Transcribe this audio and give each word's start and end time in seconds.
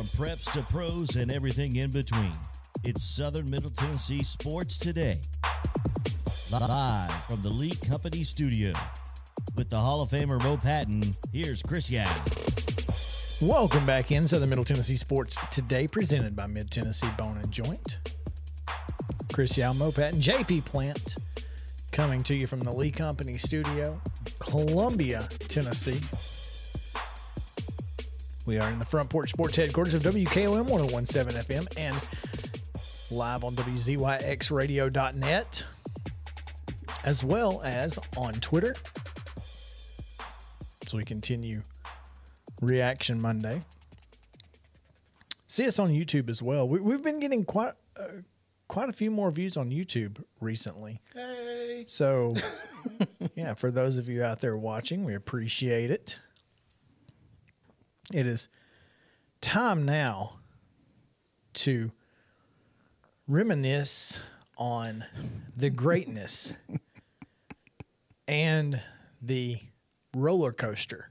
From 0.00 0.26
preps 0.26 0.50
to 0.52 0.62
pros 0.62 1.16
and 1.16 1.30
everything 1.30 1.76
in 1.76 1.90
between, 1.90 2.32
it's 2.84 3.04
Southern 3.04 3.50
Middle 3.50 3.68
Tennessee 3.68 4.24
Sports 4.24 4.78
Today. 4.78 5.20
Live 6.50 7.12
from 7.24 7.42
the 7.42 7.50
Lee 7.50 7.74
Company 7.86 8.24
studio. 8.24 8.72
With 9.58 9.68
the 9.68 9.76
Hall 9.76 10.00
of 10.00 10.08
Famer 10.08 10.42
Mo 10.42 10.56
Patton, 10.56 11.02
here's 11.34 11.60
Chris 11.60 11.90
Young. 11.90 12.08
Welcome 13.42 13.84
back 13.84 14.10
in 14.10 14.26
Southern 14.26 14.48
Middle 14.48 14.64
Tennessee 14.64 14.96
Sports 14.96 15.36
Today, 15.52 15.86
presented 15.86 16.34
by 16.34 16.46
Mid 16.46 16.70
Tennessee 16.70 17.10
Bone 17.18 17.36
and 17.36 17.52
Joint. 17.52 17.98
Chris 19.34 19.58
Yao, 19.58 19.74
Mo 19.74 19.92
Patton, 19.92 20.18
JP 20.18 20.64
Plant, 20.64 21.16
coming 21.92 22.22
to 22.22 22.34
you 22.34 22.46
from 22.46 22.60
the 22.60 22.74
Lee 22.74 22.90
Company 22.90 23.36
studio, 23.36 24.00
Columbia, 24.38 25.28
Tennessee. 25.40 26.00
We 28.50 28.58
are 28.58 28.68
in 28.68 28.80
the 28.80 28.84
Front 28.84 29.08
Porch 29.10 29.30
Sports 29.30 29.54
headquarters 29.54 29.94
of 29.94 30.02
WKOM 30.02 30.68
1017 30.68 31.40
FM 31.42 31.78
and 31.78 31.96
live 33.12 33.44
on 33.44 33.54
WZYXradio.net, 33.54 35.64
as 37.04 37.22
well 37.22 37.62
as 37.62 37.96
on 38.16 38.32
Twitter. 38.32 38.74
So 40.88 40.98
we 40.98 41.04
continue 41.04 41.62
Reaction 42.60 43.20
Monday. 43.20 43.62
See 45.46 45.68
us 45.68 45.78
on 45.78 45.92
YouTube 45.92 46.28
as 46.28 46.42
well. 46.42 46.68
We, 46.68 46.80
we've 46.80 47.04
been 47.04 47.20
getting 47.20 47.44
quite 47.44 47.74
uh, 47.96 48.06
quite 48.66 48.88
a 48.88 48.92
few 48.92 49.12
more 49.12 49.30
views 49.30 49.56
on 49.56 49.70
YouTube 49.70 50.24
recently. 50.40 51.00
Hey. 51.14 51.84
So, 51.86 52.34
yeah, 53.36 53.54
for 53.54 53.70
those 53.70 53.96
of 53.96 54.08
you 54.08 54.24
out 54.24 54.40
there 54.40 54.56
watching, 54.56 55.04
we 55.04 55.14
appreciate 55.14 55.92
it. 55.92 56.18
It 58.12 58.26
is 58.26 58.48
time 59.40 59.84
now 59.84 60.40
to 61.54 61.92
reminisce 63.28 64.18
on 64.56 65.04
the 65.56 65.70
greatness 65.70 66.52
and 68.26 68.80
the 69.22 69.60
roller 70.16 70.52
coaster 70.52 71.10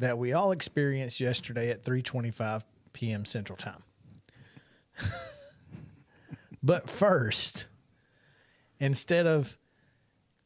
that 0.00 0.18
we 0.18 0.32
all 0.32 0.50
experienced 0.50 1.20
yesterday 1.20 1.70
at 1.70 1.84
3:25 1.84 2.62
p.m. 2.92 3.24
Central 3.24 3.56
Time. 3.56 3.84
but 6.62 6.90
first, 6.90 7.66
instead 8.80 9.28
of 9.28 9.56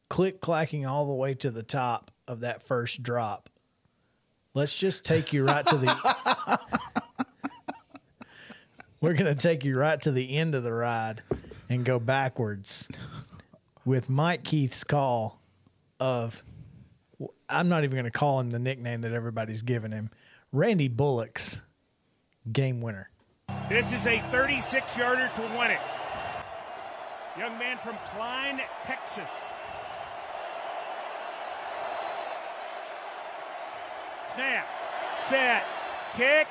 click 0.09 0.41
clacking 0.41 0.85
all 0.85 1.07
the 1.07 1.15
way 1.15 1.33
to 1.33 1.49
the 1.49 1.63
top 1.63 2.11
of 2.27 2.41
that 2.41 2.61
first 2.61 3.01
drop, 3.01 3.49
let's 4.57 4.75
just 4.75 5.05
take 5.05 5.31
you 5.31 5.45
right 5.45 5.67
to 5.67 5.77
the 5.77 6.59
We're 9.01 9.13
going 9.13 9.33
to 9.33 9.39
take 9.39 9.63
you 9.63 9.77
right 9.77 10.01
to 10.01 10.11
the 10.11 10.35
end 10.35 10.55
of 10.55 10.63
the 10.63 10.73
ride 10.73 11.21
and 11.69 11.85
go 11.85 11.99
backwards 11.99 12.87
with 13.85 14.09
Mike 14.09 14.43
Keith's 14.43 14.83
call 14.83 15.39
of 15.99 16.43
I'm 17.47 17.69
not 17.69 17.83
even 17.83 17.91
going 17.91 18.05
to 18.05 18.11
call 18.11 18.39
him 18.39 18.49
the 18.49 18.57
nickname 18.57 19.01
that 19.01 19.11
everybody's 19.11 19.61
given 19.61 19.91
him. 19.91 20.09
Randy 20.51 20.87
Bullock's 20.87 21.61
game 22.51 22.81
winner. 22.81 23.11
This 23.69 23.93
is 23.93 24.07
a 24.07 24.19
36 24.31 24.97
yarder 24.97 25.29
to 25.35 25.41
win 25.59 25.69
it. 25.69 25.79
Young 27.37 27.59
man 27.59 27.77
from 27.83 27.95
Klein, 28.11 28.59
Texas. 28.83 29.29
Snap, 34.37 34.67
set, 35.25 35.63
kick. 36.15 36.47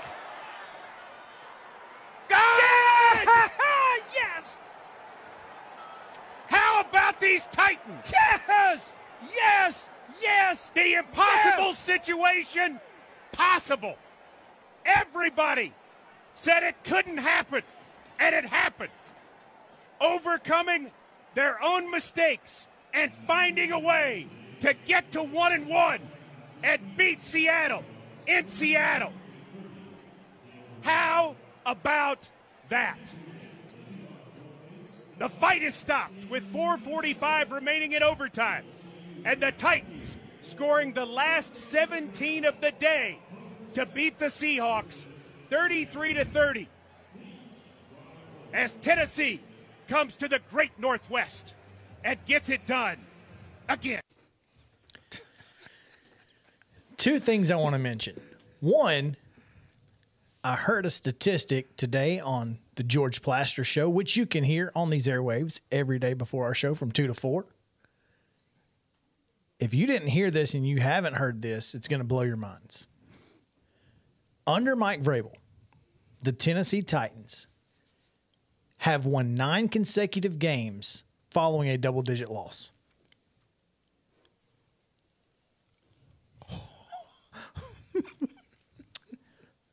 Go! 2.29 2.35
Yes! 2.35 3.51
yes! 4.13 4.57
How 6.49 6.81
about 6.81 7.21
these 7.21 7.47
Titans? 7.53 8.13
Yes! 8.13 8.93
Yes! 9.33 9.87
Yes! 10.21 10.73
The 10.75 10.95
impossible 10.95 11.67
yes. 11.67 11.79
situation 11.79 12.81
possible. 13.31 13.95
Everybody 14.85 15.73
said 16.35 16.65
it 16.65 16.75
couldn't 16.83 17.19
happen, 17.19 17.63
and 18.19 18.35
it 18.35 18.47
happened. 18.47 18.91
Overcoming 20.01 20.91
their 21.37 21.63
own 21.63 21.93
mistakes 21.93 22.67
and 22.93 23.13
finding 23.29 23.71
a 23.71 23.79
way 23.79 24.27
to 24.59 24.75
get 24.89 25.13
to 25.13 25.23
one 25.23 25.53
and 25.53 25.69
one 25.69 26.01
and 26.63 26.97
beat 26.97 27.23
Seattle 27.23 27.85
in 28.27 28.47
Seattle. 28.49 29.13
How 30.83 31.37
about 31.65 32.29
that? 32.69 32.99
The 35.19 35.29
fight 35.29 35.63
is 35.63 35.75
stopped 35.75 36.29
with 36.29 36.45
4:45 36.53 37.51
remaining 37.51 37.93
in 37.93 38.03
overtime 38.03 38.65
and 39.25 39.43
the 39.43 39.53
Titans 39.53 40.15
scoring 40.43 40.93
the 40.93 41.07
last 41.07 41.55
17 41.55 42.45
of 42.45 42.61
the 42.61 42.73
day 42.73 43.19
to 43.75 43.87
beat 43.87 44.19
the 44.19 44.27
Seahawks 44.27 45.05
33 45.51 46.15
to 46.15 46.25
30. 46.25 46.69
As 48.53 48.75
Tennessee 48.75 49.41
comes 49.89 50.15
to 50.17 50.29
the 50.29 50.41
great 50.51 50.79
Northwest 50.79 51.55
and 52.05 52.19
gets 52.27 52.49
it 52.49 52.67
done 52.67 52.99
again. 53.69 54.03
Two 57.07 57.21
things 57.21 57.53
I 57.53 57.55
want 57.55 57.75
to 57.75 57.79
mention. 57.79 58.21
One, 58.59 59.17
I 60.43 60.57
heard 60.57 60.85
a 60.85 60.91
statistic 60.91 61.77
today 61.77 62.19
on 62.19 62.59
the 62.75 62.83
George 62.83 63.23
Plaster 63.23 63.63
show, 63.63 63.89
which 63.89 64.17
you 64.17 64.27
can 64.27 64.43
hear 64.43 64.73
on 64.75 64.91
these 64.91 65.07
airwaves 65.07 65.61
every 65.71 66.01
day 66.01 66.15
before 66.15 66.47
our 66.47 66.55
show 66.55 66.75
from 66.75 66.91
2 66.91 67.07
to 67.07 67.15
4 67.15 67.47
if 69.61 69.73
you 69.73 69.87
didn't 69.87 70.09
hear 70.09 70.33
this 70.33 70.53
and 70.55 70.67
you 70.67 70.81
haven't 70.81 71.15
heard 71.15 71.43
this, 71.43 71.77
it's 71.77 71.87
going 71.87 72.01
to 72.01 72.05
blow 72.05 72.23
your 72.23 72.37
minds. 72.37 72.89
Under 74.45 74.75
Mike 74.75 75.01
Vrabel, 75.01 75.35
the 76.25 76.33
Tennessee 76.33 76.83
Titans 76.83 77.47
have 78.79 79.07
won 79.07 79.37
nine 79.37 79.69
consecutive 79.69 80.41
games 80.41 81.05
following 81.31 81.69
a 81.69 81.79
double 81.79 82.03
digit 82.03 82.29
loss. 82.29 82.73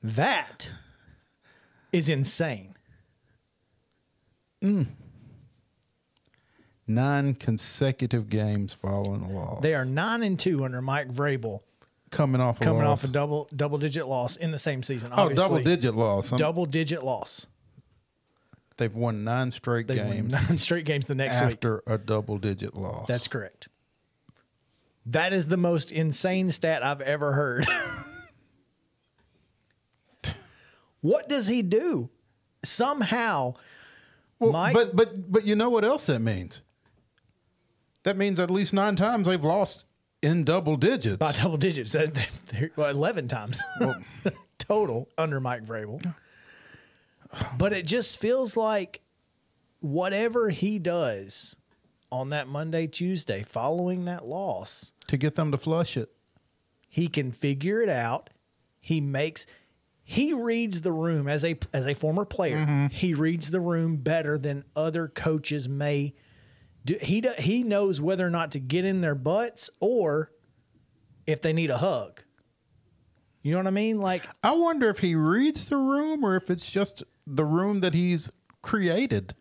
That 0.03 0.71
is 1.91 2.09
insane. 2.09 2.75
Mm 4.63 4.87
nine 6.87 7.33
consecutive 7.35 8.29
games 8.29 8.73
following 8.73 9.21
a 9.21 9.29
loss. 9.29 9.61
They 9.61 9.75
are 9.75 9.85
nine 9.85 10.23
and 10.23 10.39
two 10.39 10.63
under 10.63 10.81
Mike 10.81 11.11
Vrabel. 11.11 11.61
Coming 12.11 12.41
off 12.41 12.61
a 12.61 12.63
coming 12.63 12.83
loss. 12.83 13.03
off 13.03 13.09
a 13.09 13.11
double 13.11 13.49
double 13.55 13.77
digit 13.77 14.07
loss 14.07 14.35
in 14.35 14.51
the 14.51 14.59
same 14.59 14.83
season. 14.83 15.11
Oh, 15.15 15.29
double 15.29 15.59
digit 15.59 15.95
loss. 15.95 16.29
Huh? 16.29 16.37
Double 16.37 16.65
digit 16.65 17.03
loss. 17.03 17.47
They've 18.77 18.93
won 18.93 19.23
nine 19.23 19.51
straight 19.51 19.87
They've 19.87 19.97
games. 19.97 20.33
nine 20.49 20.57
straight 20.57 20.85
games 20.85 21.05
the 21.05 21.15
next 21.15 21.37
after 21.37 21.45
week 21.47 21.53
after 21.57 21.83
a 21.87 21.97
double 21.97 22.37
digit 22.37 22.75
loss. 22.75 23.07
That's 23.07 23.27
correct. 23.27 23.67
That 25.05 25.33
is 25.33 25.47
the 25.47 25.57
most 25.57 25.91
insane 25.91 26.49
stat 26.49 26.83
I've 26.83 27.01
ever 27.01 27.33
heard. 27.33 27.67
what 31.03 31.29
does 31.29 31.47
he 31.47 31.61
do? 31.61 32.09
Somehow, 32.65 33.53
well, 34.39 34.51
Mike, 34.51 34.73
but 34.73 34.95
but 34.95 35.31
but 35.31 35.45
you 35.45 35.55
know 35.55 35.69
what 35.69 35.85
else 35.85 36.07
that 36.07 36.19
means? 36.19 36.61
that 38.03 38.17
means 38.17 38.39
at 38.39 38.51
least 38.51 38.73
nine 38.73 38.95
times 38.95 39.27
they've 39.27 39.43
lost 39.43 39.85
in 40.21 40.43
double 40.43 40.75
digits. 40.75 41.17
By 41.17 41.31
double 41.31 41.57
digits, 41.57 41.95
well, 42.75 42.89
eleven 42.89 43.27
times 43.27 43.61
total 44.57 45.09
under 45.17 45.39
Mike 45.39 45.65
Vrabel. 45.65 46.13
But 47.57 47.73
it 47.73 47.85
just 47.85 48.19
feels 48.19 48.55
like 48.55 49.01
whatever 49.79 50.49
he 50.49 50.77
does 50.79 51.55
on 52.11 52.29
that 52.29 52.47
Monday, 52.47 52.85
Tuesday, 52.85 53.43
following 53.43 54.05
that 54.05 54.25
loss, 54.25 54.91
to 55.07 55.17
get 55.17 55.35
them 55.35 55.51
to 55.51 55.57
flush 55.57 55.97
it, 55.97 56.11
he 56.87 57.07
can 57.07 57.31
figure 57.31 57.81
it 57.81 57.89
out. 57.89 58.29
He 58.79 59.01
makes 59.01 59.47
he 60.03 60.33
reads 60.33 60.81
the 60.81 60.91
room 60.91 61.27
as 61.27 61.45
a 61.45 61.57
as 61.73 61.87
a 61.87 61.93
former 61.93 62.25
player. 62.25 62.57
Mm-hmm. 62.57 62.87
He 62.87 63.13
reads 63.13 63.51
the 63.51 63.61
room 63.61 63.97
better 63.97 64.37
than 64.37 64.65
other 64.75 65.07
coaches 65.07 65.69
may 65.69 66.13
do, 66.85 66.97
he 67.01 67.23
he 67.39 67.63
knows 67.63 68.01
whether 68.01 68.27
or 68.27 68.29
not 68.29 68.51
to 68.51 68.59
get 68.59 68.83
in 68.83 69.01
their 69.01 69.15
butts 69.15 69.69
or 69.79 70.31
if 71.25 71.41
they 71.41 71.53
need 71.53 71.69
a 71.69 71.77
hug. 71.77 72.21
You 73.41 73.53
know 73.53 73.59
what 73.59 73.67
I 73.67 73.71
mean? 73.71 73.99
Like 73.99 74.23
I 74.43 74.51
wonder 74.51 74.89
if 74.89 74.99
he 74.99 75.15
reads 75.15 75.69
the 75.69 75.77
room 75.77 76.25
or 76.25 76.35
if 76.35 76.49
it's 76.49 76.69
just 76.69 77.03
the 77.25 77.45
room 77.45 77.79
that 77.79 77.93
he's 77.93 78.29
created. 78.61 79.35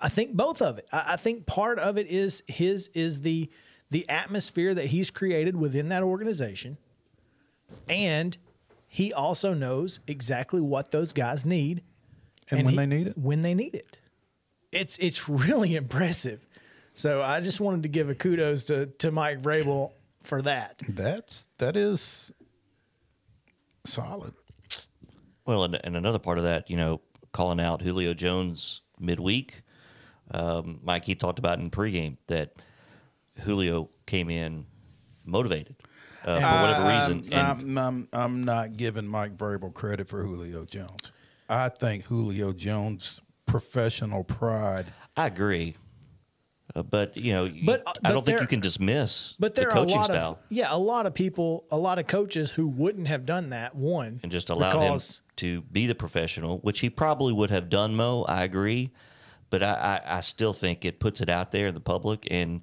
I 0.00 0.08
think 0.08 0.34
both 0.34 0.62
of 0.62 0.78
it. 0.78 0.86
I, 0.92 1.14
I 1.14 1.16
think 1.16 1.46
part 1.46 1.78
of 1.78 1.98
it 1.98 2.06
is 2.06 2.42
his 2.46 2.88
is 2.94 3.22
the 3.22 3.50
the 3.90 4.08
atmosphere 4.08 4.74
that 4.74 4.86
he's 4.86 5.10
created 5.10 5.56
within 5.56 5.88
that 5.88 6.02
organization, 6.02 6.76
and 7.88 8.36
he 8.88 9.12
also 9.12 9.52
knows 9.54 10.00
exactly 10.06 10.60
what 10.60 10.90
those 10.90 11.12
guys 11.12 11.44
need 11.44 11.82
And, 12.50 12.64
when 12.64 12.72
he- 12.72 12.76
they 12.76 12.86
need 12.86 13.06
it, 13.08 13.18
When 13.18 13.42
they 13.42 13.54
need 13.54 13.74
it. 13.74 13.98
It's 14.72 14.96
it's 14.98 15.28
really 15.28 15.74
impressive. 15.82 16.46
So 16.94 17.22
I 17.22 17.40
just 17.40 17.60
wanted 17.60 17.84
to 17.84 17.88
give 17.88 18.08
a 18.10 18.14
kudos 18.14 18.64
to 18.64 18.86
to 18.86 19.10
Mike 19.12 19.40
Vrabel 19.42 19.92
for 20.24 20.42
that. 20.42 20.80
that's 20.88 21.48
that 21.58 21.76
is 21.76 22.32
solid. 23.84 24.34
Well, 25.46 25.64
and, 25.64 25.80
and 25.82 25.96
another 25.96 26.18
part 26.18 26.36
of 26.38 26.44
that, 26.44 26.68
you 26.68 26.76
know, 26.76 27.00
calling 27.32 27.60
out 27.60 27.80
Julio 27.80 28.12
Jones 28.14 28.82
midweek. 28.98 29.62
Um, 30.30 30.80
Mike, 30.82 31.04
he 31.06 31.14
talked 31.14 31.38
about 31.38 31.58
in 31.58 31.70
pregame 31.70 32.18
that 32.26 32.52
Julio 33.40 33.88
came 34.06 34.28
in 34.28 34.66
motivated 35.24 35.76
uh, 36.28 36.40
for 36.40 36.62
whatever 36.66 36.88
reason. 37.12 37.32
I'm, 37.32 37.60
And 37.60 37.78
I'm, 37.78 37.78
I'm, 37.78 38.08
I'm 38.12 38.44
not 38.44 38.76
giving 38.76 39.06
Mike 39.06 39.36
Vrabel 39.36 39.72
credit 39.72 40.08
for 40.08 40.22
Julio 40.22 40.64
Jones. 40.64 41.12
I 41.48 41.68
think 41.70 42.04
Julio 42.04 42.52
Jones' 42.52 43.20
professional 43.46 44.24
pride. 44.24 44.86
I 45.16 45.26
agree. 45.26 45.76
Uh, 46.76 46.82
but, 46.82 47.16
you 47.16 47.32
know, 47.32 47.44
you- 47.44 47.64
But, 47.64 47.82
uh, 47.86 47.92
I 48.04 48.12
don't 48.12 48.22
think 48.24 48.36
there- 48.36 48.42
you 48.42 48.46
can 48.46 48.60
dismiss 48.60 49.34
But 49.38 49.54
the 49.54 49.62
there 49.62 49.70
are 49.70 49.72
a 49.72 49.74
coaching 49.74 49.96
lot 49.96 50.04
style 50.04 50.32
of 50.32 50.38
yeah, 50.50 50.68
a 50.70 50.76
lot 50.78 51.06
of 51.06 51.14
people, 51.14 51.64
a 51.70 51.78
lot 51.78 51.98
of 51.98 52.06
coaches 52.06 52.50
who 52.50 52.68
wouldn't 52.68 53.08
have 53.08 53.24
done 53.24 53.50
that. 53.50 53.74
One 53.74 54.20
and 54.22 54.30
just 54.30 54.50
allowed 54.50 54.82
him 54.82 55.00
to 55.36 55.62
be 55.72 55.86
the 55.86 55.94
professional, 55.94 56.58
which 56.58 56.80
he 56.80 56.90
probably 56.90 57.32
would 57.32 57.48
have 57.50 57.70
done, 57.70 57.94
Mo. 57.94 58.24
I 58.28 58.44
agree. 58.44 58.90
But 59.50 59.62
I, 59.62 60.00
I, 60.06 60.18
I 60.18 60.20
still 60.20 60.52
think 60.52 60.84
it 60.84 61.00
puts 61.00 61.22
it 61.22 61.30
out 61.30 61.52
there 61.52 61.68
in 61.68 61.74
the 61.74 61.80
public 61.80 62.28
and, 62.30 62.60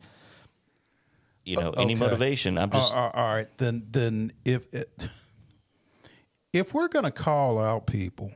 you 1.46 1.58
know, 1.58 1.72
any 1.72 1.96
motivation. 1.96 2.58
I'm 2.58 2.70
just. 2.70 2.94
Uh, 2.94 2.98
uh, 2.98 3.12
all 3.14 3.36
right, 3.36 3.48
then 3.58 3.86
then 3.90 4.32
if 4.44 4.74
it, 4.74 4.92
if 6.54 6.74
we're 6.74 6.88
going 6.88 7.06
to 7.06 7.12
call 7.12 7.60
out 7.60 7.86
people, 7.86 8.32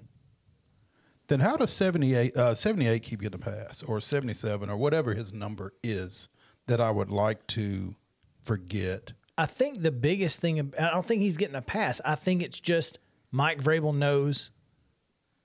then 1.28 1.40
how 1.40 1.56
does 1.56 1.72
78, 1.72 2.36
uh, 2.36 2.54
78 2.54 3.02
keep 3.04 3.22
getting 3.22 3.40
a 3.40 3.44
pass 3.44 3.84
or 3.84 4.02
77 4.02 4.70
or 4.70 4.78
whatever 4.78 5.14
his 5.14 5.32
number 5.32 5.74
is 5.84 6.28
that 6.68 6.82
I 6.82 6.92
would 6.92 7.12
like 7.12 7.46
to 7.48 7.96
forget? 8.42 9.14
I 9.38 9.46
think 9.46 9.82
the 9.82 9.92
biggest 9.92 10.40
thing, 10.40 10.74
I 10.78 10.90
don't 10.90 11.06
think 11.06 11.22
he's 11.22 11.38
getting 11.38 11.56
a 11.56 11.62
pass. 11.62 12.02
I 12.04 12.16
think 12.16 12.42
it's 12.42 12.60
just 12.60 13.00
Mike 13.32 13.62
Vrabel 13.62 13.96
knows 13.96 14.52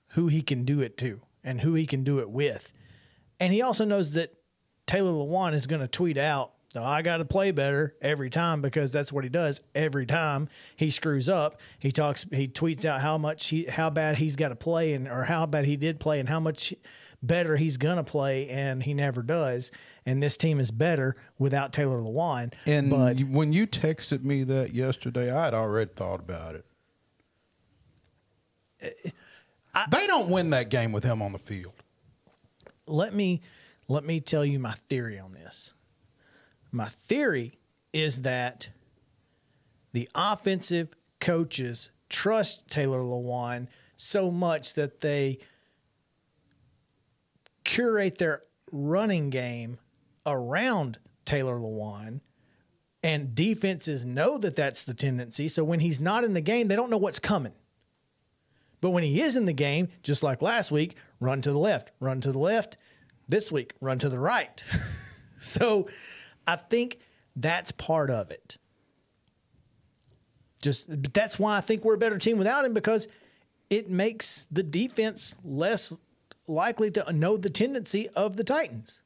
who 0.09 0.27
he 0.27 0.41
can 0.41 0.65
do 0.65 0.81
it 0.81 0.97
to 0.97 1.21
and 1.43 1.61
who 1.61 1.75
he 1.75 1.85
can 1.85 2.03
do 2.03 2.19
it 2.19 2.29
with. 2.29 2.73
And 3.39 3.53
he 3.53 3.61
also 3.61 3.85
knows 3.85 4.13
that 4.13 4.33
Taylor 4.87 5.11
Lewan 5.11 5.53
is 5.53 5.67
going 5.67 5.81
to 5.81 5.87
tweet 5.87 6.17
out, 6.17 6.51
"Oh, 6.75 6.83
I 6.83 7.01
got 7.01 7.17
to 7.17 7.25
play 7.25 7.51
better 7.51 7.95
every 8.01 8.29
time 8.29 8.61
because 8.61 8.91
that's 8.91 9.11
what 9.11 9.23
he 9.23 9.29
does 9.29 9.61
every 9.73 10.05
time 10.05 10.49
he 10.75 10.89
screws 10.89 11.29
up. 11.29 11.59
He 11.79 11.91
talks, 11.91 12.25
he 12.31 12.47
tweets 12.47 12.85
out 12.85 13.01
how 13.01 13.17
much 13.17 13.47
he, 13.47 13.65
how 13.65 13.89
bad 13.89 14.17
he's 14.17 14.35
got 14.35 14.49
to 14.49 14.55
play 14.55 14.93
and, 14.93 15.07
or 15.07 15.23
how 15.23 15.45
bad 15.45 15.65
he 15.65 15.75
did 15.77 15.99
play 15.99 16.19
and 16.19 16.29
how 16.29 16.39
much 16.39 16.73
better 17.23 17.57
he's 17.57 17.77
going 17.77 17.97
to 17.97 18.03
play. 18.03 18.49
And 18.49 18.83
he 18.83 18.93
never 18.93 19.21
does. 19.23 19.71
And 20.05 20.21
this 20.21 20.37
team 20.37 20.59
is 20.59 20.71
better 20.71 21.15
without 21.39 21.73
Taylor 21.73 21.99
Lewan. 21.99 22.53
And 22.65 22.89
but 22.89 23.19
when 23.21 23.53
you 23.53 23.65
texted 23.67 24.23
me 24.23 24.43
that 24.43 24.73
yesterday, 24.73 25.31
I 25.31 25.45
had 25.45 25.53
already 25.53 25.91
thought 25.93 26.19
about 26.19 26.55
it. 26.55 26.65
they 29.89 30.07
don't 30.07 30.29
win 30.29 30.51
that 30.51 30.69
game 30.69 30.91
with 30.91 31.03
him 31.03 31.21
on 31.21 31.31
the 31.31 31.39
field. 31.39 31.73
let 32.87 33.13
me 33.13 33.41
let 33.87 34.03
me 34.03 34.19
tell 34.19 34.43
you 34.43 34.57
my 34.59 34.73
theory 34.89 35.19
on 35.19 35.33
this. 35.33 35.73
My 36.75 36.89
theory 36.89 37.57
is 37.93 38.23
that 38.23 38.69
the 39.93 40.09
offensive 40.13 40.89
coaches 41.19 41.89
trust 42.09 42.67
Taylor 42.67 42.99
Lewan 42.99 43.67
so 43.95 44.29
much 44.29 44.73
that 44.73 44.99
they 44.99 45.39
curate 47.63 48.17
their 48.17 48.43
running 48.71 49.29
game 49.29 49.79
around 50.25 50.99
Taylor 51.23 51.57
Lewan 51.57 52.19
and 53.01 53.33
defenses 53.33 54.03
know 54.03 54.37
that 54.37 54.55
that's 54.55 54.83
the 54.83 54.93
tendency 54.93 55.47
so 55.47 55.63
when 55.63 55.79
he's 55.79 55.99
not 55.99 56.23
in 56.23 56.33
the 56.33 56.41
game 56.41 56.67
they 56.67 56.75
don't 56.75 56.89
know 56.89 56.97
what's 56.97 57.19
coming 57.19 57.53
but 58.81 58.91
when 58.91 59.03
he 59.03 59.19
is 59.19 59.35
in 59.35 59.45
the 59.45 59.53
game, 59.53 59.87
just 60.03 60.21
like 60.21 60.43
last 60.43 60.69
week, 60.69 60.95
run 61.19 61.41
to 61.41 61.51
the 61.51 61.57
left, 61.57 61.89
run 61.99 62.21
to 62.21 62.31
the 62.31 62.37
left. 62.37 62.77
This 63.27 63.51
week, 63.51 63.73
run 63.81 63.97
to 63.97 64.09
the 64.09 64.19
right. 64.19 64.63
so 65.41 65.87
I 66.47 66.55
think 66.55 66.99
that's 67.35 67.71
part 67.71 68.09
of 68.09 68.31
it. 68.31 68.57
Just 70.61 70.89
but 70.89 71.13
that's 71.13 71.37
why 71.37 71.57
I 71.57 71.61
think 71.61 71.83
we're 71.83 71.95
a 71.95 71.97
better 71.97 72.17
team 72.17 72.37
without 72.37 72.65
him 72.65 72.73
because 72.73 73.07
it 73.69 73.89
makes 73.89 74.47
the 74.51 74.63
defense 74.63 75.35
less 75.43 75.93
likely 76.47 76.91
to 76.91 77.13
know 77.13 77.37
the 77.37 77.49
tendency 77.49 78.09
of 78.09 78.35
the 78.35 78.43
Titans. 78.43 79.01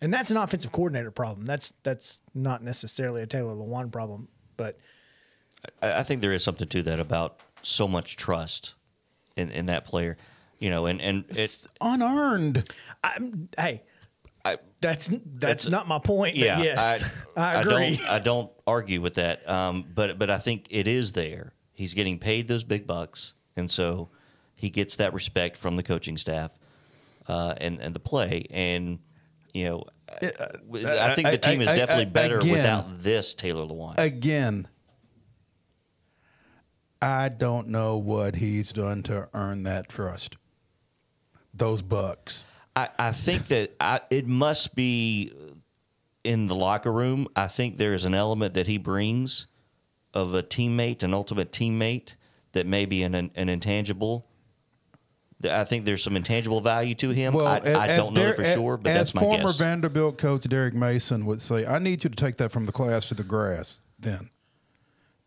And 0.00 0.12
that's 0.12 0.30
an 0.30 0.36
offensive 0.36 0.72
coordinator 0.72 1.10
problem. 1.10 1.46
That's 1.46 1.72
that's 1.82 2.22
not 2.34 2.62
necessarily 2.62 3.22
a 3.22 3.26
Taylor 3.26 3.54
Lewan 3.54 3.90
problem, 3.90 4.28
but 4.56 4.78
I, 5.82 6.00
I 6.00 6.02
think 6.02 6.20
there 6.20 6.32
is 6.32 6.42
something 6.44 6.68
to 6.68 6.82
that 6.82 7.00
about 7.00 7.40
so 7.62 7.88
much 7.88 8.16
trust 8.16 8.74
in, 9.36 9.50
in 9.50 9.66
that 9.66 9.84
player, 9.84 10.16
you 10.58 10.70
know, 10.70 10.86
and 10.86 11.00
and 11.00 11.24
it, 11.28 11.38
It's 11.38 11.68
unearned. 11.80 12.68
I'm 13.02 13.48
hey, 13.56 13.82
I, 14.44 14.58
That's 14.80 15.08
that's 15.08 15.20
That's- 15.36 15.68
not 15.68 15.88
my 15.88 15.98
point. 15.98 16.36
yeah, 16.36 16.56
but 16.56 16.64
yes, 16.64 17.04
I, 17.36 17.40
I 17.56 17.60
agree. 17.62 17.96
don't, 17.96 18.08
I 18.10 18.18
don't 18.18 18.50
argue 18.66 19.00
with 19.00 19.14
that. 19.14 19.48
Um, 19.48 19.86
but 19.94 20.18
but 20.18 20.30
I 20.30 20.38
think 20.38 20.66
it 20.70 20.86
is 20.86 21.12
there. 21.12 21.54
He's 21.72 21.94
getting 21.94 22.18
paid 22.18 22.46
those 22.48 22.62
big 22.64 22.86
bucks, 22.86 23.32
and 23.56 23.70
so 23.70 24.10
he 24.54 24.70
gets 24.70 24.96
that 24.96 25.14
respect 25.14 25.56
from 25.56 25.76
the 25.76 25.82
coaching 25.82 26.18
staff 26.18 26.50
uh, 27.26 27.54
and 27.58 27.80
and 27.80 27.94
the 27.94 28.00
play. 28.00 28.46
And 28.50 28.98
you 29.54 29.64
know, 29.64 29.84
I 30.10 31.14
think 31.14 31.30
the 31.30 31.38
team 31.38 31.62
is 31.62 31.68
I- 31.68 31.72
I- 31.72 31.76
definitely 31.76 32.04
better 32.06 32.38
again- 32.38 32.52
without 32.52 32.98
this 32.98 33.32
Taylor 33.34 33.66
Lewan. 33.66 33.94
Again, 33.98 34.68
I 37.00 37.28
don't 37.28 37.68
know 37.68 37.96
what 37.96 38.36
he's 38.36 38.72
done 38.72 39.02
to 39.04 39.28
earn 39.34 39.62
that 39.64 39.88
trust. 39.88 40.36
Those 41.52 41.82
bucks. 41.82 42.44
I, 42.76 42.88
I 42.98 43.12
think 43.12 43.46
that 43.48 43.74
I, 43.80 44.00
it 44.10 44.26
must 44.26 44.74
be 44.74 45.32
in 46.22 46.46
the 46.46 46.54
locker 46.54 46.92
room. 46.92 47.28
I 47.36 47.46
think 47.46 47.78
there 47.78 47.94
is 47.94 48.04
an 48.04 48.14
element 48.14 48.54
that 48.54 48.66
he 48.66 48.78
brings 48.78 49.46
of 50.12 50.34
a 50.34 50.42
teammate, 50.42 51.02
an 51.02 51.12
ultimate 51.12 51.52
teammate, 51.52 52.14
that 52.52 52.66
may 52.66 52.84
be 52.86 53.02
an, 53.02 53.14
an 53.14 53.48
intangible. 53.48 54.26
I 55.44 55.64
think 55.64 55.84
there's 55.84 56.02
some 56.02 56.16
intangible 56.16 56.60
value 56.60 56.94
to 56.96 57.10
him. 57.10 57.36
I 57.36 57.58
as 57.58 57.98
don't 57.98 58.14
know 58.14 58.28
Der- 58.28 58.32
for 58.34 58.44
sure, 58.44 58.76
but 58.76 58.90
as 58.90 58.96
that's 58.96 59.14
my 59.14 59.20
former 59.20 59.44
guess. 59.44 59.58
Vanderbilt 59.58 60.16
coach 60.16 60.48
Derek 60.48 60.72
Mason 60.72 61.26
would 61.26 61.40
say, 61.40 61.66
I 61.66 61.78
need 61.78 62.04
you 62.04 62.10
to 62.10 62.16
take 62.16 62.36
that 62.36 62.50
from 62.50 62.64
the 62.64 62.72
class 62.72 63.06
to 63.08 63.14
the 63.14 63.24
grass 63.24 63.80
then. 63.98 64.30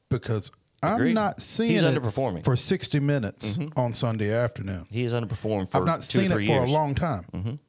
Because 0.09 0.51
I'm 0.83 0.95
Agreed. 0.95 1.13
not 1.15 1.41
seeing 1.41 1.71
He's 1.71 1.83
it 1.83 1.93
underperforming. 1.95 2.43
for 2.43 2.55
60 2.55 2.99
minutes 2.99 3.57
on 3.75 3.93
Sunday 3.93 4.31
afternoon. 4.31 4.85
he 4.91 5.03
has 5.03 5.13
underperformed 5.13 5.71
for 5.71 5.77
I've 5.79 5.85
not 5.85 6.01
two 6.03 6.21
seen 6.21 6.31
or 6.31 6.35
it 6.35 6.45
three 6.45 6.47
for 6.47 6.51
years. 6.53 6.69
a 6.69 6.73
long 6.73 6.93
time. 6.95 7.59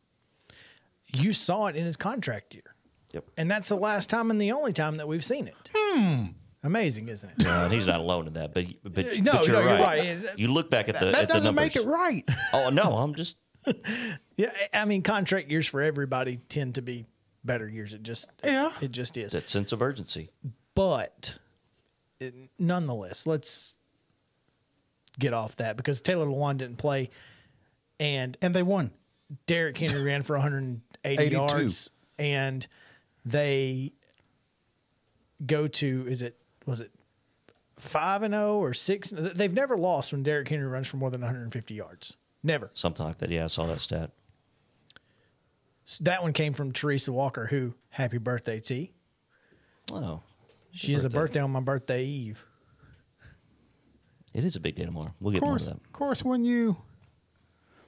you 1.13 1.33
saw 1.33 1.67
it 1.67 1.77
in 1.77 1.85
his 1.85 1.97
contract 1.97 2.55
year, 2.55 2.75
Yep. 3.13 3.25
and 3.37 3.51
that's 3.51 3.69
the 3.69 3.77
last 3.77 4.11
time 4.11 4.31
and 4.31 4.41
the 4.41 4.53
only 4.53 4.73
time 4.73 4.97
that 4.99 5.09
we've 5.09 5.25
seen 5.25 5.47
it. 5.49 5.57
Hmm. 5.75 6.25
Amazing, 6.63 7.09
isn't 7.09 7.31
it? 7.41 7.47
Uh, 7.47 7.69
he's 7.69 7.87
not 7.87 8.01
alone 8.01 8.27
in 8.27 8.33
that, 8.35 8.53
but 8.53 8.67
but, 8.83 8.97
no, 9.23 9.33
but 9.33 9.47
you're, 9.47 9.55
no, 9.57 9.61
you're 9.61 9.65
right. 9.79 9.81
right. 9.81 10.39
You 10.39 10.49
look 10.49 10.71
back 10.71 10.89
at 10.89 10.99
the 10.99 11.07
That 11.07 11.17
at 11.23 11.29
doesn't 11.29 11.45
numbers. 11.45 11.65
make 11.65 11.77
it 11.77 11.87
right. 11.87 12.29
Oh 12.53 12.69
no, 12.71 12.95
I'm 12.95 13.15
just 13.15 13.37
Yeah, 14.37 14.51
I 14.75 14.85
mean, 14.85 15.03
contract 15.03 15.51
years 15.51 15.67
for 15.67 15.81
everybody 15.83 16.39
tend 16.49 16.75
to 16.75 16.83
be 16.83 17.07
better 17.45 17.67
years. 17.69 17.93
It 17.93 18.03
just 18.03 18.29
Yeah. 18.45 18.71
it 18.81 18.91
just 18.91 19.17
is. 19.17 19.25
It's 19.27 19.33
that 19.35 19.49
sense 19.49 19.73
of 19.73 19.81
urgency. 19.83 20.31
But 20.75 21.37
it, 21.37 21.39
nonetheless, 22.59 23.27
let's 23.27 23.77
get 25.19 25.33
off 25.33 25.57
that 25.57 25.77
because 25.77 26.01
Taylor 26.01 26.27
Lewan 26.27 26.57
didn't 26.57 26.79
play, 26.79 27.11
and 27.99 28.37
and 28.41 28.55
they 28.55 28.63
won. 28.63 28.91
Derrick 29.47 29.77
Henry 29.77 30.03
ran 30.03 30.23
for 30.23 30.37
180 30.37 31.23
82. 31.23 31.37
yards, 31.37 31.91
and 32.19 32.67
they 33.25 33.93
go 35.45 35.69
to 35.69 36.07
is 36.09 36.23
it 36.23 36.37
was 36.67 36.81
it 36.81 36.93
five 37.77 38.23
and 38.23 38.33
zero 38.33 38.59
or 38.59 38.75
six? 38.75 39.13
They've 39.15 39.53
never 39.53 39.77
lost 39.77 40.13
when 40.13 40.23
Derrick 40.23 40.49
Henry 40.49 40.67
runs 40.67 40.87
for 40.87 40.97
more 40.97 41.11
than 41.11 41.21
150 41.21 41.75
yards. 41.75 42.17
Never. 42.43 42.71
Something 42.75 43.05
like 43.07 43.19
that. 43.19 43.31
Yeah, 43.31 43.45
I 43.45 43.49
saw 43.49 43.67
that 43.67 43.81
stat. 43.81 44.11
So 45.85 46.05
that 46.05 46.23
one 46.23 46.33
came 46.33 46.53
from 46.53 46.73
Teresa 46.73 47.13
Walker, 47.13 47.47
who 47.47 47.75
happy 47.91 48.19
birthday 48.19 48.61
T. 48.61 48.93
Oh, 49.91 50.23
She 50.73 50.93
has 50.93 51.05
a 51.05 51.11
birthday 51.11 51.41
on 51.41 51.51
my 51.51 51.61
birthday 51.61 52.05
eve. 52.05 52.45
it 54.35 54.45
is 54.45 54.57
a 54.57 54.61
big 54.61 54.77
day 54.77 54.85
tomorrow. 54.85 55.15
We'll 55.21 55.33
get 55.33 55.43
more 55.43 55.57
of 55.57 55.65
that. 55.65 55.75
of 55.75 55.93
course, 55.93 56.25
when 56.25 56.45
you 56.45 56.77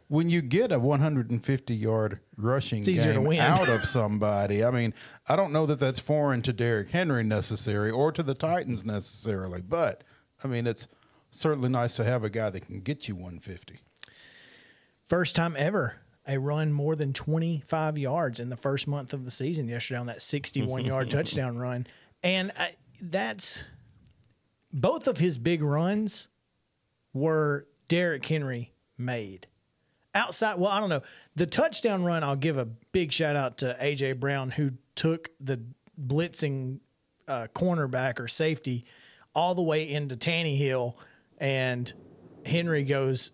when 0.09 0.29
you 0.29 0.43
get 0.43 0.73
a 0.73 0.79
150 0.79 1.75
yard 1.75 2.19
rushing 2.37 2.81
It's 2.81 2.89
easier 2.89 3.15
to 3.15 3.21
game 3.21 3.41
out 3.41 3.69
of 3.69 3.85
somebody, 3.89 4.65
I 4.65 4.71
mean, 4.73 4.93
I 5.29 5.37
don't 5.37 5.53
know 5.53 5.67
that 5.67 5.79
that's 5.79 6.01
foreign 6.01 6.43
to 6.43 6.53
Derrick 6.53 6.91
Henry 6.91 7.23
necessarily 7.23 7.93
or 7.93 8.11
to 8.11 8.23
the 8.25 8.35
Titans 8.35 8.85
necessarily, 8.85 9.63
but 9.63 10.03
I 10.43 10.49
mean, 10.49 10.67
it's 10.67 10.89
certainly 11.31 11.69
nice 11.69 11.95
to 11.97 12.05
have 12.05 12.25
a 12.25 12.31
guy 12.31 12.51
that 12.51 12.67
can 12.67 12.81
get 12.81 13.07
you 13.07 13.15
150. 13.15 13.79
First 15.07 15.37
time 15.37 15.55
ever 15.57 15.97
a 16.27 16.39
run 16.39 16.73
more 16.73 16.97
than 16.97 17.13
25 17.13 17.99
yards 17.99 18.41
in 18.41 18.51
the 18.51 18.57
first 18.57 18.87
month 18.87 19.13
of 19.13 19.25
the 19.25 19.31
season 19.31 19.69
yesterday 19.69 19.99
on 19.99 20.07
that 20.07 20.23
61 20.23 20.85
yard 20.85 21.11
touchdown 21.13 21.57
run. 21.57 21.87
And 22.23 22.53
I, 22.59 22.77
that's 23.01 23.65
both 24.73 25.07
of 25.07 25.19
his 25.19 25.39
big 25.39 25.63
runs 25.63 26.29
were 27.13 27.67
Derrick 27.89 28.25
Henry 28.25 28.73
made. 28.99 29.47
Outside, 30.15 30.59
well, 30.59 30.71
I 30.71 30.81
don't 30.81 30.89
know. 30.89 31.03
The 31.37 31.47
touchdown 31.47 32.05
run, 32.05 32.25
I'll 32.25 32.37
give 32.37 32.59
a 32.59 32.65
big 32.65 33.13
shout 33.13 33.37
out 33.37 33.59
to 33.59 33.77
AJ 33.81 34.19
Brown, 34.19 34.51
who 34.51 34.73
took 34.97 35.31
the 35.41 35.61
blitzing 36.01 36.81
uh, 37.29 37.47
cornerback 37.55 38.19
or 38.19 38.27
safety 38.27 38.85
all 39.35 39.55
the 39.55 39.63
way 39.63 39.89
into 39.89 40.17
Tannehill, 40.17 40.95
and 41.39 41.93
Henry 42.45 42.83
goes 42.85 43.33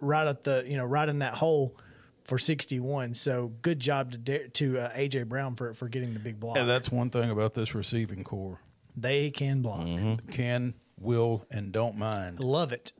right 0.00 0.26
at 0.26 0.42
the 0.42 0.64
you 0.66 0.76
know 0.76 0.84
right 0.84 1.08
in 1.08 1.20
that 1.20 1.34
hole 1.34 1.76
for 2.26 2.38
61. 2.38 3.14
So 3.14 3.52
good 3.62 3.80
job 3.80 4.12
to 4.24 4.48
to 4.48 4.78
uh, 4.78 4.90
AJ 4.92 5.26
Brown 5.28 5.54
for 5.54 5.72
for 5.74 5.88
getting 5.88 6.12
the 6.12 6.18
big 6.18 6.38
block. 6.40 6.56
And 6.56 6.68
that's 6.68 6.90
one 6.90 7.10
thing 7.10 7.30
about 7.30 7.54
this 7.54 7.74
receiving 7.74 8.24
corps. 8.24 8.60
they 8.96 9.30
can 9.30 9.62
block. 9.62 9.86
Can, 10.30 10.74
will, 11.00 11.44
and 11.50 11.72
don't 11.72 11.96
mind. 11.96 12.40
Love 12.40 12.72
it. 12.72 12.92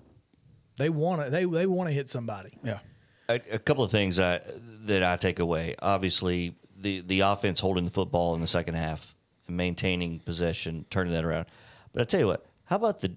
They 0.79 0.89
want 0.91 1.25
to. 1.25 1.31
They 1.31 1.45
they 1.45 1.67
want 1.67 1.89
to 1.89 1.95
hit 1.95 2.11
somebody. 2.11 2.59
Yeah. 2.63 2.79
A, 3.29 3.41
a 3.55 3.59
couple 3.59 3.83
of 3.83 3.91
things 3.91 4.21
I, 4.21 4.41
that 4.85 5.03
I 5.03 5.17
take 5.17 5.41
away. 5.41 5.75
Obviously, 5.81 6.55
the 6.79 7.01
the 7.01 7.21
offense 7.21 7.59
holding 7.61 7.85
the 7.85 7.91
football 7.91 8.35
in 8.35 8.41
the 8.41 8.47
second 8.47 8.75
half 8.75 9.17
and 9.49 9.57
maintaining 9.57 10.21
possession, 10.21 10.85
turning 10.91 11.13
that 11.13 11.25
around. 11.25 11.47
But 11.93 12.03
I 12.03 12.05
tell 12.05 12.21
you 12.21 12.27
what, 12.27 12.47
how 12.65 12.77
about 12.77 13.01
the 13.01 13.13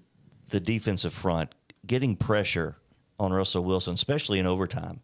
the 0.48 0.58
defensive 0.58 1.12
front 1.12 1.54
getting 1.86 2.16
pressure 2.16 2.76
on 3.20 3.32
Russell 3.32 3.62
Wilson, 3.62 3.94
especially 3.94 4.38
in 4.40 4.46
overtime? 4.46 5.00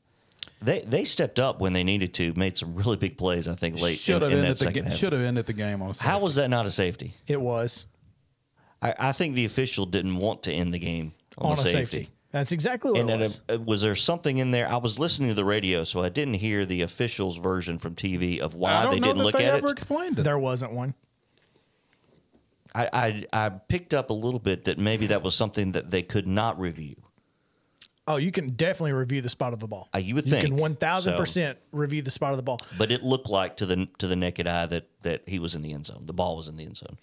They 0.63 0.81
they 0.81 1.05
stepped 1.05 1.39
up 1.39 1.61
when 1.61 1.73
they 1.75 1.85
needed 1.85 2.15
to, 2.15 2.33
made 2.35 2.57
some 2.57 2.75
really 2.75 2.97
big 2.97 3.19
plays. 3.19 3.47
I 3.47 3.55
think 3.55 3.81
late 3.81 3.99
Should 3.99 4.17
in, 4.17 4.23
have 4.23 4.33
in 4.33 4.39
that 4.39 4.45
ended 4.45 4.57
the 4.57 4.65
second 4.65 4.85
ga- 4.85 4.89
half. 4.91 4.99
should 4.99 5.13
have 5.13 5.23
ended 5.23 5.47
the 5.47 5.53
game 5.53 5.83
on. 5.83 5.91
a 5.91 6.03
How 6.03 6.19
was 6.19 6.35
that 6.37 6.49
not 6.49 6.65
a 6.67 6.71
safety? 6.71 7.13
It 7.27 7.41
was 7.41 7.87
I, 8.83 8.95
I 8.99 9.13
think 9.13 9.35
the 9.35 9.45
official 9.45 9.87
didn't 9.87 10.17
want 10.17 10.43
to 10.45 10.53
end 10.53 10.73
the 10.73 10.79
game 10.79 11.13
on, 11.39 11.51
on 11.53 11.57
the 11.57 11.63
a 11.63 11.65
safety. 11.67 11.97
safety. 11.97 12.11
That's 12.33 12.53
exactly 12.53 12.91
what 12.93 13.01
And 13.01 13.11
it 13.11 13.19
was. 13.19 13.41
uh, 13.49 13.59
was 13.59 13.81
there 13.83 13.95
something 13.95 14.39
in 14.39 14.51
there? 14.51 14.69
I 14.69 14.77
was 14.77 14.99
listening 14.99 15.29
to 15.31 15.35
the 15.35 15.45
radio, 15.45 15.85
so 15.85 16.03
I 16.03 16.09
didn't 16.11 16.35
hear 16.35 16.67
the 16.67 16.83
official's 16.83 17.37
version 17.39 17.79
from 17.79 17.95
TV 17.95 18.41
of 18.41 18.55
I 18.55 18.59
why 18.59 18.83
don't 18.83 18.95
they 18.95 19.01
know 19.01 19.07
didn't 19.09 19.19
that 19.19 19.25
look 19.25 19.37
they 19.37 19.45
at 19.47 19.55
ever 19.55 19.69
it. 19.69 19.73
explained 19.73 20.19
it. 20.19 20.23
there 20.23 20.39
wasn't 20.39 20.73
one. 20.73 20.95
I, 22.75 22.89
I 23.33 23.45
I 23.47 23.49
picked 23.51 23.95
up 23.95 24.11
a 24.11 24.13
little 24.15 24.41
bit 24.41 24.65
that 24.65 24.79
maybe 24.79 25.07
that 25.09 25.23
was 25.23 25.35
something 25.35 25.73
that 25.73 25.91
they 25.91 26.03
could 26.03 26.27
not 26.27 26.59
review. 26.61 26.97
Oh, 28.09 28.17
you 28.17 28.31
can 28.31 28.51
definitely 28.51 28.93
review 28.93 29.21
the 29.21 29.29
spot 29.29 29.53
of 29.53 29.59
the 29.59 29.67
ball. 29.67 29.89
Uh, 29.95 29.99
you 29.99 30.15
would 30.15 30.27
you 30.27 30.41
can 30.41 30.57
one 30.57 30.77
thousand 30.77 31.15
so. 31.15 31.17
percent 31.17 31.59
review 31.73 32.03
the 32.03 32.11
spot 32.11 32.31
of 32.33 32.37
the 32.37 32.43
ball. 32.43 32.61
But 32.79 32.91
it 32.93 33.03
looked 33.03 33.29
like 33.29 33.57
to 33.57 33.67
the 33.67 33.89
to 33.99 34.07
the 34.07 34.17
naked 34.17 34.47
eye 34.47 34.67
that 34.67 34.89
that 35.03 35.23
he 35.27 35.39
was 35.39 35.55
in 35.55 35.63
the 35.63 35.73
end 35.73 35.87
zone. 35.87 36.03
The 36.07 36.13
ball 36.13 36.37
was 36.37 36.47
in 36.49 36.57
the 36.57 36.65
end 36.65 36.77
zone, 36.77 36.99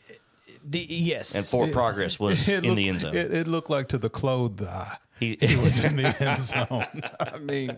The 0.64 0.80
yes, 0.80 1.36
and 1.36 1.46
forward 1.46 1.74
progress 1.74 2.20
was 2.20 2.48
It 2.48 2.60
in 2.60 2.64
looked- 2.70 2.78
the 2.78 2.90
end 2.90 3.00
zone. 3.02 3.16
It, 3.16 3.34
it 3.34 3.48
looked 3.48 3.70
like 3.70 3.90
to 3.90 3.98
the 3.98 4.10
clothed 4.10 4.64
eye. 4.64 4.98
he, 5.20 5.38
He 5.42 5.56
was 5.58 5.84
in 5.84 5.98
the 5.98 6.16
end 6.24 6.44
zone. 6.44 7.02
I 7.20 7.38
mean, 7.38 7.78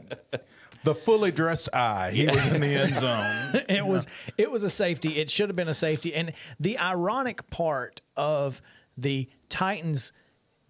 the 0.84 0.94
fully 0.94 1.32
dressed 1.32 1.70
eye. 1.74 2.12
He 2.12 2.28
was 2.28 2.46
in 2.52 2.62
the 2.62 2.76
end 2.76 2.96
zone. 2.98 3.64
it 3.70 3.86
was 3.86 4.06
it 4.38 4.52
was 4.52 4.62
a 4.64 4.70
safety. 4.70 5.18
It 5.20 5.32
should 5.32 5.50
have 5.50 5.56
been 5.56 5.68
a 5.70 5.74
safety. 5.74 6.14
And 6.14 6.34
the 6.60 6.78
ironic 6.78 7.50
part 7.50 8.02
of 8.16 8.62
the 8.98 9.28
Titans 9.50 10.14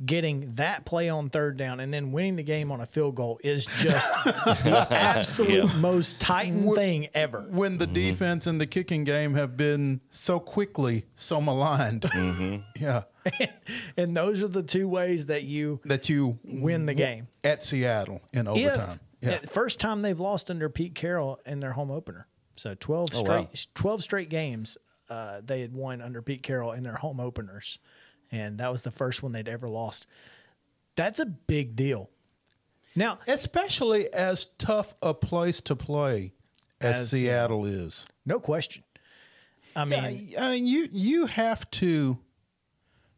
getting 0.04 0.54
that 0.56 0.84
play 0.86 1.08
on 1.08 1.30
third 1.30 1.56
down 1.56 1.80
and 1.80 1.94
then 1.94 2.12
winning 2.12 2.36
the 2.36 2.44
game 2.44 2.70
on 2.72 2.82
a 2.82 2.86
field 2.86 3.16
goal 3.16 3.40
is 3.44 3.66
just 3.80 4.12
the 4.26 4.88
absolute 4.92 5.66
Yeah. 5.66 5.78
most 5.78 6.20
Titan 6.20 6.74
thing 6.76 7.08
ever. 7.14 7.46
When 7.50 7.78
the 7.78 7.88
defense 7.88 8.46
and 8.46 8.60
the 8.60 8.68
kicking 8.68 9.06
game 9.06 9.36
have 9.36 9.56
been 9.56 10.02
so 10.10 10.40
quickly 10.40 11.06
so 11.16 11.40
maligned. 11.40 12.06
Yeah. 12.80 13.04
And 13.98 14.16
those 14.16 14.44
are 14.44 14.48
the 14.50 14.62
two 14.64 14.88
ways 14.88 15.28
that 15.28 15.44
you 15.44 15.80
That 15.86 16.10
you 16.10 16.38
win 16.44 16.86
the 16.86 16.94
game. 16.94 17.28
at 17.44 17.64
Seattle 17.64 18.22
in 18.34 18.48
If 18.48 18.58
overtime. 18.68 19.00
yeah. 19.22 19.36
uh, 19.36 19.40
first 19.50 19.80
time 19.80 20.02
they've 20.02 20.20
lost 20.20 20.52
under 20.52 20.70
Pete 20.70 20.94
Carroll 20.94 21.40
in 21.46 21.60
their 21.62 21.72
home 21.72 21.90
opener. 21.90 22.28
So 22.58 22.76
12 22.78 23.10
Oh, 23.14 23.20
straight 23.20 23.40
wow. 23.46 23.50
12 23.76 24.04
straight 24.04 24.30
games 24.30 24.78
uh, 25.10 25.40
they 25.46 25.62
had 25.62 25.74
won 25.74 26.02
under 26.02 26.22
Pete 26.22 26.44
Carroll 26.44 26.74
in 26.74 26.84
their 26.84 26.96
home 26.96 27.20
openers. 27.20 27.80
And 28.32 28.58
that 28.58 28.72
was 28.72 28.82
the 28.82 28.92
first 28.92 29.24
one 29.24 29.32
they'd 29.32 29.48
ever 29.48 29.70
lost. 29.70 30.08
That's 30.96 31.20
a 31.20 31.26
big 31.26 31.76
deal. 31.76 32.10
Now, 32.96 33.20
Especially 33.28 34.12
as 34.14 34.48
tough 34.58 34.96
a 35.02 35.14
place 35.14 35.60
to 35.62 35.76
play 35.76 36.34
as, 36.80 36.96
As, 36.98 37.14
uh, 37.14 37.18
Seattle 37.18 37.66
is. 37.66 38.08
no 38.26 38.40
question. 38.40 38.84
I 39.76 39.84
mean, 39.84 40.00
I, 40.00 40.34
I 40.40 40.52
mean, 40.52 40.66
you 40.66 40.88
you 40.94 41.26
have 41.26 41.70
to. 41.72 42.18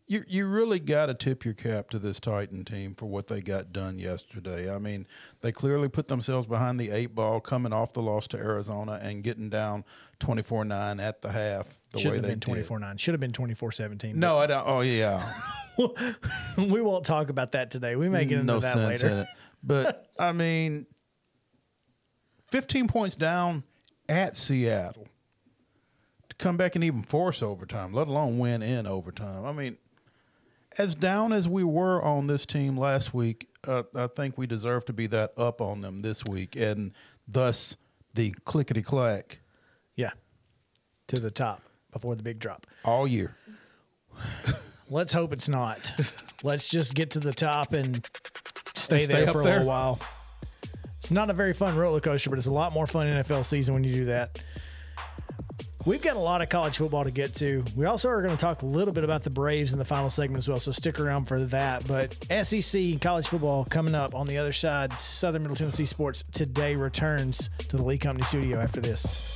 You 0.10 0.24
you 0.26 0.48
really 0.48 0.80
got 0.80 1.08
to 1.08 1.14
tip 1.14 1.44
your 1.44 1.54
cap 1.54 1.90
to 1.90 2.00
this 2.00 2.22
Titan 2.22 2.64
team 2.64 2.96
for 2.96 3.08
what 3.08 3.28
they 3.28 3.42
got 3.42 3.74
done 3.74 4.00
yesterday. 4.00 4.74
I 4.74 4.78
mean, 4.78 5.06
they 5.42 5.52
clearly 5.52 5.90
put 5.90 6.08
themselves 6.08 6.48
behind 6.48 6.80
the 6.80 6.92
eight 6.92 7.14
ball, 7.14 7.42
coming 7.42 7.74
off 7.74 7.92
the 7.92 8.02
loss 8.02 8.26
to 8.30 8.38
Arizona 8.38 9.00
and 9.04 9.22
getting 9.22 9.50
down 9.50 9.84
twenty 10.20 10.44
four 10.44 10.64
nine 10.64 11.02
at 11.02 11.22
the 11.22 11.30
half. 11.30 11.78
The 11.92 12.00
should 12.00 12.10
way 12.10 12.16
have 12.18 12.24
they 12.24 12.30
been 12.30 12.40
24 12.40 12.80
9. 12.80 12.98
Should 12.98 13.14
have 13.14 13.22
been 13.22 13.32
24 13.32 13.72
17. 13.72 14.20
No, 14.20 14.38
I 14.38 14.48
don't. 14.48 14.64
Oh 14.66 14.82
yeah, 14.82 15.34
we 16.58 16.82
won't 16.82 17.06
talk 17.06 17.30
about 17.30 17.52
that 17.52 17.72
today. 17.72 17.96
We 17.96 18.08
may 18.08 18.26
get 18.26 18.38
mm, 18.38 18.42
into 18.42 18.54
no 18.54 18.60
that 18.60 18.74
sense 18.74 19.04
later. 19.04 19.14
in 19.14 19.20
it. 19.20 19.28
But 19.62 20.10
I 20.20 20.32
mean, 20.32 20.86
fifteen 22.50 22.88
points 22.88 23.16
down 23.18 23.64
at 24.08 24.38
Seattle 24.38 25.08
to 26.30 26.36
come 26.38 26.56
back 26.56 26.76
and 26.76 26.84
even 26.84 27.04
force 27.04 27.44
overtime, 27.44 27.94
let 27.94 28.08
alone 28.08 28.40
win 28.40 28.62
in 28.62 28.88
overtime. 28.88 29.46
I 29.46 29.52
mean, 29.52 29.78
as 30.78 30.96
down 30.96 31.34
as 31.34 31.48
we 31.48 31.64
were 31.64 32.02
on 32.04 32.28
this 32.28 32.46
team 32.46 32.78
last 32.78 33.14
week, 33.14 33.48
uh, 33.68 33.84
I 33.96 34.08
think 34.08 34.38
we 34.38 34.48
deserve 34.48 34.86
to 34.86 34.94
be 34.94 35.08
that 35.08 35.34
up 35.38 35.62
on 35.62 35.82
them 35.82 36.00
this 36.02 36.24
week, 36.26 36.56
and 36.56 36.92
thus 37.28 37.76
the 38.14 38.32
clickety 38.46 38.82
clack 38.82 39.40
Yeah. 39.96 40.12
To 41.08 41.20
the 41.20 41.32
top 41.32 41.62
before 41.92 42.16
the 42.16 42.24
big 42.24 42.40
drop. 42.40 42.68
all 42.84 43.08
year. 43.08 43.36
Let's 44.90 45.12
hope 45.14 45.34
it's 45.34 45.50
not. 45.50 45.92
Let's 46.44 46.70
just 46.70 46.94
get 46.94 47.12
to 47.12 47.20
the 47.20 47.34
top 47.34 47.74
and 47.74 48.06
stay, 48.76 49.04
And 49.04 49.12
there 49.12 49.28
up 49.28 49.34
for 49.34 49.42
a 49.42 49.44
there? 49.44 49.54
little 49.56 49.68
while. 49.68 50.00
It's 51.00 51.12
not 51.12 51.30
a 51.30 51.34
very 51.34 51.54
fun 51.54 51.76
roller 51.76 52.00
coaster, 52.00 52.30
but 52.30 52.40
it's 52.40 52.48
a 52.48 52.54
lot 52.54 52.74
more 52.74 52.88
fun 52.88 53.08
NFL 53.08 53.46
season 53.46 53.74
when 53.74 53.84
you 53.84 53.94
do 53.94 54.06
that. 54.06 54.42
We've 55.88 56.02
got 56.02 56.18
a 56.18 56.20
lot 56.20 56.42
of 56.42 56.50
college 56.50 56.76
football 56.76 57.06
to 57.06 57.12
get 57.12 57.34
to. 57.36 57.64
We 57.74 57.86
also 57.86 58.10
are 58.10 58.22
going 58.22 58.36
to 58.36 58.38
talk 58.38 58.62
a 58.62 58.66
little 58.66 58.94
bit 58.94 59.06
about 59.06 59.24
the 59.24 59.30
Braves 59.30 59.72
in 59.72 59.80
the 59.80 59.86
final 59.86 60.10
segment 60.10 60.40
as 60.40 60.50
well, 60.50 60.60
so 60.60 60.74
stick 60.74 61.00
around 61.00 61.30
for 61.30 61.40
that. 61.40 61.88
But 61.88 62.18
SEC 62.46 63.00
college 63.00 63.30
football 63.30 63.64
coming 63.64 63.96
up 63.96 64.14
on 64.14 64.28
the 64.28 64.38
other 64.38 64.52
side. 64.52 64.92
Southern 64.92 65.44
Middle 65.44 65.56
Tennessee 65.56 65.86
Sports 65.86 66.26
today 66.34 66.76
returns 66.76 67.50
to 67.70 67.78
the 67.78 67.86
Lee 67.86 67.98
Company 67.98 68.26
studio 68.26 68.60
after 68.60 68.82
this. 68.82 69.34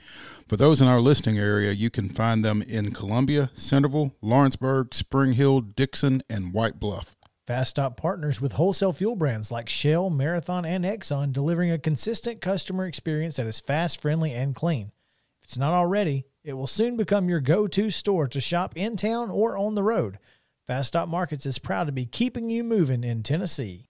For 0.46 0.56
those 0.56 0.80
in 0.80 0.86
our 0.86 1.00
listening 1.00 1.40
area, 1.40 1.72
you 1.72 1.90
can 1.90 2.08
find 2.08 2.44
them 2.44 2.62
in 2.62 2.92
Columbia, 2.92 3.50
Centerville, 3.56 4.14
Lawrenceburg, 4.22 4.94
Spring 4.94 5.32
Hill, 5.32 5.60
Dickson, 5.60 6.22
and 6.30 6.54
White 6.54 6.78
Bluff. 6.78 7.16
Fast 7.48 7.70
Stop 7.70 7.96
partners 7.96 8.40
with 8.40 8.52
wholesale 8.52 8.92
fuel 8.92 9.16
brands 9.16 9.50
like 9.50 9.68
Shell, 9.68 10.10
Marathon, 10.10 10.64
and 10.64 10.84
Exxon, 10.84 11.32
delivering 11.32 11.72
a 11.72 11.78
consistent 11.78 12.40
customer 12.40 12.86
experience 12.86 13.34
that 13.34 13.48
is 13.48 13.58
fast, 13.58 14.00
friendly, 14.00 14.32
and 14.32 14.54
clean. 14.54 14.92
It's 15.50 15.58
not 15.58 15.74
already, 15.74 16.26
it 16.44 16.52
will 16.52 16.68
soon 16.68 16.96
become 16.96 17.28
your 17.28 17.40
go 17.40 17.66
to 17.66 17.90
store 17.90 18.28
to 18.28 18.40
shop 18.40 18.72
in 18.76 18.96
town 18.96 19.30
or 19.30 19.56
on 19.56 19.74
the 19.74 19.82
road. 19.82 20.20
Fast 20.68 20.86
Stop 20.86 21.08
Markets 21.08 21.44
is 21.44 21.58
proud 21.58 21.88
to 21.88 21.92
be 21.92 22.06
keeping 22.06 22.50
you 22.50 22.62
moving 22.62 23.02
in 23.02 23.24
Tennessee. 23.24 23.88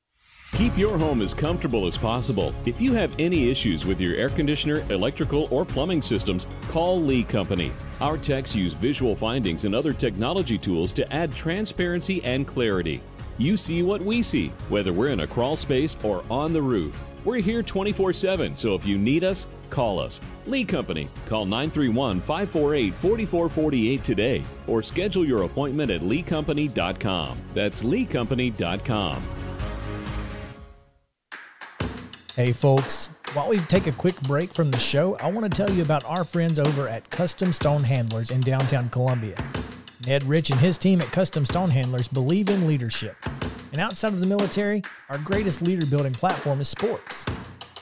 Keep 0.52 0.78
your 0.78 0.96
home 0.96 1.20
as 1.20 1.34
comfortable 1.34 1.86
as 1.86 1.98
possible. 1.98 2.54
If 2.64 2.80
you 2.80 2.94
have 2.94 3.12
any 3.18 3.50
issues 3.50 3.84
with 3.84 4.00
your 4.00 4.14
air 4.14 4.30
conditioner, 4.30 4.90
electrical, 4.90 5.48
or 5.50 5.66
plumbing 5.66 6.00
systems, 6.00 6.46
call 6.70 6.98
Lee 6.98 7.24
Company. 7.24 7.72
Our 8.00 8.16
techs 8.16 8.56
use 8.56 8.72
visual 8.72 9.14
findings 9.14 9.66
and 9.66 9.74
other 9.74 9.92
technology 9.92 10.56
tools 10.56 10.94
to 10.94 11.12
add 11.12 11.34
transparency 11.34 12.24
and 12.24 12.46
clarity. 12.46 13.02
You 13.36 13.58
see 13.58 13.82
what 13.82 14.00
we 14.00 14.22
see, 14.22 14.48
whether 14.70 14.94
we're 14.94 15.08
in 15.08 15.20
a 15.20 15.26
crawl 15.26 15.56
space 15.56 15.94
or 16.02 16.24
on 16.30 16.54
the 16.54 16.62
roof. 16.62 16.98
We're 17.22 17.42
here 17.42 17.62
24 17.62 18.14
7, 18.14 18.56
so 18.56 18.74
if 18.74 18.86
you 18.86 18.96
need 18.96 19.24
us, 19.24 19.46
call 19.70 19.98
us. 19.98 20.20
Lee 20.46 20.64
Company. 20.64 21.08
Call 21.26 21.46
931 21.46 22.20
548 22.20 22.94
4448 22.94 24.04
today 24.04 24.44
or 24.66 24.82
schedule 24.82 25.24
your 25.24 25.42
appointment 25.42 25.90
at 25.90 26.02
leecompany.com. 26.02 27.38
That's 27.54 27.82
leecompany.com. 27.82 29.22
Hey, 32.36 32.52
folks. 32.52 33.10
While 33.32 33.48
we 33.48 33.58
take 33.58 33.86
a 33.86 33.92
quick 33.92 34.20
break 34.22 34.52
from 34.52 34.72
the 34.72 34.78
show, 34.78 35.16
I 35.18 35.30
want 35.30 35.44
to 35.44 35.56
tell 35.56 35.72
you 35.72 35.82
about 35.82 36.04
our 36.04 36.24
friends 36.24 36.58
over 36.58 36.88
at 36.88 37.08
Custom 37.10 37.52
Stone 37.52 37.84
Handlers 37.84 38.32
in 38.32 38.40
downtown 38.40 38.88
Columbia. 38.88 39.36
Ned 40.06 40.24
Rich 40.24 40.50
and 40.50 40.58
his 40.58 40.78
team 40.78 41.00
at 41.00 41.06
Custom 41.12 41.44
Stone 41.44 41.70
Handlers 41.70 42.08
believe 42.08 42.48
in 42.48 42.66
leadership. 42.66 43.16
And 43.72 43.80
outside 43.80 44.14
of 44.14 44.20
the 44.20 44.26
military, 44.26 44.82
our 45.10 45.18
greatest 45.18 45.62
leader 45.62 45.86
building 45.86 46.12
platform 46.12 46.60
is 46.60 46.68
sports. 46.68 47.24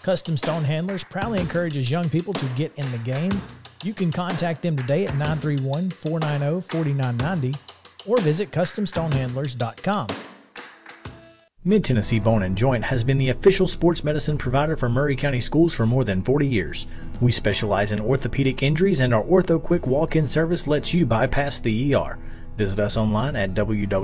Custom 0.09 0.39
Stone 0.39 0.65
Handlers 0.65 1.05
proudly 1.05 1.39
encourages 1.39 1.91
young 1.91 2.09
people 2.09 2.33
to 2.33 2.47
get 2.57 2.73
in 2.79 2.91
the 2.93 2.99
game. 3.01 3.43
You 3.85 3.93
can 3.93 4.11
contact 4.11 4.63
them 4.63 4.75
today 4.75 5.07
at 5.07 5.13
931 5.19 5.91
490 5.91 6.67
4990 6.67 7.59
or 8.07 8.17
visit 8.23 8.51
CustomStonehandlers.com. 8.51 10.07
Mid 11.63 11.85
Tennessee 11.85 12.21
Bone 12.21 12.45
and 12.45 12.57
Joint 12.57 12.85
has 12.85 13.05
been 13.05 13.19
the 13.19 13.29
official 13.29 13.69
sports 13.69 14.03
medicine 14.03 14.39
provider 14.39 14.79
for 14.79 14.89
Maury 14.89 15.15
County 15.15 15.41
Schools 15.41 15.75
for 15.75 15.85
more 15.85 16.05
than 16.05 16.23
40 16.23 16.47
years. 16.47 16.87
We 17.21 17.31
specialize 17.31 17.93
in 17.93 18.01
orthopedic 18.01 18.63
injuries, 18.63 19.01
and 19.01 19.13
our 19.13 19.25
Ortho 19.25 19.63
Quick 19.63 19.87
walk 19.87 20.17
in 20.17 20.27
service 20.27 20.67
lets 20.67 20.95
you 20.95 21.05
bypass 21.05 21.61
the 21.61 21.95
ER. 21.95 22.19
Visit 22.57 22.81
us 22.81 22.97
online 22.97 23.37
at 23.37 23.53
www.mtbj.net. 23.53 23.99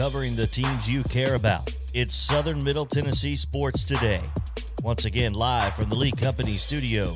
Covering 0.00 0.34
the 0.34 0.46
teams 0.46 0.90
you 0.90 1.02
care 1.02 1.34
about. 1.34 1.74
It's 1.92 2.14
Southern 2.14 2.64
Middle 2.64 2.86
Tennessee 2.86 3.36
Sports 3.36 3.84
Today. 3.84 4.22
Once 4.82 5.04
again, 5.04 5.34
live 5.34 5.76
from 5.76 5.90
the 5.90 5.94
Lee 5.94 6.10
Company 6.10 6.56
studio. 6.56 7.14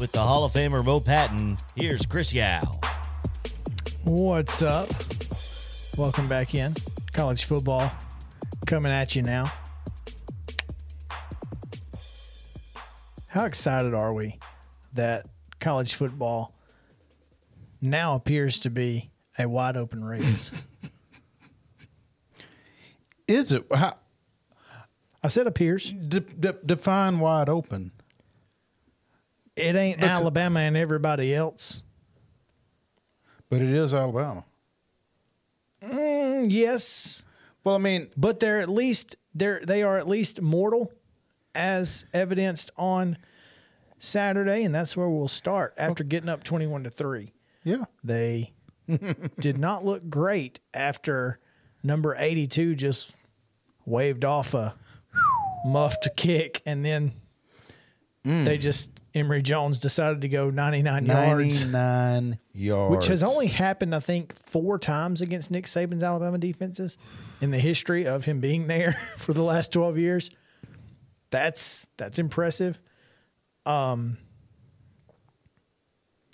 With 0.00 0.10
the 0.10 0.18
Hall 0.18 0.44
of 0.44 0.50
Famer 0.50 0.84
Mo 0.84 0.98
Patton, 0.98 1.56
here's 1.76 2.04
Chris 2.04 2.34
Yao. 2.34 2.62
What's 4.02 4.60
up? 4.60 4.88
Welcome 5.96 6.28
back 6.28 6.56
in. 6.56 6.74
College 7.12 7.44
football 7.44 7.92
coming 8.66 8.90
at 8.90 9.14
you 9.14 9.22
now. 9.22 9.44
How 13.28 13.44
excited 13.44 13.94
are 13.94 14.12
we 14.12 14.40
that 14.94 15.28
college 15.60 15.94
football 15.94 16.56
now 17.80 18.16
appears 18.16 18.58
to 18.60 18.70
be 18.70 19.12
a 19.38 19.48
wide 19.48 19.76
open 19.76 20.04
race? 20.04 20.50
Is 23.28 23.52
it? 23.52 23.64
How, 23.72 23.96
I 25.22 25.28
said 25.28 25.46
appears. 25.46 25.90
de, 25.90 26.20
de, 26.20 26.52
define 26.64 27.18
wide 27.18 27.48
open. 27.48 27.90
It 29.56 29.74
ain't 29.74 30.02
Alabama 30.02 30.60
and 30.60 30.76
everybody 30.76 31.34
else. 31.34 31.82
But 33.48 33.62
it 33.62 33.70
is 33.70 33.94
Alabama. 33.94 34.44
Mm, 35.82 36.46
yes, 36.50 37.22
Well, 37.64 37.74
I 37.74 37.78
mean, 37.78 38.08
but 38.16 38.40
they're 38.40 38.60
at 38.60 38.68
least 38.68 39.16
they're 39.34 39.60
they 39.64 39.82
are 39.82 39.98
at 39.98 40.08
least 40.08 40.40
mortal, 40.40 40.92
as 41.54 42.04
evidenced 42.12 42.70
on 42.76 43.18
Saturday, 43.98 44.62
and 44.62 44.74
that's 44.74 44.96
where 44.96 45.08
we'll 45.08 45.28
start 45.28 45.74
after 45.78 46.02
getting 46.04 46.28
up 46.28 46.42
twenty-one 46.44 46.84
to 46.84 46.90
three. 46.90 47.32
yeah. 47.64 47.84
They 48.04 48.52
did 49.40 49.58
not 49.58 49.84
look 49.84 50.08
great 50.08 50.60
after 50.74 51.40
number 51.82 52.16
82 52.18 52.74
just 52.74 53.10
waved 53.84 54.24
off 54.24 54.54
a 54.54 54.74
muffed 55.64 56.08
kick 56.16 56.62
and 56.66 56.84
then 56.84 57.12
they 58.24 58.58
just 58.58 58.90
Emory 59.14 59.40
Jones 59.40 59.78
decided 59.78 60.20
to 60.22 60.28
go 60.28 60.50
99 60.50 61.06
yards 61.06 61.64
99 61.64 62.38
yards. 62.52 62.96
which 62.96 63.06
has 63.06 63.22
only 63.22 63.46
happened 63.46 63.94
I 63.94 64.00
think 64.00 64.34
4 64.50 64.78
times 64.80 65.20
against 65.20 65.50
Nick 65.50 65.66
Saban's 65.66 66.02
Alabama 66.02 66.36
defenses 66.38 66.98
in 67.40 67.52
the 67.52 67.58
history 67.58 68.06
of 68.06 68.24
him 68.24 68.40
being 68.40 68.66
there 68.66 68.92
for 69.18 69.32
the 69.32 69.42
last 69.42 69.72
12 69.72 69.98
years. 69.98 70.30
That's 71.30 71.86
that's 71.96 72.18
impressive. 72.18 72.80
Um 73.64 74.18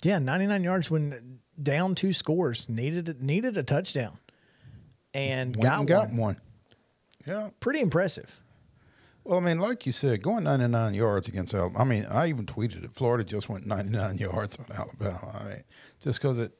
yeah, 0.03 0.19
99 0.19 0.63
yards 0.63 0.91
when 0.91 1.39
down 1.61 1.95
two 1.95 2.11
scores, 2.13 2.67
needed 2.67 3.21
needed 3.21 3.55
a 3.57 3.63
touchdown. 3.63 4.17
And 5.13 5.55
went 5.55 5.63
got, 5.63 5.79
and 5.79 5.87
got 5.87 6.07
one. 6.09 6.17
one. 6.17 6.41
Yeah. 7.25 7.49
Pretty 7.59 7.79
impressive. 7.79 8.39
Well, 9.23 9.37
I 9.37 9.41
mean, 9.41 9.59
like 9.59 9.85
you 9.85 9.93
said, 9.93 10.21
going 10.21 10.43
99 10.43 10.93
yards 10.93 11.29
against 11.29 11.53
Alabama. 11.53 11.79
I 11.79 11.83
mean, 11.85 12.05
I 12.07 12.27
even 12.27 12.45
tweeted 12.45 12.83
it. 12.83 12.93
Florida 12.93 13.23
just 13.23 13.47
went 13.47 13.65
99 13.65 14.17
yards 14.17 14.57
on 14.57 14.65
Alabama. 14.75 15.39
I 15.39 15.43
mean, 15.49 15.63
just 16.01 16.21
because 16.21 16.39
it 16.39 16.51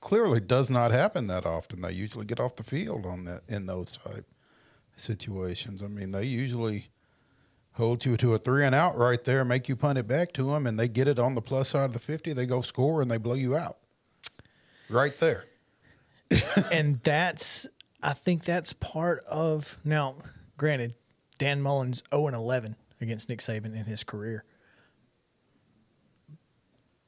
clearly 0.00 0.40
does 0.40 0.70
not 0.70 0.92
happen 0.92 1.26
that 1.26 1.46
often. 1.46 1.80
They 1.80 1.92
usually 1.92 2.26
get 2.26 2.38
off 2.38 2.54
the 2.54 2.62
field 2.62 3.06
on 3.06 3.24
that 3.24 3.42
in 3.48 3.66
those 3.66 3.92
type 3.92 4.24
situations. 4.96 5.82
I 5.82 5.88
mean, 5.88 6.12
they 6.12 6.24
usually 6.24 6.90
hold 7.72 8.04
you 8.04 8.16
to 8.18 8.34
a 8.34 8.38
three 8.38 8.64
and 8.64 8.74
out 8.74 8.96
right 8.96 9.22
there, 9.24 9.44
make 9.44 9.68
you 9.68 9.74
punt 9.74 9.98
it 9.98 10.06
back 10.06 10.32
to 10.34 10.44
them, 10.44 10.66
and 10.66 10.78
they 10.78 10.88
get 10.88 11.08
it 11.08 11.18
on 11.18 11.34
the 11.34 11.40
plus 11.40 11.70
side 11.70 11.86
of 11.86 11.92
the 11.92 11.98
50. 11.98 12.32
They 12.34 12.46
go 12.46 12.60
score 12.60 13.02
and 13.02 13.10
they 13.10 13.16
blow 13.16 13.34
you 13.34 13.56
out 13.56 13.78
right 14.88 15.18
there. 15.18 15.44
and 16.72 16.96
that's 16.96 17.66
I 18.02 18.12
think 18.12 18.44
that's 18.44 18.72
part 18.72 19.24
of 19.26 19.78
now, 19.84 20.16
granted, 20.56 20.94
Dan 21.38 21.60
Mullen's 21.60 22.02
0 22.10 22.28
and 22.28 22.36
11 22.36 22.76
against 23.00 23.28
Nick 23.28 23.40
Saban 23.40 23.74
in 23.76 23.84
his 23.84 24.04
career. 24.04 24.44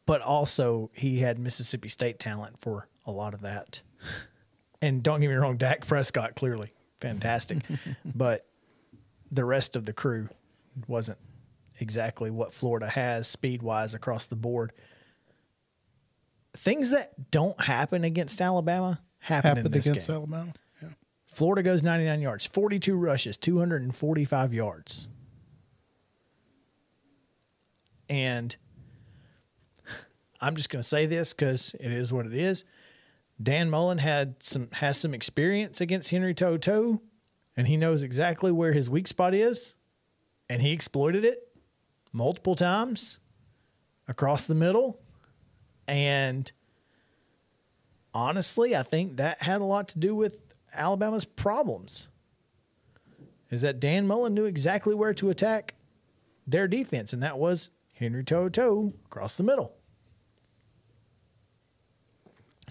But 0.04 0.20
also 0.20 0.90
he 0.94 1.20
had 1.20 1.38
Mississippi 1.38 1.88
State 1.88 2.18
talent 2.18 2.60
for 2.60 2.88
a 3.06 3.12
lot 3.12 3.34
of 3.34 3.40
that. 3.42 3.80
And 4.80 5.02
don't 5.02 5.20
get 5.20 5.28
me 5.28 5.34
wrong, 5.34 5.56
Dak 5.56 5.86
Prescott 5.86 6.34
clearly 6.34 6.70
fantastic. 7.02 7.58
but 8.04 8.46
the 9.30 9.44
rest 9.44 9.76
of 9.76 9.84
the 9.84 9.92
crew 9.92 10.28
wasn't 10.86 11.18
exactly 11.78 12.30
what 12.30 12.52
Florida 12.52 12.88
has 12.88 13.28
speed 13.28 13.62
wise 13.62 13.92
across 13.92 14.26
the 14.26 14.36
board. 14.36 14.72
Things 16.54 16.90
that 16.90 17.30
don't 17.30 17.60
happen 17.60 18.04
against 18.04 18.40
Alabama 18.40 19.00
Happened 19.22 19.66
this 19.72 19.86
against 19.86 20.08
game. 20.08 20.16
Alabama. 20.16 20.52
Yeah. 20.82 20.88
Florida 21.26 21.62
goes 21.62 21.82
99 21.82 22.20
yards, 22.20 22.46
42 22.46 22.96
rushes, 22.96 23.36
245 23.36 24.52
yards. 24.52 25.08
And 28.08 28.54
I'm 30.40 30.56
just 30.56 30.68
going 30.68 30.82
to 30.82 30.88
say 30.88 31.06
this 31.06 31.32
because 31.32 31.74
it 31.78 31.92
is 31.92 32.12
what 32.12 32.26
it 32.26 32.34
is. 32.34 32.64
Dan 33.40 33.70
Mullen 33.70 33.98
had 33.98 34.42
some 34.42 34.68
has 34.72 34.98
some 34.98 35.14
experience 35.14 35.80
against 35.80 36.10
Henry 36.10 36.34
To'oTo'o, 36.34 37.00
and 37.56 37.66
he 37.66 37.76
knows 37.76 38.02
exactly 38.02 38.52
where 38.52 38.72
his 38.72 38.90
weak 38.90 39.08
spot 39.08 39.34
is, 39.34 39.76
and 40.48 40.60
he 40.62 40.72
exploited 40.72 41.24
it 41.24 41.48
multiple 42.12 42.54
times 42.54 43.18
across 44.06 44.44
the 44.44 44.54
middle. 44.54 45.00
And 45.88 46.50
honestly, 48.14 48.76
I 48.76 48.82
think 48.82 49.16
that 49.16 49.42
had 49.42 49.60
a 49.60 49.64
lot 49.64 49.88
to 49.88 49.98
do 49.98 50.14
with 50.14 50.38
Alabama's 50.74 51.24
problems. 51.24 52.08
Is 53.50 53.62
that 53.62 53.80
Dan 53.80 54.06
Mullen 54.06 54.34
knew 54.34 54.46
exactly 54.46 54.94
where 54.94 55.12
to 55.14 55.28
attack 55.28 55.74
their 56.46 56.66
defense, 56.66 57.12
and 57.12 57.22
that 57.22 57.38
was 57.38 57.70
Henry 57.94 58.24
To'oTo'o 58.24 58.92
across 59.06 59.36
the 59.36 59.42
middle. 59.42 59.74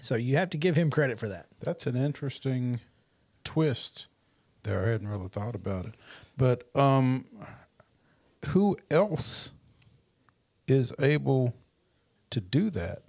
So 0.00 0.16
you 0.16 0.36
have 0.36 0.50
to 0.50 0.58
give 0.58 0.74
him 0.74 0.90
credit 0.90 1.18
for 1.18 1.28
that. 1.28 1.46
That's 1.60 1.86
an 1.86 1.96
interesting 1.96 2.80
twist 3.44 4.08
there. 4.64 4.84
I 4.84 4.88
hadn't 4.90 5.08
really 5.08 5.28
thought 5.28 5.54
about 5.54 5.86
it. 5.86 5.94
But 6.36 6.64
um, 6.76 7.24
who 8.48 8.76
else 8.90 9.52
is 10.66 10.92
able 10.98 11.54
to 12.30 12.40
do 12.40 12.70
that 12.70 13.02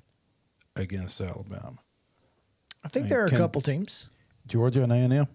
against 0.76 1.20
Alabama? 1.20 1.80
I 2.84 2.88
think 2.90 3.10
there 3.10 3.22
are 3.22 3.26
a 3.26 3.30
can- 3.30 3.38
couple 3.38 3.62
teams. 3.62 4.08
Georgia 4.48 4.84
and 4.84 4.92
A&M? 4.92 5.28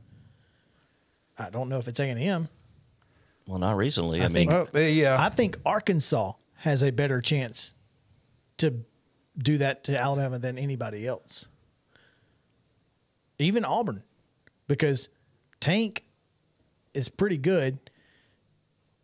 I 1.39 1.51
don't 1.51 1.69
know 1.69 1.79
if 1.79 1.89
it's 1.89 1.99
A 2.01 2.05
and 2.05 2.21
M. 2.21 2.49
Well, 3.47 3.59
not 3.59 3.77
recently. 3.77 4.21
I, 4.21 4.25
I 4.25 4.29
mean, 4.29 4.35
think- 4.35 4.51
Well, 4.51 4.69
they- 4.73 4.93
yeah. 4.93 5.17
I 5.19 5.29
think 5.31 5.57
Arkansas 5.65 6.33
has 6.57 6.83
a 6.83 6.91
better 6.91 7.21
chance 7.21 7.75
to 8.59 8.75
do 9.39 9.57
that 9.59 9.85
to 9.85 9.99
Alabama 9.99 10.39
than 10.39 10.59
anybody 10.59 11.07
else. 11.07 11.47
Even 13.39 13.65
Auburn, 13.65 14.03
because 14.67 15.09
Tank 15.61 16.05
is 16.93 17.09
pretty 17.09 17.39
good. 17.39 17.79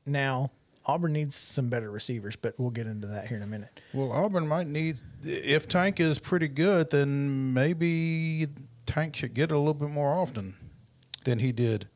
Now, 0.04 0.50
Auburn 0.86 1.12
needs 1.12 1.34
some 1.34 1.68
better 1.68 1.90
receivers, 1.90 2.36
but 2.36 2.54
we'll 2.58 2.70
get 2.70 2.86
into 2.86 3.06
that 3.06 3.26
here 3.26 3.38
in 3.38 3.42
a 3.42 3.46
minute. 3.46 3.80
Well, 3.92 4.12
Auburn 4.12 4.46
might 4.46 4.66
need 4.66 4.96
if 5.22 5.66
Tank 5.66 5.98
is 5.98 6.18
pretty 6.18 6.48
good, 6.48 6.90
then 6.90 7.52
maybe 7.54 8.48
Tank 8.86 9.16
should 9.16 9.34
get 9.34 9.44
it 9.44 9.54
a 9.54 9.58
little 9.58 9.74
bit 9.74 9.90
more 9.90 10.12
often 10.12 10.56
than 11.24 11.38
he 11.38 11.52
did 11.52 11.88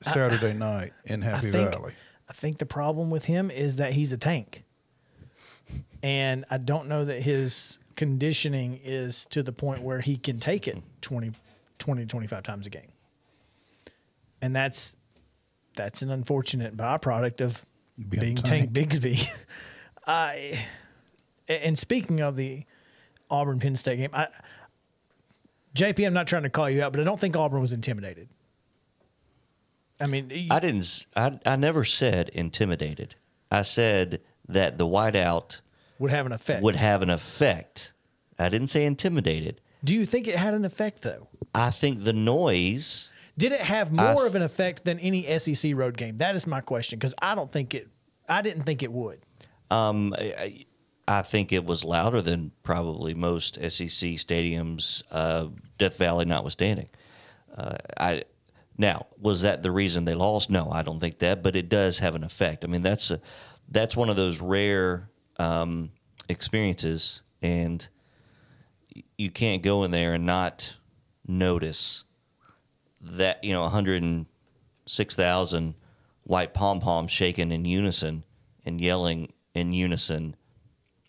Saturday 0.00 0.54
night 0.54 0.92
in 1.04 1.22
Happy 1.22 1.48
I 1.48 1.52
think, 1.52 1.70
Valley. 1.70 1.92
I 2.28 2.32
think 2.32 2.58
the 2.58 2.66
problem 2.66 3.10
with 3.10 3.26
him 3.26 3.50
is 3.50 3.76
that 3.76 3.92
he's 3.92 4.12
a 4.12 4.18
tank. 4.18 4.64
And 6.02 6.44
I 6.50 6.58
don't 6.58 6.88
know 6.88 7.04
that 7.04 7.22
his 7.22 7.78
conditioning 7.96 8.80
is 8.82 9.24
to 9.26 9.42
the 9.42 9.52
point 9.52 9.82
where 9.82 10.00
he 10.00 10.16
can 10.16 10.40
take 10.40 10.68
it 10.68 10.76
mm-hmm. 10.76 11.00
20, 11.00 11.32
20 11.78 12.06
25 12.06 12.42
times 12.42 12.66
a 12.66 12.70
game. 12.70 12.92
And 14.40 14.54
that's 14.54 14.96
that's 15.76 16.02
an 16.02 16.10
unfortunate 16.10 16.76
byproduct 16.76 17.40
of 17.40 17.64
Being 17.96 18.20
being, 18.20 18.36
Tank 18.36 18.72
Bigsby. 18.72 19.28
I 20.06 20.58
and 21.48 21.78
speaking 21.78 22.20
of 22.20 22.36
the 22.36 22.64
Auburn 23.30 23.60
Penn 23.60 23.76
State 23.76 23.98
game, 23.98 24.10
I 24.12 24.28
JP, 25.76 26.06
I'm 26.06 26.12
not 26.14 26.26
trying 26.26 26.42
to 26.44 26.50
call 26.50 26.68
you 26.70 26.82
out, 26.82 26.92
but 26.92 27.00
I 27.00 27.04
don't 27.04 27.18
think 27.20 27.36
Auburn 27.36 27.60
was 27.60 27.72
intimidated. 27.72 28.28
I 30.00 30.06
mean, 30.06 30.30
you- 30.30 30.48
I 30.50 30.60
didn't. 30.60 30.80
s- 30.80 31.06
I 31.16 31.38
I 31.46 31.56
never 31.56 31.84
said 31.84 32.28
intimidated. 32.30 33.14
I 33.50 33.62
said 33.62 34.20
that 34.48 34.76
the 34.78 34.86
whiteout 34.86 35.60
would 35.98 36.10
have 36.10 36.26
an 36.26 36.32
effect. 36.32 36.62
would 36.62 36.76
have 36.76 37.02
an 37.02 37.10
effect. 37.10 37.92
I 38.38 38.48
didn't 38.48 38.68
say 38.68 38.84
intimidated. 38.84 39.60
Do 39.84 39.94
you 39.94 40.04
think 40.04 40.26
it 40.26 40.34
had 40.36 40.54
an 40.54 40.64
effect 40.64 41.02
though? 41.02 41.28
I 41.54 41.70
think 41.70 42.02
the 42.04 42.12
noise. 42.12 43.10
Did 43.36 43.52
it 43.52 43.60
have 43.60 43.90
more 43.90 44.14
th- 44.14 44.26
of 44.26 44.36
an 44.36 44.42
effect 44.42 44.84
than 44.84 44.98
any 45.00 45.38
SEC 45.38 45.74
road 45.74 45.96
game? 45.96 46.18
That 46.18 46.36
is 46.36 46.46
my 46.46 46.60
question 46.60 46.98
because 46.98 47.14
I 47.20 47.34
don't 47.34 47.50
think 47.50 47.74
it. 47.74 47.88
I 48.28 48.42
didn't 48.42 48.62
think 48.62 48.82
it 48.82 48.92
would. 48.92 49.20
Um, 49.70 50.14
I, 50.16 50.66
I 51.06 51.22
think 51.22 51.52
it 51.52 51.64
was 51.64 51.84
louder 51.84 52.22
than 52.22 52.52
probably 52.62 53.14
most 53.14 53.56
SEC 53.56 54.16
stadiums, 54.18 55.02
uh, 55.10 55.48
Death 55.78 55.98
Valley 55.98 56.24
notwithstanding. 56.24 56.88
Uh, 57.56 57.76
I 57.98 58.24
now 58.78 59.06
was 59.20 59.42
that 59.42 59.62
the 59.62 59.70
reason 59.70 60.04
they 60.04 60.14
lost? 60.14 60.48
No, 60.48 60.70
I 60.70 60.82
don't 60.82 61.00
think 61.00 61.18
that, 61.18 61.42
but 61.42 61.56
it 61.56 61.68
does 61.68 61.98
have 61.98 62.14
an 62.14 62.24
effect. 62.24 62.64
I 62.64 62.68
mean, 62.68 62.82
that's 62.82 63.10
a 63.10 63.20
that's 63.68 63.96
one 63.96 64.10
of 64.10 64.16
those 64.16 64.40
rare 64.40 65.08
um, 65.38 65.90
experiences, 66.28 67.22
and 67.42 67.86
you 69.18 69.30
can't 69.30 69.62
go 69.62 69.84
in 69.84 69.90
there 69.90 70.14
and 70.14 70.24
not 70.24 70.74
notice 71.26 72.04
that 73.04 73.44
you 73.44 73.52
know 73.52 73.62
106,000 73.62 75.74
white 76.24 76.54
pom 76.54 76.80
poms 76.80 77.12
shaking 77.12 77.52
in 77.52 77.64
unison 77.64 78.24
and 78.64 78.80
yelling 78.80 79.32
in 79.54 79.72
unison. 79.72 80.36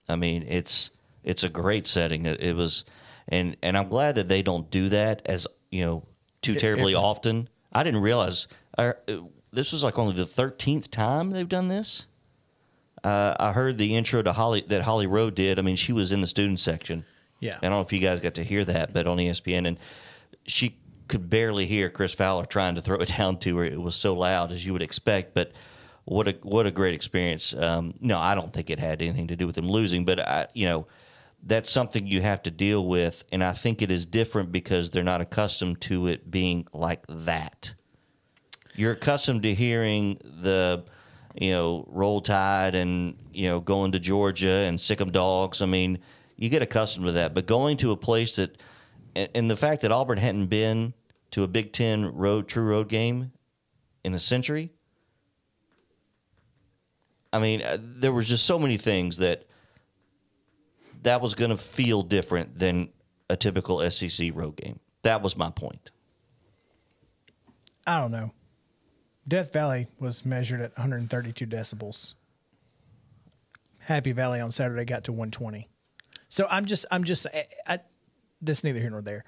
I 0.08 0.16
mean, 0.16 0.46
it's 0.48 0.92
it's 1.24 1.44
a 1.44 1.50
great 1.50 1.88
setting. 1.88 2.26
It, 2.26 2.42
it 2.42 2.56
was, 2.56 2.86
and 3.28 3.58
and 3.64 3.78
I'm 3.78 3.90
glad 3.90 4.16
that 4.16 4.28
they 4.28 4.42
don't 4.42 4.70
do 4.70 4.90
that 4.90 5.22
as 5.26 5.48
you 5.72 5.86
know 5.86 6.04
too 6.42 6.56
terribly 6.56 6.96
often. 6.96 7.50
I 7.72 7.84
didn't 7.84 8.02
realize 8.02 8.48
uh, 8.78 8.94
this 9.52 9.72
was 9.72 9.84
like 9.84 9.98
only 9.98 10.16
the 10.16 10.26
13th 10.26 10.92
time 10.92 11.32
they've 11.32 11.50
done 11.50 11.68
this. 11.68 12.06
Uh, 13.04 13.36
I 13.40 13.52
heard 13.52 13.78
the 13.78 13.96
intro 13.96 14.22
to 14.22 14.34
Holly 14.34 14.64
that 14.68 14.84
Holly 14.84 15.08
Rowe 15.08 15.30
did. 15.30 15.60
I 15.60 15.62
mean, 15.62 15.76
she 15.76 15.94
was 15.94 16.12
in 16.12 16.22
the 16.22 16.28
student 16.28 16.60
section. 16.60 17.06
Yeah. 17.40 17.58
I 17.58 17.62
don't 17.62 17.72
know 17.72 17.82
if 17.82 17.92
you 17.92 18.00
guys 18.00 18.20
got 18.20 18.36
to 18.36 18.44
hear 18.44 18.64
that, 18.66 18.94
but 18.94 19.08
on 19.08 19.18
ESPN, 19.18 19.68
and 19.68 19.78
she 20.46 20.78
could 21.08 21.30
barely 21.30 21.66
hear 21.66 21.90
Chris 21.90 22.14
Fowler 22.14 22.46
trying 22.46 22.76
to 22.76 22.82
throw 22.82 22.98
it 22.98 23.10
down 23.18 23.38
to 23.40 23.58
her. 23.58 23.64
It 23.64 23.82
was 23.82 23.96
so 23.96 24.14
loud, 24.14 24.52
as 24.52 24.66
you 24.66 24.74
would 24.74 24.82
expect. 24.82 25.34
But 25.34 25.52
what 26.06 26.28
a 26.28 26.38
what 26.44 26.66
a 26.66 26.72
great 26.72 26.94
experience. 26.94 27.54
Um, 27.54 27.96
no, 28.00 28.20
I 28.20 28.36
don't 28.36 28.54
think 28.54 28.70
it 28.70 28.80
had 28.80 29.02
anything 29.02 29.28
to 29.28 29.36
do 29.36 29.48
with 29.48 29.56
them 29.56 29.68
losing, 29.68 30.06
but 30.06 30.20
I, 30.20 30.48
you 30.54 30.68
know, 30.68 30.88
that's 31.44 31.70
something 31.70 32.08
you 32.08 32.22
have 32.22 32.44
to 32.44 32.52
deal 32.52 32.86
with, 32.86 33.24
and 33.32 33.44
I 33.44 33.54
think 33.54 33.82
it 33.82 33.92
is 33.92 34.06
different 34.06 34.52
because 34.52 34.90
they're 34.90 35.04
not 35.04 35.22
accustomed 35.22 35.82
to 35.82 36.08
it 36.08 36.30
being 36.30 36.68
like 36.74 37.06
that. 37.08 37.74
You're 38.76 38.94
accustomed 38.94 39.44
to 39.44 39.54
hearing 39.54 40.20
the, 40.24 40.84
you 41.40 41.52
know, 41.52 41.86
roll 41.88 42.22
tide 42.22 42.76
and 42.76 43.18
you 43.34 43.48
know 43.48 43.60
going 43.60 43.92
to 43.94 44.00
Georgia 44.00 44.48
and 44.48 44.80
sick 44.80 45.02
'em 45.02 45.12
dogs. 45.12 45.62
I 45.62 45.66
mean, 45.66 46.00
you 46.36 46.50
get 46.50 46.62
accustomed 46.62 47.08
to 47.08 47.12
that, 47.14 47.34
but 47.34 47.46
going 47.46 47.78
to 47.78 47.92
a 47.92 47.98
place 47.98 48.34
that, 48.34 48.58
and, 49.16 49.50
the 49.50 49.58
fact 49.58 49.82
that 49.82 49.92
Auburn 49.92 50.18
hadn't 50.18 50.48
been 50.48 50.94
to 51.32 51.44
a 51.44 51.48
Big 51.48 51.72
Ten 51.74 52.14
road 52.16 52.48
true 52.48 52.64
road 52.64 52.90
game 52.90 53.32
in 54.04 54.14
a 54.14 54.20
century. 54.20 54.72
I 57.34 57.40
mean, 57.40 57.62
uh, 57.62 57.78
there 57.80 58.12
was 58.12 58.28
just 58.28 58.46
so 58.46 58.58
many 58.60 58.78
things 58.78 59.18
that 59.18 59.46
that 61.04 61.22
was 61.22 61.36
going 61.36 61.52
to 61.52 61.58
feel 61.58 62.02
different 62.02 62.58
than 62.58 62.90
a 63.30 63.36
typical 63.36 63.90
SEC 63.90 64.32
road 64.34 64.56
game. 64.56 64.80
That 65.04 65.22
was 65.22 65.38
my 65.38 65.50
point. 65.50 65.92
I 67.86 68.00
don't 68.00 68.12
know. 68.12 68.32
Death 69.28 69.54
Valley 69.54 69.88
was 70.00 70.26
measured 70.26 70.62
at 70.62 70.72
132 70.78 71.46
decibels. 71.46 72.14
Happy 73.80 74.12
Valley 74.12 74.40
on 74.40 74.52
Saturday 74.52 74.86
got 74.86 75.04
to 75.06 75.12
120. 75.12 75.68
So 76.30 76.48
I'm 76.50 76.66
just, 76.66 76.86
I'm 76.92 77.04
just, 77.04 77.28
I, 77.28 77.46
I, 77.68 77.80
this 78.46 78.64
neither 78.64 78.80
here 78.80 78.90
nor 78.90 79.02
there. 79.02 79.24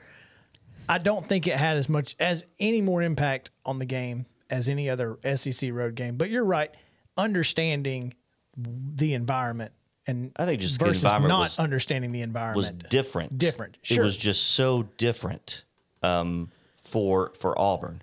I 0.90 0.98
don't 1.00 1.26
think 1.28 1.48
it 1.48 1.56
had 1.58 1.78
as 1.78 1.90
much 1.90 2.16
as 2.20 2.46
any 2.60 2.82
more 2.82 3.02
impact 3.02 3.50
on 3.66 3.80
the 3.80 3.86
game 3.86 4.26
as 4.50 4.70
any 4.70 4.90
other 4.90 5.18
SEC 5.36 5.72
road 5.72 5.96
game. 5.96 6.16
But 6.16 6.30
you're 6.30 6.46
right, 6.46 6.72
understanding 7.18 8.14
the 8.56 9.14
environment 9.14 9.72
and 10.08 10.32
I 10.38 10.46
think 10.46 10.62
just 10.62 10.80
versus 10.80 11.04
environment 11.04 11.30
not 11.30 11.40
was- 11.40 11.60
understanding 11.60 12.12
the 12.14 12.22
environment 12.22 12.56
was 12.84 12.90
different. 12.90 13.38
Different, 13.38 13.78
It 13.90 14.00
was 14.00 14.16
just 14.16 14.42
so 14.52 14.84
different 14.98 15.66
um, 16.02 16.50
for 16.84 17.34
for 17.38 17.60
Auburn. 17.60 18.02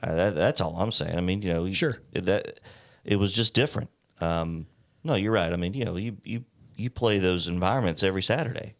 Uh, 0.00 0.14
that, 0.14 0.34
that's 0.36 0.60
all 0.60 0.76
I'm 0.78 0.92
saying. 0.92 1.16
I 1.16 1.20
mean, 1.20 1.42
you 1.42 1.52
know, 1.52 1.64
you- 1.64 1.74
Sure. 1.74 1.98
that 2.12 2.60
it 3.04 3.16
was 3.16 3.32
just 3.32 3.52
different. 3.54 3.90
Um, 4.20 4.66
no, 5.02 5.16
you're 5.16 5.32
right. 5.32 5.52
I 5.52 5.56
mean, 5.56 5.74
you 5.74 5.84
know, 5.84 5.96
you 5.96 6.16
you 6.24 6.44
you 6.76 6.88
play 6.88 7.18
those 7.18 7.48
environments 7.48 8.04
every 8.04 8.22
Saturday. 8.22 8.74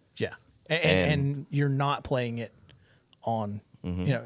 And, 0.73 0.85
And- 0.85 1.13
and 1.37 1.47
you're 1.51 1.69
not 1.69 2.05
playing 2.05 2.39
it 2.39 2.53
on. 3.23 3.61
Mm-hmm. 3.85 4.03
You 4.03 4.09
know, 4.15 4.25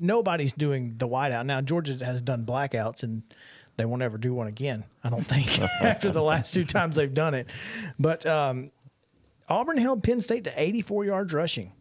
nobody's 0.00 0.52
doing 0.52 0.94
the 0.98 1.08
whiteout 1.08 1.46
now. 1.46 1.60
Georgia 1.60 2.04
has 2.04 2.20
done 2.22 2.44
blackouts, 2.44 3.02
and 3.02 3.22
they 3.76 3.84
won't 3.84 4.02
ever 4.02 4.18
do 4.18 4.34
one 4.34 4.46
again. 4.48 4.84
I 5.04 5.10
don't 5.10 5.24
think 5.26 5.58
after 5.80 6.10
the 6.10 6.22
last 6.22 6.52
two 6.52 6.64
times 6.64 6.96
they've 6.96 7.12
done 7.12 7.34
it. 7.34 7.48
But 7.98 8.26
um, 8.26 8.70
Auburn 9.48 9.78
held 9.78 10.02
Penn 10.02 10.20
State 10.20 10.44
to 10.44 10.52
84 10.60 11.04
yards 11.04 11.32
rushing. 11.32 11.72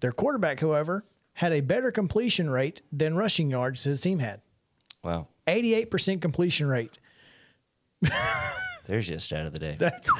Their 0.00 0.12
quarterback, 0.12 0.60
however, 0.60 1.02
had 1.34 1.52
a 1.52 1.60
better 1.60 1.90
completion 1.90 2.48
rate 2.50 2.82
than 2.92 3.16
rushing 3.16 3.50
yards 3.50 3.82
his 3.84 4.00
team 4.00 4.20
had. 4.20 4.40
Wow, 5.04 5.28
88% 5.46 6.20
completion 6.20 6.68
rate. 6.68 6.98
there's 8.86 9.08
your 9.08 9.18
stat 9.18 9.46
of 9.46 9.52
the 9.52 9.58
day. 9.58 9.76
That's 9.78 10.10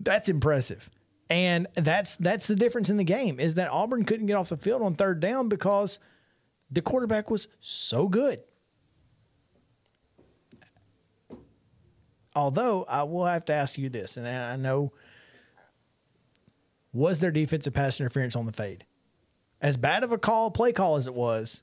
that's 0.00 0.28
impressive. 0.28 0.88
And 1.30 1.68
that's 1.76 2.16
that's 2.16 2.48
the 2.48 2.56
difference 2.56 2.90
in 2.90 2.96
the 2.96 3.04
game 3.04 3.38
is 3.38 3.54
that 3.54 3.70
Auburn 3.70 4.04
couldn't 4.04 4.26
get 4.26 4.34
off 4.34 4.48
the 4.48 4.56
field 4.56 4.82
on 4.82 4.96
third 4.96 5.20
down 5.20 5.48
because 5.48 6.00
the 6.70 6.82
quarterback 6.82 7.30
was 7.30 7.46
so 7.60 8.08
good. 8.08 8.40
Although 12.34 12.84
I 12.88 13.04
will 13.04 13.26
have 13.26 13.44
to 13.46 13.52
ask 13.52 13.78
you 13.78 13.88
this, 13.88 14.16
and 14.16 14.26
I 14.26 14.56
know 14.56 14.92
was 16.92 17.20
there 17.20 17.30
defensive 17.30 17.74
pass 17.74 18.00
interference 18.00 18.34
on 18.34 18.46
the 18.46 18.52
fade? 18.52 18.84
As 19.60 19.76
bad 19.76 20.02
of 20.02 20.10
a 20.10 20.18
call, 20.18 20.50
play 20.50 20.72
call 20.72 20.96
as 20.96 21.06
it 21.06 21.14
was, 21.14 21.62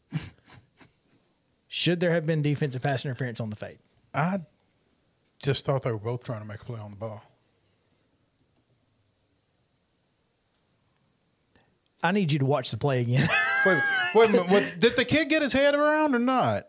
should 1.67 1.99
there 1.99 2.11
have 2.11 2.25
been 2.25 2.41
defensive 2.41 2.81
pass 2.81 3.03
interference 3.03 3.41
on 3.41 3.49
the 3.49 3.55
fade? 3.55 3.79
I 4.13 4.41
just 5.41 5.65
thought 5.65 5.83
they 5.83 5.91
were 5.91 5.97
both 5.97 6.23
trying 6.23 6.41
to 6.41 6.47
make 6.47 6.61
a 6.61 6.65
play 6.65 6.79
on 6.79 6.91
the 6.91 6.97
ball. 6.97 7.23
I 12.07 12.11
need 12.11 12.31
you 12.31 12.39
to 12.39 12.45
watch 12.45 12.71
the 12.71 12.77
play 12.77 13.01
again. 13.01 13.29
Wait, 13.65 13.81
wait 14.15 14.31
minute. 14.31 14.49
What, 14.49 14.75
did 14.79 14.95
the 14.95 15.03
kid 15.03 15.25
get 15.29 15.41
his 15.41 15.51
head 15.51 15.75
around 15.75 16.15
or 16.15 16.19
not? 16.19 16.67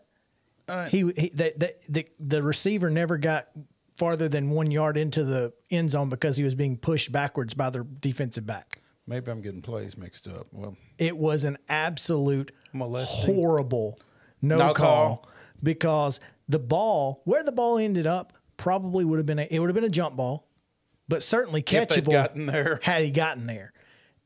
Uh, 0.67 0.87
he, 0.89 0.99
he 1.15 1.29
the, 1.33 1.53
the, 1.55 1.75
the, 1.87 2.07
the 2.19 2.43
receiver 2.43 2.89
never 2.89 3.17
got 3.17 3.47
farther 3.95 4.27
than 4.27 4.49
one 4.49 4.69
yard 4.69 4.97
into 4.97 5.23
the 5.23 5.53
end 5.71 5.91
zone 5.91 6.09
because 6.09 6.35
he 6.35 6.43
was 6.43 6.55
being 6.55 6.75
pushed 6.77 7.11
backwards 7.11 7.53
by 7.53 7.69
the 7.69 7.83
defensive 8.01 8.45
back. 8.45 8.79
Maybe 9.07 9.31
I'm 9.31 9.41
getting 9.41 9.61
plays 9.61 9.97
mixed 9.97 10.27
up. 10.27 10.47
Well, 10.51 10.75
It 10.97 11.15
was 11.15 11.45
an 11.45 11.57
absolute 11.69 12.51
Molesting. 12.73 13.33
horrible 13.33 13.97
no, 14.41 14.57
No 14.57 14.73
call, 14.73 14.73
call. 15.17 15.29
because 15.63 16.19
the 16.49 16.59
ball 16.59 17.21
where 17.23 17.43
the 17.43 17.51
ball 17.53 17.77
ended 17.77 18.07
up 18.07 18.33
probably 18.57 19.05
would 19.05 19.17
have 19.19 19.25
been 19.25 19.39
a, 19.39 19.47
it 19.49 19.59
would 19.59 19.69
have 19.69 19.75
been 19.75 19.83
a 19.85 19.89
jump 19.89 20.15
ball, 20.17 20.47
but 21.07 21.23
certainly 21.23 21.61
catchable 21.63 22.11
gotten 22.11 22.45
there. 22.45 22.79
had 22.83 23.03
he 23.03 23.09
gotten 23.11 23.47
there. 23.47 23.71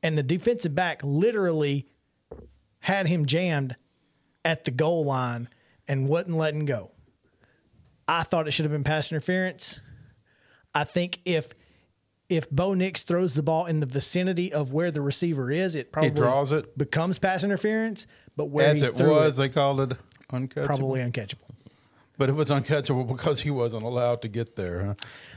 And 0.04 0.18
the 0.18 0.24
defensive 0.24 0.76
back 0.76 1.02
literally 1.04 1.88
had 2.80 3.08
him 3.08 3.26
jammed 3.26 3.76
at 4.46 4.66
the 4.66 4.72
goal 4.72 5.06
line 5.06 5.48
and 5.88 6.08
wasn't 6.08 6.36
letting 6.38 6.66
go. 6.66 6.92
I 8.08 8.24
thought 8.24 8.48
it 8.48 8.52
should 8.52 8.66
have 8.66 8.72
been 8.72 8.84
pass 8.84 9.12
interference. 9.12 9.80
I 10.76 10.84
think 10.84 11.22
if 11.26 11.48
if 12.30 12.50
Bo 12.50 12.74
Nix 12.74 13.04
throws 13.04 13.34
the 13.34 13.44
ball 13.44 13.66
in 13.66 13.80
the 13.80 13.86
vicinity 13.86 14.52
of 14.52 14.74
where 14.74 14.92
the 14.92 15.02
receiver 15.02 15.52
is, 15.52 15.76
it 15.76 15.92
probably 15.92 16.10
draws 16.12 16.52
it. 16.52 16.78
becomes 16.78 17.20
pass 17.20 17.44
interference. 17.44 18.08
But 18.36 18.46
where 18.46 18.70
As 18.70 18.82
he 18.82 18.88
it 18.88 18.96
was, 18.96 19.38
they 19.38 19.50
called 19.50 19.80
it 19.82 19.98
uncatchable. 20.32 20.66
probably 20.66 21.00
uncatchable. 21.02 21.50
But 22.18 22.30
it 22.30 22.34
was 22.34 22.50
uncatchable 22.50 23.08
because 23.08 23.42
he 23.42 23.52
wasn't 23.52 23.84
allowed 23.84 24.22
to 24.24 24.28
get 24.28 24.56
there. 24.56 24.86
Huh? 24.86 24.94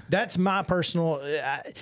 That's 0.09 0.39
my 0.39 0.63
personal. 0.63 1.21
I, 1.23 1.73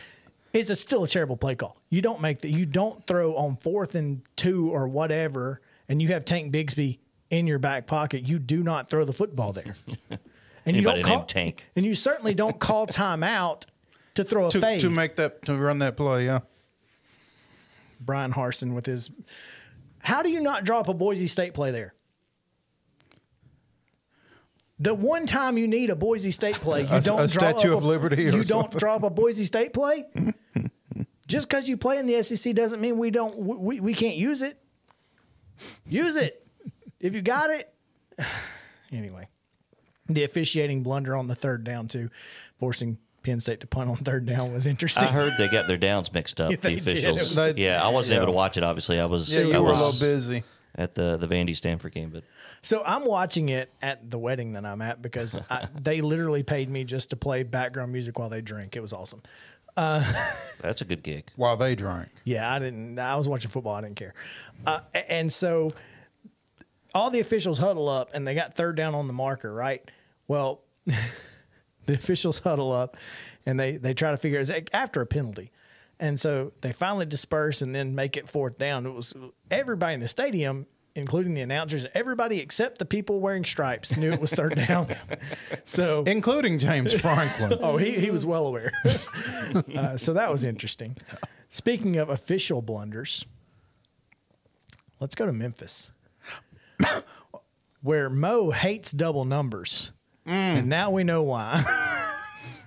it's 0.54 0.70
a, 0.70 0.76
still 0.76 1.04
a 1.04 1.08
terrible 1.08 1.36
play 1.36 1.54
call. 1.54 1.76
You 1.90 2.00
don't 2.00 2.20
make 2.22 2.40
the. 2.40 2.50
You 2.50 2.64
don't 2.64 3.06
throw 3.06 3.34
on 3.36 3.56
fourth 3.56 3.94
and 3.94 4.22
two 4.36 4.70
or 4.70 4.88
whatever, 4.88 5.60
and 5.88 6.00
you 6.00 6.08
have 6.08 6.24
Tank 6.24 6.52
Bigsby 6.54 6.98
in 7.30 7.46
your 7.46 7.58
back 7.58 7.86
pocket. 7.86 8.26
You 8.26 8.38
do 8.38 8.62
not 8.62 8.88
throw 8.88 9.04
the 9.04 9.12
football 9.12 9.52
there. 9.52 9.74
And 10.66 10.74
you 10.74 10.80
Anybody 10.80 11.02
don't 11.02 11.08
call, 11.10 11.16
named 11.18 11.28
Tank. 11.28 11.64
And 11.76 11.84
you 11.84 11.94
certainly 11.94 12.32
don't 12.32 12.58
call 12.58 12.86
timeout 12.86 13.64
to 14.14 14.24
throw 14.24 14.46
a 14.46 14.50
To, 14.50 14.60
fade. 14.62 14.80
to 14.80 14.88
make 14.88 15.16
that 15.16 15.42
to 15.42 15.54
run 15.56 15.80
that 15.80 15.94
play, 15.94 16.24
yeah. 16.24 16.38
Bryan 18.00 18.32
Harsin 18.32 18.72
with 18.74 18.86
his. 18.86 19.10
How 19.98 20.22
do 20.22 20.30
you 20.30 20.40
not 20.40 20.64
drop 20.64 20.88
a 20.88 20.94
Boise 20.94 21.26
State 21.26 21.52
play 21.52 21.70
there? 21.70 21.92
The 24.84 24.92
one 24.94 25.24
time 25.26 25.56
you 25.58 25.66
need 25.66 25.88
a 25.90 25.96
Boise 25.96 26.30
State 26.30 26.56
play, 26.56 26.82
you 26.82 26.88
A- 26.90 27.00
don't 27.00 27.20
a 27.20 27.26
draw 27.26 27.50
Statue 27.52 27.72
up 27.72 27.78
of 27.78 27.84
a- 27.84 27.86
Liberty 27.86 28.28
or 28.28 28.32
You 28.32 28.44
don't 28.44 28.64
something. 28.64 28.78
drop 28.78 29.02
a 29.02 29.10
Boise 29.10 29.44
State 29.46 29.72
play. 29.72 30.04
Just 31.26 31.48
because 31.48 31.66
you 31.68 31.76
play 31.78 31.96
in 31.98 32.06
the 32.06 32.22
SEC 32.22 32.54
doesn't 32.54 32.80
mean 32.82 32.98
we 32.98 33.10
don't 33.10 33.34
we, 33.38 33.80
we 33.80 33.94
can't 33.94 34.16
use 34.16 34.42
it. 34.42 34.58
Use 35.86 36.16
it 36.16 36.46
if 37.00 37.14
you 37.14 37.22
got 37.22 37.50
it. 37.50 37.72
Anyway, 38.92 39.26
the 40.08 40.22
officiating 40.22 40.84
blunder 40.84 41.16
on 41.16 41.26
the 41.26 41.34
third 41.34 41.64
down 41.64 41.88
too, 41.88 42.10
forcing 42.60 42.96
Penn 43.24 43.40
State 43.40 43.58
to 43.60 43.66
punt 43.66 43.90
on 43.90 43.96
third 43.96 44.24
down 44.24 44.52
was 44.52 44.66
interesting. 44.66 45.02
I 45.02 45.08
heard 45.08 45.32
they 45.36 45.48
got 45.48 45.66
their 45.66 45.78
downs 45.78 46.12
mixed 46.12 46.40
up. 46.40 46.50
Yeah, 46.52 46.56
the 46.58 46.68
they 46.68 46.74
did. 46.76 46.86
It 46.98 47.04
officials. 47.08 47.34
was- 47.34 47.54
yeah, 47.56 47.82
I 47.84 47.88
wasn't 47.88 48.12
yeah. 48.12 48.18
able 48.22 48.26
to 48.26 48.36
watch 48.36 48.56
it. 48.56 48.62
Obviously, 48.62 49.00
I 49.00 49.06
was. 49.06 49.32
Yeah, 49.32 49.40
I 49.40 49.42
you 49.44 49.62
were 49.62 49.70
a 49.70 49.76
little 49.76 49.98
busy. 49.98 50.44
At 50.76 50.94
the 50.94 51.16
the 51.16 51.26
Vandy 51.26 51.54
Stanford 51.54 51.92
game, 51.92 52.10
but 52.10 52.24
So 52.62 52.82
I'm 52.84 53.04
watching 53.04 53.48
it 53.48 53.72
at 53.82 54.10
the 54.10 54.18
wedding 54.18 54.54
that 54.54 54.64
I'm 54.64 54.82
at 54.82 55.02
because 55.02 55.38
I, 55.50 55.68
they 55.80 56.00
literally 56.00 56.42
paid 56.42 56.68
me 56.68 56.84
just 56.84 57.10
to 57.10 57.16
play 57.16 57.42
background 57.42 57.92
music 57.92 58.18
while 58.18 58.28
they 58.28 58.40
drink. 58.40 58.76
It 58.76 58.80
was 58.80 58.92
awesome. 58.92 59.22
that's 59.76 60.80
a 60.80 60.84
good 60.84 61.02
gig. 61.02 61.30
While 61.36 61.56
they 61.56 61.74
drank. 61.74 62.08
Yeah, 62.22 62.52
I 62.52 62.58
didn't. 62.60 62.98
I 62.98 63.16
was 63.16 63.26
watching 63.26 63.50
football. 63.50 63.74
I 63.74 63.80
didn't 63.80 63.96
care. 63.96 64.14
Uh, 64.64 64.80
and 65.08 65.32
so 65.32 65.70
all 66.94 67.10
the 67.10 67.20
officials 67.20 67.58
huddle 67.58 67.88
up 67.88 68.10
and 68.14 68.26
they 68.26 68.34
got 68.34 68.54
third 68.54 68.76
down 68.76 68.94
on 68.94 69.08
the 69.08 69.12
marker, 69.12 69.52
right? 69.52 69.88
Well, 70.28 70.60
the 70.86 71.94
officials 71.94 72.38
huddle 72.38 72.72
up 72.72 72.96
and 73.46 73.58
they 73.58 73.76
they 73.76 73.94
try 73.94 74.10
to 74.12 74.16
figure 74.16 74.38
it's 74.40 74.50
after 74.72 75.00
a 75.00 75.06
penalty. 75.06 75.50
And 76.04 76.20
so 76.20 76.52
they 76.60 76.70
finally 76.70 77.06
disperse 77.06 77.62
and 77.62 77.74
then 77.74 77.94
make 77.94 78.18
it 78.18 78.28
fourth 78.28 78.58
down. 78.58 78.84
It 78.84 78.92
was 78.92 79.14
everybody 79.50 79.94
in 79.94 80.00
the 80.00 80.08
stadium, 80.08 80.66
including 80.94 81.32
the 81.32 81.40
announcers, 81.40 81.86
everybody 81.94 82.40
except 82.40 82.78
the 82.78 82.84
people 82.84 83.20
wearing 83.20 83.42
stripes 83.42 83.96
knew 83.96 84.12
it 84.12 84.20
was 84.20 84.30
third 84.30 84.54
down. 84.54 84.94
so 85.64 86.02
Including 86.06 86.58
James 86.58 86.92
Franklin. 86.92 87.58
Oh, 87.62 87.78
he, 87.78 87.92
he 87.92 88.10
was 88.10 88.26
well 88.26 88.46
aware. 88.46 88.70
uh, 89.74 89.96
so 89.96 90.12
that 90.12 90.30
was 90.30 90.44
interesting. 90.44 90.98
Speaking 91.48 91.96
of 91.96 92.10
official 92.10 92.60
blunders, 92.60 93.24
let's 95.00 95.14
go 95.14 95.24
to 95.24 95.32
Memphis, 95.32 95.90
where 97.80 98.10
Mo 98.10 98.50
hates 98.50 98.92
double 98.92 99.24
numbers. 99.24 99.92
And 100.26 100.68
now 100.68 100.90
we 100.90 101.02
know 101.02 101.22
why. 101.22 101.64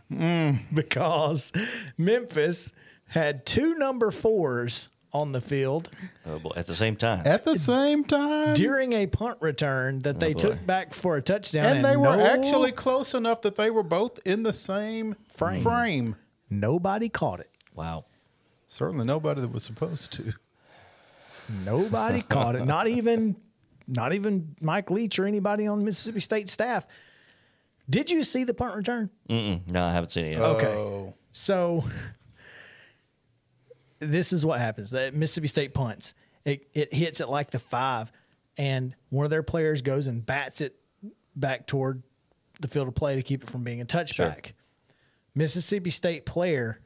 Because 0.09 1.51
Memphis 1.99 2.71
had 3.07 3.45
two 3.45 3.75
number 3.75 4.11
fours 4.11 4.89
on 5.13 5.31
the 5.31 5.41
field 5.41 5.89
Oh, 6.25 6.37
boy, 6.39 6.51
at 6.55 6.67
the 6.67 6.75
same 6.75 6.95
time. 6.95 7.21
At 7.25 7.43
the 7.45 7.57
same 7.57 8.03
time. 8.03 8.53
during 8.53 8.93
a 8.93 9.07
punt 9.07 9.37
return 9.41 9.99
that 9.99 10.17
oh, 10.17 10.19
they 10.19 10.33
boy. 10.33 10.39
took 10.39 10.65
back 10.65 10.93
for 10.93 11.15
a 11.17 11.21
touchdown. 11.21 11.65
and 11.65 11.85
they 11.85 11.95
were 11.95 12.17
no- 12.17 12.25
actually 12.25 12.71
close 12.73 13.13
enough 13.13 13.41
that 13.41 13.55
they 13.55 13.69
were 13.71 13.83
both 13.83 14.19
in 14.25 14.43
the 14.43 14.53
same 14.53 15.15
Frame. 15.35 15.63
frame. 15.63 16.15
nobody 16.49 17.09
caught 17.09 17.39
it. 17.39 17.49
wow. 17.73 18.05
Certainly 18.69 19.05
nobody 19.05 19.39
that 19.39 19.51
was 19.53 19.63
supposed 19.63 20.11
to. 20.13 20.33
Nobody 21.65 22.21
caught 22.29 22.55
it. 22.57 22.65
Not 22.65 22.87
even, 22.89 23.37
not 23.87 24.11
even 24.13 24.55
Mike 24.59 24.91
Leach 24.91 25.17
or 25.19 25.25
anybody 25.25 25.67
on 25.67 25.85
Mississippi 25.85 26.19
State 26.19 26.49
staff. 26.49 26.85
Did 27.89 28.09
you 28.11 28.25
see 28.25 28.43
the 28.43 28.53
punt 28.53 28.75
return? 28.75 29.09
Mm-mm, 29.29 29.71
no, 29.71 29.85
I 29.85 29.93
haven't 29.93 30.09
seen 30.09 30.25
it 30.25 30.31
yet. 30.31 30.41
Okay. 30.41 30.67
Oh. 30.67 31.13
So 31.31 31.85
this 33.99 34.31
is 34.33 34.45
what 34.45 34.59
happens. 34.59 34.89
The 34.89 35.11
Mississippi 35.11 35.47
State 35.47 35.73
punts. 35.73 36.13
It 36.45 36.67
it 36.73 36.93
hits 36.93 37.19
it 37.19 37.29
like 37.29 37.51
the 37.51 37.59
five, 37.59 38.11
and 38.57 38.95
one 39.09 39.25
of 39.25 39.29
their 39.31 39.43
players 39.43 39.81
goes 39.81 40.07
and 40.07 40.25
bats 40.25 40.61
it 40.61 40.75
back 41.35 41.67
toward 41.67 42.03
the 42.59 42.67
field 42.67 42.87
of 42.87 42.95
play 42.95 43.15
to 43.15 43.21
keep 43.23 43.43
it 43.43 43.49
from 43.49 43.63
being 43.63 43.81
a 43.81 43.85
touchback. 43.85 44.53
Mississippi 45.35 45.91
State 45.91 46.25
player 46.25 46.79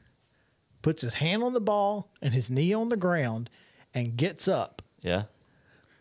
puts 0.82 1.00
his 1.02 1.14
hand 1.14 1.42
on 1.42 1.52
the 1.52 1.60
ball 1.60 2.10
and 2.20 2.34
his 2.34 2.50
knee 2.50 2.74
on 2.74 2.88
the 2.88 2.96
ground 2.96 3.48
and 3.94 4.16
gets 4.16 4.48
up 4.48 4.82
Yeah. 5.02 5.24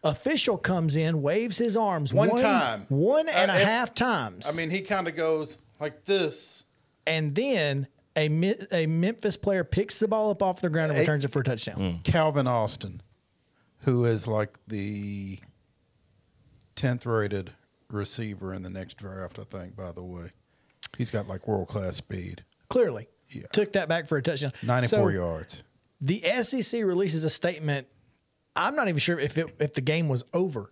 official 0.04 0.58
comes 0.58 0.96
in, 0.96 1.22
waves 1.22 1.58
his 1.60 1.78
arms 1.78 2.14
One 2.14 2.36
time. 2.36 2.86
one 2.90 3.30
and 3.30 3.52
Uh, 3.52 3.56
a 3.56 3.58
half 3.66 3.94
times. 3.94 4.48
I 4.48 4.52
mean, 4.54 4.70
he 4.72 4.82
kind 4.82 5.08
of 5.08 5.16
goes 5.16 5.58
like 5.80 6.04
this. 6.06 6.66
and 7.08 7.34
then 7.36 7.88
a 8.16 8.28
Mi- 8.30 8.56
a 8.72 8.86
Memphis 8.88 9.38
player 9.38 9.64
picks 9.64 10.00
the 10.00 10.08
ball 10.08 10.32
up 10.32 10.42
off 10.44 10.62
the 10.62 10.70
ground 10.70 10.92
and 10.92 10.96
Hey. 10.98 11.02
returns 11.02 11.26
it 11.26 11.30
for 11.30 11.40
a 11.42 11.44
touchdown. 11.44 11.76
Mm. 11.78 12.04
Calvin 12.04 12.48
Austin, 12.48 13.02
who 13.80 14.06
is 14.06 14.28
like 14.28 14.58
the 14.68 15.40
10th 16.76 17.06
rated 17.06 17.52
receiver 17.90 18.54
in 18.54 18.64
the 18.64 18.70
next 18.70 18.96
draft, 18.98 19.40
I 19.40 19.44
think, 19.44 19.76
by 19.76 19.92
the 19.92 20.04
way. 20.04 20.32
He's 20.98 21.12
got 21.12 21.28
like 21.28 21.48
world 21.48 21.68
class 21.68 21.96
speed, 21.98 22.44
Clearly, 22.70 23.08
Yeah. 23.30 23.48
took 23.52 23.74
that 23.74 23.88
back 23.90 24.08
for 24.08 24.18
a 24.18 24.22
touchdown. 24.22 24.54
94 24.64 25.10
So, 25.12 25.14
yards. 25.14 25.64
The 26.00 26.24
SEC 26.26 26.84
releases 26.84 27.24
a 27.24 27.30
statement. 27.30 27.88
I'm 28.56 28.76
not 28.76 28.88
even 28.88 29.00
sure 29.00 29.20
if 29.20 29.38
it, 29.38 29.54
if 29.60 29.74
the 29.74 29.82
game 29.82 30.08
was 30.10 30.24
over 30.34 30.72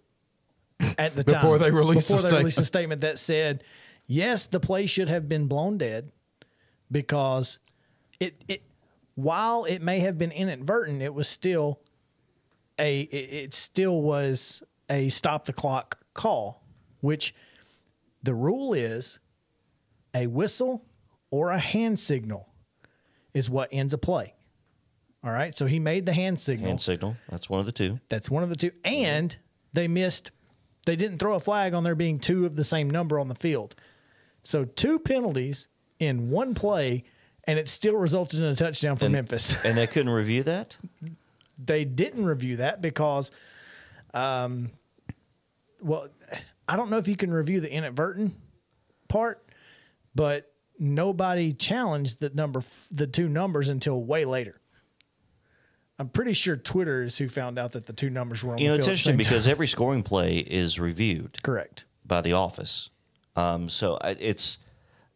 at 0.97 1.15
the 1.15 1.23
time 1.25 1.41
Before 1.41 1.57
they 1.57 1.71
released 1.71 2.07
before 2.07 2.21
the 2.23 2.29
they 2.29 2.37
released 2.37 2.57
a 2.57 2.65
statement. 2.65 2.99
statement 2.99 3.01
that 3.01 3.19
said, 3.19 3.63
yes, 4.07 4.45
the 4.45 4.59
play 4.59 4.85
should 4.85 5.09
have 5.09 5.27
been 5.29 5.47
blown 5.47 5.77
dead 5.77 6.11
because 6.91 7.59
it 8.19 8.43
it 8.47 8.63
while 9.15 9.65
it 9.65 9.81
may 9.81 9.99
have 9.99 10.17
been 10.17 10.31
inadvertent, 10.31 11.01
it 11.01 11.13
was 11.13 11.27
still 11.27 11.79
a 12.77 13.01
it, 13.01 13.33
it 13.33 13.53
still 13.53 14.01
was 14.01 14.63
a 14.89 15.09
stop 15.09 15.45
the 15.45 15.53
clock 15.53 15.99
call, 16.13 16.63
which 17.01 17.33
the 18.23 18.33
rule 18.33 18.73
is 18.73 19.19
a 20.13 20.27
whistle 20.27 20.85
or 21.31 21.51
a 21.51 21.59
hand 21.59 21.99
signal 21.99 22.49
is 23.33 23.49
what 23.49 23.69
ends 23.71 23.93
a 23.93 23.97
play. 23.97 24.33
All 25.23 25.31
right, 25.31 25.53
so 25.53 25.65
he 25.65 25.79
made 25.79 26.05
the 26.05 26.13
hand 26.13 26.39
signal. 26.39 26.69
Hand 26.69 26.81
signal. 26.81 27.17
That's 27.29 27.49
one 27.49 27.59
of 27.59 27.65
the 27.65 27.73
two. 27.73 27.99
That's 28.09 28.29
one 28.29 28.41
of 28.41 28.49
the 28.49 28.55
two. 28.55 28.71
And 28.85 29.35
they 29.73 29.87
missed, 29.87 30.31
they 30.85 30.95
didn't 30.95 31.19
throw 31.19 31.35
a 31.35 31.39
flag 31.39 31.73
on 31.73 31.83
there 31.83 31.95
being 31.95 32.19
two 32.19 32.45
of 32.45 32.55
the 32.55 32.63
same 32.63 32.89
number 32.89 33.19
on 33.19 33.27
the 33.27 33.35
field. 33.35 33.75
So 34.43 34.63
two 34.63 34.97
penalties 34.97 35.67
in 35.99 36.29
one 36.29 36.53
play, 36.55 37.03
and 37.43 37.59
it 37.59 37.69
still 37.69 37.95
resulted 37.95 38.39
in 38.39 38.45
a 38.45 38.55
touchdown 38.55 38.95
for 38.95 39.05
And- 39.05 39.13
Memphis. 39.13 39.53
And 39.65 39.77
they 39.77 39.87
couldn't 39.87 40.11
review 40.11 40.43
that? 40.43 40.75
they 41.63 41.83
didn't 41.83 42.23
review 42.25 42.55
that 42.57 42.81
because, 42.81 43.31
um, 44.13 44.71
well, 45.81 46.07
I 46.69 46.77
don't 46.77 46.89
know 46.89 46.97
if 46.97 47.07
you 47.09 47.17
can 47.17 47.33
review 47.33 47.59
the 47.59 47.69
inadvertent 47.69 48.33
part, 49.09 49.43
but 50.15 50.53
nobody 50.79 51.51
challenged 51.51 52.21
the 52.21 52.29
number, 52.29 52.63
the 52.91 53.07
two 53.07 53.27
numbers 53.27 53.67
until 53.67 54.01
way 54.01 54.23
later. 54.23 54.61
I'm 55.97 56.07
pretty 56.07 56.31
sure 56.31 56.55
Twitter 56.55 57.03
is 57.03 57.17
who 57.17 57.27
found 57.27 57.59
out 57.59 57.73
that 57.73 57.85
the 57.85 57.91
two 57.91 58.09
numbers 58.09 58.41
were 58.41 58.53
on 58.53 58.59
You 58.59 58.69
know, 58.69 58.77
the 58.77 58.79
it's 58.79 58.85
field 58.85 58.93
at 58.99 59.03
the 59.03 59.09
interesting 59.11 59.17
because 59.17 59.43
time. 59.43 59.51
every 59.51 59.67
scoring 59.67 60.03
play 60.03 60.37
is 60.37 60.79
reviewed 60.79 61.43
correct. 61.43 61.83
by 62.05 62.21
the 62.21 62.31
office. 62.33 62.89
Um, 63.35 63.67
so 63.67 63.97
I- 63.99 64.11
it's 64.11 64.59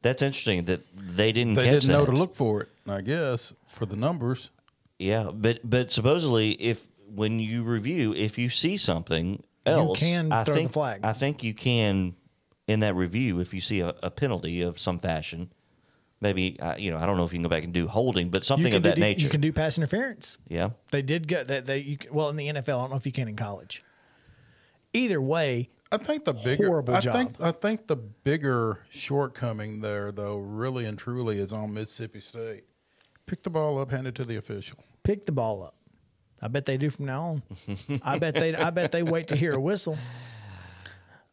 that's 0.04 0.22
interesting 0.22 0.66
that 0.66 0.82
they 0.96 1.32
didn't 1.32 1.56
They 1.56 1.70
didn't 1.72 1.90
know 1.90 2.06
that. 2.06 2.12
to 2.12 2.18
look 2.18 2.36
for 2.36 2.62
it, 2.62 2.70
I 2.88 3.02
guess, 3.02 3.54
for 3.68 3.86
the 3.88 3.96
numbers. 3.96 4.52
Yeah, 5.00 5.32
but 5.34 5.60
but 5.68 5.92
supposedly 5.92 6.52
if 6.52 6.88
when 7.14 7.40
you 7.40 7.64
review, 7.64 8.14
if 8.14 8.38
you 8.38 8.50
see 8.50 8.78
something 8.78 9.44
else, 9.66 10.00
you 10.02 10.08
can 10.08 10.32
I 10.32 10.44
throw 10.44 10.54
the 10.54 10.60
think, 10.62 10.72
flag. 10.74 11.00
I 11.04 11.14
think 11.14 11.44
you 11.44 11.54
can 11.54 12.16
in 12.68 12.80
that 12.82 12.96
review 12.96 13.40
if 13.40 13.54
you 13.54 13.60
see 13.62 13.80
a, 13.82 13.96
a 14.04 14.12
penalty 14.12 14.62
of 14.62 14.80
some 14.80 15.00
fashion. 15.00 15.52
Maybe 16.22 16.58
uh, 16.60 16.76
you 16.78 16.90
know 16.92 16.98
I 16.98 17.06
don't 17.06 17.18
know 17.18 17.26
if 17.26 17.34
you 17.34 17.38
can 17.40 17.44
go 17.44 17.50
back 17.50 17.64
and 17.66 17.74
do 17.74 17.88
holding, 17.88 18.30
but 18.30 18.46
something 18.46 18.74
of 18.76 18.84
that 18.84 18.98
nature. 18.98 19.24
You 19.24 19.30
can 19.30 19.42
do 19.42 19.52
pass 19.52 19.78
interference. 19.78 20.38
yeah, 20.48 20.70
They 20.92 21.02
did 21.02 21.28
get 21.28 21.48
that. 21.50 21.66
They 21.66 21.80
you, 21.80 21.98
well 22.12 22.30
in 22.30 22.38
the 22.38 22.48
NFL. 22.48 22.60
I 22.78 22.82
don't 22.82 22.92
know 22.92 22.96
if 22.98 23.06
you 23.06 23.12
can 23.12 23.28
in 23.28 23.36
college. 23.36 23.84
Either 24.94 25.20
way, 25.20 25.70
I 25.94 25.98
think 25.98 26.26
the 26.26 26.34
bigger 26.34 26.68
Horrible 26.68 26.96
I 26.96 27.00
job. 27.00 27.14
think 27.14 27.36
I 27.42 27.52
think 27.52 27.88
the 27.88 27.96
bigger 27.96 28.80
shortcoming 28.90 29.80
there 29.82 30.12
though, 30.12 30.38
really 30.38 30.86
and 30.86 30.98
truly 30.98 31.40
is 31.40 31.54
on 31.54 31.74
Mississippi 31.74 32.20
State. 32.20 32.64
Pick 33.26 33.44
the 33.44 33.50
ball 33.50 33.80
up, 33.80 33.92
hand 33.92 34.08
it 34.08 34.16
to 34.16 34.26
the 34.26 34.36
official. 34.38 34.80
Pick 35.04 35.26
the 35.26 35.32
ball 35.32 35.64
up. 35.64 35.76
I 36.42 36.48
bet 36.50 36.66
they 36.66 36.76
do 36.78 36.90
from 36.90 37.06
now 37.06 37.22
on. 37.22 37.44
I 38.04 38.18
bet 38.20 38.34
they. 38.36 38.54
I 38.56 38.70
bet 38.70 38.92
they 38.92 39.04
wait 39.04 39.28
to 39.30 39.36
hear 39.36 39.54
a 39.54 39.60
whistle. 39.60 39.98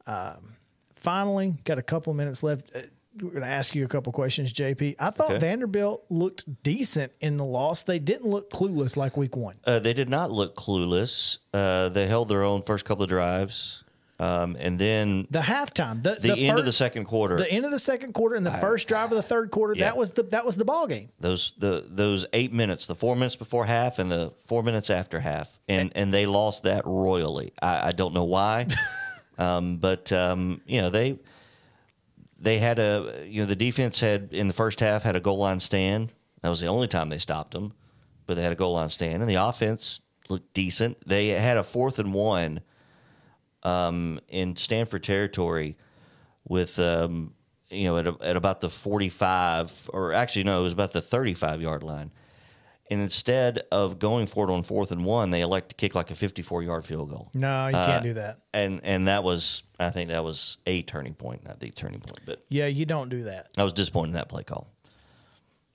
Um, 0.07 0.55
finally, 0.97 1.55
got 1.65 1.79
a 1.79 1.83
couple 1.83 2.11
of 2.13 2.17
minutes 2.17 2.43
left. 2.43 2.71
Uh, 2.75 2.81
We're 3.21 3.31
going 3.31 3.43
to 3.43 3.49
ask 3.49 3.75
you 3.75 3.85
a 3.85 3.89
couple 3.89 4.13
questions, 4.13 4.53
JP. 4.53 4.97
I 4.99 5.11
thought 5.11 5.31
Okay. 5.33 5.39
Vanderbilt 5.39 6.05
looked 6.11 6.63
decent 6.63 7.13
in 7.21 7.37
the 7.37 7.45
loss. 7.45 7.83
They 7.83 7.99
didn't 7.99 8.29
look 8.31 8.51
clueless 8.51 8.97
like 8.97 9.17
week 9.17 9.37
one. 9.37 9.57
Uh, 9.65 9.79
they 9.81 9.93
did 9.93 10.09
not 10.09 10.31
look 10.31 10.55
clueless. 10.55 11.39
Uh, 11.53 11.89
they 11.89 12.07
held 12.07 12.29
their 12.29 12.43
own 12.45 12.63
first 12.63 12.85
couple 12.85 13.03
of 13.03 13.09
drives, 13.09 13.83
um, 14.21 14.55
and 14.61 14.79
then 14.79 15.27
The 15.31 15.41
halftime, 15.41 16.03
the, 16.03 16.15
the, 16.17 16.37
end 16.37 16.59
of 16.59 16.67
the 16.67 16.73
second 16.73 17.07
quarter, 17.07 17.39
the 17.39 17.51
end 17.51 17.65
of 17.65 17.71
the 17.71 17.79
second 17.79 18.13
quarter, 18.13 18.35
and 18.35 18.45
the 18.45 18.53
first 18.53 18.87
drive 18.87 19.11
of 19.11 19.17
the 19.17 19.23
third 19.23 19.51
quarter. 19.51 19.75
Yeah. 19.75 19.87
That 19.87 19.97
was 19.97 20.11
the 20.11 20.25
that 20.25 20.45
was 20.45 20.57
the 20.57 20.65
ball 20.67 20.87
game. 20.87 21.09
those 21.21 21.55
the 21.57 21.87
those 21.89 22.27
eight 22.35 22.53
minutes, 22.53 22.85
the 22.85 22.95
four 22.95 23.17
minutes 23.17 23.35
before 23.35 23.65
half 23.65 23.99
and 23.99 24.11
the 24.11 24.35
four 24.45 24.63
minutes 24.63 24.91
after 24.91 25.19
half, 25.19 25.59
and 25.69 25.91
and 25.95 26.13
they 26.13 26.27
lost 26.27 26.65
that 26.65 26.87
royally. 26.87 27.55
I, 27.63 27.89
I 27.89 27.93
don't 27.93 28.13
know 28.13 28.25
why, 28.25 28.67
um, 29.39 29.79
but 29.79 30.13
um, 30.13 30.61
you 30.67 30.83
know 30.83 30.91
they 30.91 31.19
they 32.39 32.59
had 32.59 32.79
a 32.79 33.25
you 33.27 33.41
know 33.41 33.47
the 33.47 33.57
defense 33.57 34.01
had 34.01 34.35
in 34.35 34.49
the 34.49 34.55
first 34.55 34.81
half 34.81 35.03
had 35.03 35.17
a 35.17 35.21
goal 35.21 35.39
line 35.39 35.61
stand. 35.61 36.13
That 36.43 36.51
was 36.51 36.61
the 36.61 36.67
only 36.67 36.89
time 36.89 37.09
they 37.09 37.17
stopped 37.17 37.53
them, 37.53 37.73
but 38.27 38.35
they 38.35 38.43
had 38.43 38.53
a 38.53 38.57
goal 38.57 38.75
line 38.75 38.91
stand, 38.91 39.23
and 39.23 39.31
the 39.31 39.37
offense 39.37 40.01
looked 40.29 40.53
decent. 40.53 40.99
They 41.09 41.29
had 41.29 41.57
a 41.57 41.63
fourth 41.63 41.99
and 41.99 42.13
one 42.13 42.61
um, 43.63 44.21
in 44.29 44.57
Stanford 44.57 45.03
territory 45.03 45.77
with 46.49 46.79
um, 46.79 47.35
you 47.71 47.85
know 47.85 47.97
at, 47.99 48.07
a, 48.07 48.17
at 48.23 48.37
about 48.37 48.61
the 48.61 48.69
45 48.71 49.91
or 49.93 50.13
actually 50.13 50.45
no 50.45 50.61
it 50.61 50.63
was 50.65 50.73
about 50.73 50.93
the 50.93 51.03
35 51.03 51.61
yard 51.63 51.83
line 51.83 52.11
and 52.91 53.01
instead 53.01 53.61
of 53.71 54.01
going 54.01 54.27
for 54.27 54.49
it 54.49 54.53
on 54.53 54.63
fourth 54.65 54.91
and 54.91 55.05
one 55.05 55.31
they 55.31 55.43
elect 55.43 55.69
to 55.69 55.75
kick 55.77 55.95
like 55.95 56.11
a 56.11 56.15
54 56.15 56.63
yard 56.65 56.85
field 56.85 57.11
goal 57.11 57.31
No, 57.35 57.69
you 57.69 57.77
Uh, 57.77 57.87
can't 57.87 58.03
do 58.05 58.15
that. 58.15 58.39
and 58.55 58.81
and 58.83 59.07
that 59.09 59.23
was 59.23 59.63
i 59.79 59.91
think 59.91 60.11
that 60.11 60.25
was 60.25 60.57
a 60.67 60.83
turning 60.83 61.15
point 61.15 61.45
not 61.45 61.61
the 61.61 61.71
turning 61.71 62.01
point 62.01 62.21
but 62.27 62.45
Yeah, 62.49 62.67
you 62.67 62.87
don't 62.87 63.09
do 63.11 63.23
that. 63.25 63.51
i 63.59 63.63
was 63.63 63.73
disappointed 63.73 64.09
in 64.09 64.15
that 64.15 64.29
play 64.29 64.43
call 64.43 64.67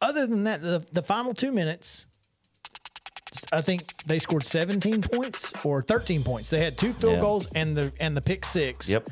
Other 0.02 0.28
than 0.28 0.44
that, 0.44 0.62
the 0.62 0.84
the 0.92 1.02
final 1.04 1.34
two 1.34 1.52
minutes, 1.52 2.08
I 3.52 3.62
think 3.62 4.04
they 4.04 4.20
scored 4.20 4.44
17 4.44 5.02
points 5.02 5.54
or 5.64 5.82
13 5.82 6.24
points. 6.24 6.50
They 6.50 6.64
had 6.64 6.78
two 6.78 6.94
field 6.94 7.14
Yeah. 7.14 7.20
goals 7.20 7.48
and 7.56 7.76
the 7.76 7.92
and 8.00 8.16
the 8.16 8.22
pick 8.22 8.46
six. 8.46 8.90
Yep. 8.90 9.08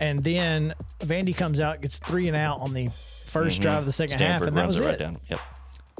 And 0.00 0.18
then 0.18 0.74
Vandy 1.00 1.36
comes 1.36 1.60
out, 1.60 1.80
gets 1.80 1.98
three 1.98 2.26
and 2.26 2.36
out 2.36 2.60
on 2.60 2.72
the 2.74 2.88
1st 3.34 3.46
mm-hmm. 3.46 3.62
drive 3.62 3.78
of 3.78 3.86
the 3.86 3.92
second 3.92 4.18
half, 4.20 4.30
stanford 4.30 4.48
and 4.48 4.56
that 4.56 4.66
was 4.66 4.78
it 4.80 4.84
right 4.84 4.98
down 4.98 5.16
yep 5.28 5.40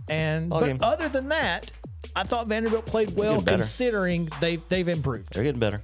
And 0.08 0.50
but 0.50 0.66
game. 0.66 0.78
other 0.80 1.08
than 1.08 1.28
that, 1.30 1.70
I 2.14 2.22
thought 2.22 2.46
Vanderbilt 2.48 2.86
played 2.86 3.16
well 3.16 3.42
considering 3.42 4.28
they 4.40 4.56
they've 4.68 4.86
improved. 4.88 5.32
they're 5.34 5.42
getting 5.44 5.60
better 5.60 5.82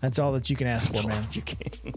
That's 0.00 0.18
all 0.18 0.32
that 0.32 0.50
you 0.50 0.56
can 0.56 0.66
ask 0.66 0.92
for, 0.92 1.06
man. 1.06 1.24
you 1.30 1.42
can 1.42 1.58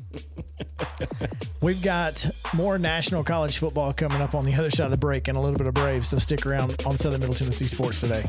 We've 1.61 1.81
got 1.81 2.29
more 2.53 2.77
national 2.77 3.23
college 3.23 3.57
football 3.57 3.91
coming 3.91 4.21
up 4.21 4.35
on 4.35 4.45
the 4.45 4.53
other 4.53 4.69
side 4.69 4.85
of 4.85 4.91
the 4.91 4.97
break 4.97 5.27
and 5.27 5.35
a 5.37 5.39
little 5.39 5.55
bit 5.57 5.67
of 5.67 5.73
Braves, 5.73 6.09
so 6.09 6.17
stick 6.17 6.45
around 6.45 6.75
on 6.85 6.97
Southern 6.97 7.21
Middle 7.21 7.35
Tennessee 7.35 7.67
Sports 7.67 8.01
today. 8.01 8.23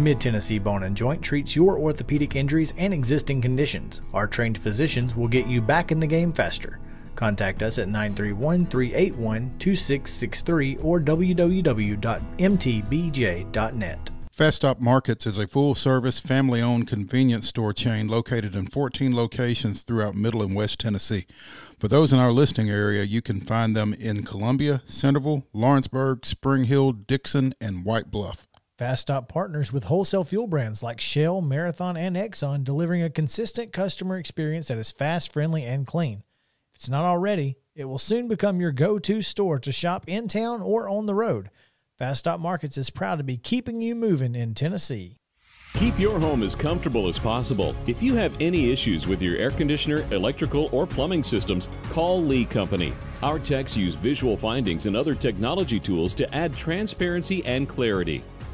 Mid 0.00 0.20
Tennessee 0.20 0.58
Bone 0.58 0.82
and 0.84 0.96
Joint 0.96 1.22
treats 1.22 1.54
your 1.54 1.78
orthopedic 1.78 2.34
injuries 2.34 2.72
and 2.78 2.94
existing 2.94 3.42
conditions. 3.42 4.00
Our 4.14 4.26
trained 4.26 4.56
physicians 4.58 5.14
will 5.14 5.28
get 5.28 5.46
you 5.46 5.60
back 5.60 5.92
in 5.92 6.00
the 6.00 6.06
game 6.06 6.32
faster. 6.32 6.80
Contact 7.16 7.62
us 7.62 7.78
at 7.78 7.88
931 7.88 8.64
381 8.66 9.58
2663 9.58 10.76
or 10.78 11.00
www.mtbj.net. 11.00 12.10
Fast 14.40 14.56
Stop 14.56 14.80
Markets 14.80 15.26
is 15.26 15.36
a 15.36 15.46
full 15.46 15.74
service, 15.74 16.18
family 16.18 16.62
owned 16.62 16.88
convenience 16.88 17.48
store 17.48 17.74
chain 17.74 18.08
located 18.08 18.56
in 18.56 18.68
14 18.68 19.14
locations 19.14 19.82
throughout 19.82 20.14
Middle 20.14 20.40
and 20.40 20.56
West 20.56 20.80
Tennessee. 20.80 21.26
For 21.78 21.88
those 21.88 22.10
in 22.10 22.18
our 22.18 22.32
listening 22.32 22.70
area, 22.70 23.02
you 23.02 23.20
can 23.20 23.42
find 23.42 23.76
them 23.76 23.92
in 23.92 24.22
Columbia, 24.22 24.80
Centerville, 24.86 25.46
Lawrenceburg, 25.52 26.24
Spring 26.24 26.64
Hill, 26.64 26.92
Dickson, 26.92 27.52
and 27.60 27.84
White 27.84 28.10
Bluff. 28.10 28.48
Fast 28.80 29.02
Stop 29.02 29.28
partners 29.28 29.74
with 29.74 29.84
wholesale 29.84 30.24
fuel 30.24 30.46
brands 30.46 30.82
like 30.82 31.02
Shell, 31.02 31.42
Marathon, 31.42 31.98
and 31.98 32.16
Exxon, 32.16 32.64
delivering 32.64 33.02
a 33.02 33.10
consistent 33.10 33.74
customer 33.74 34.16
experience 34.16 34.68
that 34.68 34.78
is 34.78 34.90
fast, 34.90 35.30
friendly, 35.30 35.64
and 35.64 35.86
clean. 35.86 36.22
If 36.72 36.76
it's 36.76 36.88
not 36.88 37.04
already, 37.04 37.58
it 37.74 37.84
will 37.84 37.98
soon 37.98 38.26
become 38.26 38.58
your 38.58 38.72
go 38.72 38.98
to 38.98 39.20
store 39.20 39.58
to 39.58 39.70
shop 39.70 40.04
in 40.06 40.28
town 40.28 40.62
or 40.62 40.88
on 40.88 41.04
the 41.04 41.14
road. 41.14 41.50
Fast 41.98 42.20
Stop 42.20 42.40
Markets 42.40 42.78
is 42.78 42.88
proud 42.88 43.16
to 43.16 43.22
be 43.22 43.36
keeping 43.36 43.82
you 43.82 43.94
moving 43.94 44.34
in 44.34 44.54
Tennessee. 44.54 45.18
Keep 45.74 45.98
your 45.98 46.18
home 46.18 46.42
as 46.42 46.56
comfortable 46.56 47.06
as 47.06 47.18
possible. 47.18 47.76
If 47.86 48.02
you 48.02 48.14
have 48.14 48.34
any 48.40 48.72
issues 48.72 49.06
with 49.06 49.20
your 49.20 49.36
air 49.36 49.50
conditioner, 49.50 50.06
electrical, 50.10 50.70
or 50.72 50.86
plumbing 50.86 51.22
systems, 51.22 51.68
call 51.90 52.24
Lee 52.24 52.46
Company. 52.46 52.94
Our 53.22 53.38
techs 53.38 53.76
use 53.76 53.94
visual 53.94 54.38
findings 54.38 54.86
and 54.86 54.96
other 54.96 55.14
technology 55.14 55.78
tools 55.78 56.14
to 56.14 56.34
add 56.34 56.56
transparency 56.56 57.44
and 57.44 57.68
clarity. 57.68 58.24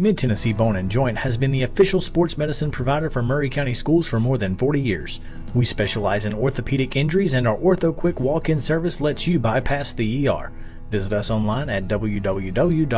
Mid 0.00 0.16
Tennessee 0.16 0.54
Bone 0.54 0.76
and 0.76 0.90
Joint 0.90 1.18
has 1.18 1.36
been 1.36 1.50
the 1.50 1.64
official 1.64 2.00
sports 2.00 2.38
medicine 2.38 2.70
provider 2.70 3.10
for 3.10 3.22
Maury 3.22 3.50
County 3.50 3.74
Schools 3.74 4.06
for 4.06 4.18
more 4.18 4.38
than 4.38 4.56
40 4.56 4.80
years. 4.80 5.20
We 5.54 5.66
specialize 5.66 6.24
in 6.24 6.32
orthopedic 6.32 6.96
injuries, 6.96 7.34
and 7.34 7.46
our 7.46 7.58
Ortho 7.58 7.94
Quick 7.94 8.18
walk 8.18 8.48
in 8.48 8.62
service 8.62 9.02
lets 9.02 9.26
you 9.26 9.38
bypass 9.38 9.92
the 9.92 10.26
ER. 10.26 10.52
Visit 10.90 11.12
us 11.12 11.30
online 11.30 11.68
at 11.68 11.86
www.mtbj.net. 11.86 12.88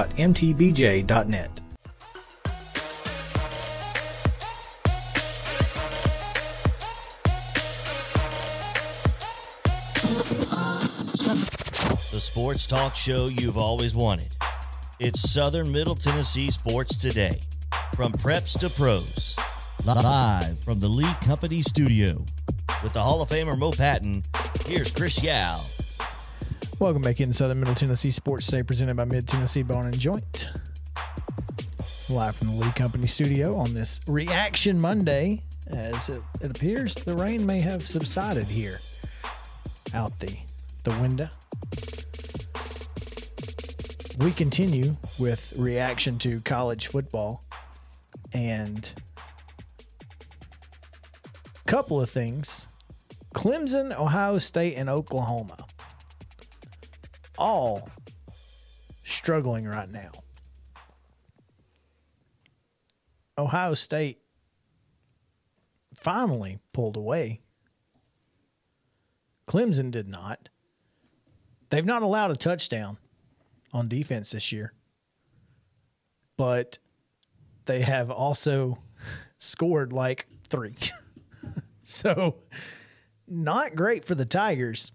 The 12.12 12.20
sports 12.20 12.68
talk 12.68 12.94
show 12.94 13.26
you've 13.26 13.58
always 13.58 13.96
wanted. 13.96 14.36
It's 15.04 15.32
Southern 15.32 15.72
Middle 15.72 15.96
Tennessee 15.96 16.48
Sports 16.52 16.96
Today. 16.96 17.40
From 17.96 18.12
preps 18.12 18.56
to 18.60 18.70
pros. 18.70 19.34
Live 19.84 20.62
from 20.62 20.78
the 20.78 20.86
Lee 20.86 21.12
Company 21.22 21.60
studio. 21.60 22.24
With 22.84 22.92
the 22.92 23.00
Hall 23.00 23.20
of 23.20 23.28
Famer 23.28 23.58
Mo 23.58 23.72
Patton, 23.72 24.22
here's 24.64 24.92
Chris 24.92 25.20
Yao. 25.20 25.60
Welcome 26.78 27.02
back 27.02 27.20
into 27.20 27.34
Southern 27.34 27.58
Middle 27.58 27.74
Tennessee 27.74 28.12
Sports 28.12 28.46
Today, 28.46 28.62
presented 28.62 28.96
by 28.96 29.04
Mid 29.04 29.26
Tennessee 29.26 29.64
Bone 29.64 29.86
and 29.86 29.98
Joint. 29.98 30.48
Live 32.08 32.36
from 32.36 32.46
the 32.50 32.64
Lee 32.64 32.70
Company 32.76 33.08
studio 33.08 33.56
on 33.56 33.74
this 33.74 34.00
Reaction 34.06 34.80
Monday, 34.80 35.42
as 35.66 36.10
it, 36.10 36.22
it 36.40 36.52
appears 36.52 36.94
the 36.94 37.16
rain 37.16 37.44
may 37.44 37.58
have 37.58 37.88
subsided 37.88 38.44
here 38.44 38.78
out 39.94 40.16
the, 40.20 40.36
the 40.84 40.92
window. 41.00 41.28
We 44.22 44.30
continue 44.30 44.92
with 45.18 45.52
reaction 45.56 46.16
to 46.18 46.38
college 46.42 46.86
football 46.86 47.42
and 48.32 48.92
a 51.56 51.68
couple 51.68 52.00
of 52.00 52.08
things. 52.08 52.68
Clemson, 53.34 53.92
Ohio 53.98 54.38
State, 54.38 54.76
and 54.76 54.88
Oklahoma 54.88 55.66
all 57.36 57.90
struggling 59.02 59.66
right 59.66 59.90
now. 59.90 60.12
Ohio 63.36 63.74
State 63.74 64.20
finally 65.94 66.60
pulled 66.72 66.96
away. 66.96 67.40
Clemson 69.48 69.90
did 69.90 70.06
not. 70.06 70.48
They've 71.70 71.84
not 71.84 72.02
allowed 72.02 72.30
a 72.30 72.36
touchdown 72.36 72.98
on 73.72 73.88
defense 73.88 74.30
this 74.32 74.52
year, 74.52 74.72
but 76.36 76.78
they 77.64 77.82
have 77.82 78.10
also 78.10 78.78
scored 79.38 79.92
like 79.92 80.26
three. 80.48 80.76
so, 81.84 82.36
not 83.26 83.74
great 83.74 84.04
for 84.04 84.14
the 84.14 84.24
Tigers. 84.26 84.92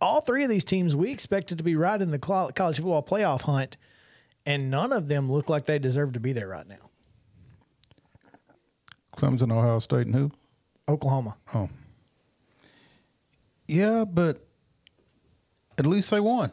All 0.00 0.20
three 0.20 0.44
of 0.44 0.50
these 0.50 0.64
teams 0.64 0.96
we 0.96 1.10
expected 1.10 1.58
to 1.58 1.64
be 1.64 1.76
right 1.76 2.00
in 2.00 2.10
the 2.10 2.18
college 2.18 2.76
football 2.76 3.02
playoff 3.02 3.42
hunt, 3.42 3.76
and 4.46 4.70
none 4.70 4.92
of 4.92 5.08
them 5.08 5.30
look 5.30 5.48
like 5.48 5.66
they 5.66 5.78
deserve 5.78 6.14
to 6.14 6.20
be 6.20 6.32
there 6.32 6.48
right 6.48 6.66
now. 6.66 6.90
Clemson, 9.16 9.52
Ohio 9.52 9.78
State, 9.78 10.06
and 10.06 10.14
who? 10.14 10.30
Oklahoma. 10.88 11.36
Oh. 11.54 11.68
Yeah, 13.68 14.04
but 14.04 14.46
at 15.80 15.86
least 15.86 16.10
they 16.10 16.20
won. 16.20 16.52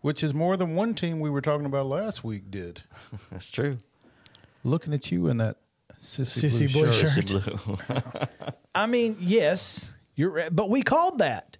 Which 0.00 0.22
is 0.22 0.32
more 0.32 0.56
than 0.56 0.74
one 0.74 0.94
team 0.94 1.20
we 1.20 1.28
were 1.28 1.42
talking 1.42 1.66
about 1.66 1.84
last 1.86 2.24
week 2.24 2.50
did. 2.50 2.82
That's 3.30 3.50
true. 3.50 3.78
Looking 4.64 4.94
at 4.94 5.12
you 5.12 5.28
in 5.28 5.36
that 5.36 5.58
sissy, 5.98 6.46
Sissy 6.48 6.72
blue 6.72 6.86
boy 6.86 6.90
shirt. 6.90 7.08
shirt. 7.10 7.24
Sissy 7.26 7.86
Blue. 7.86 8.48
I 8.74 8.86
mean, 8.86 9.18
yes, 9.20 9.90
you're 10.14 10.30
right, 10.30 10.56
but 10.56 10.70
we 10.70 10.82
called 10.82 11.18
that. 11.18 11.58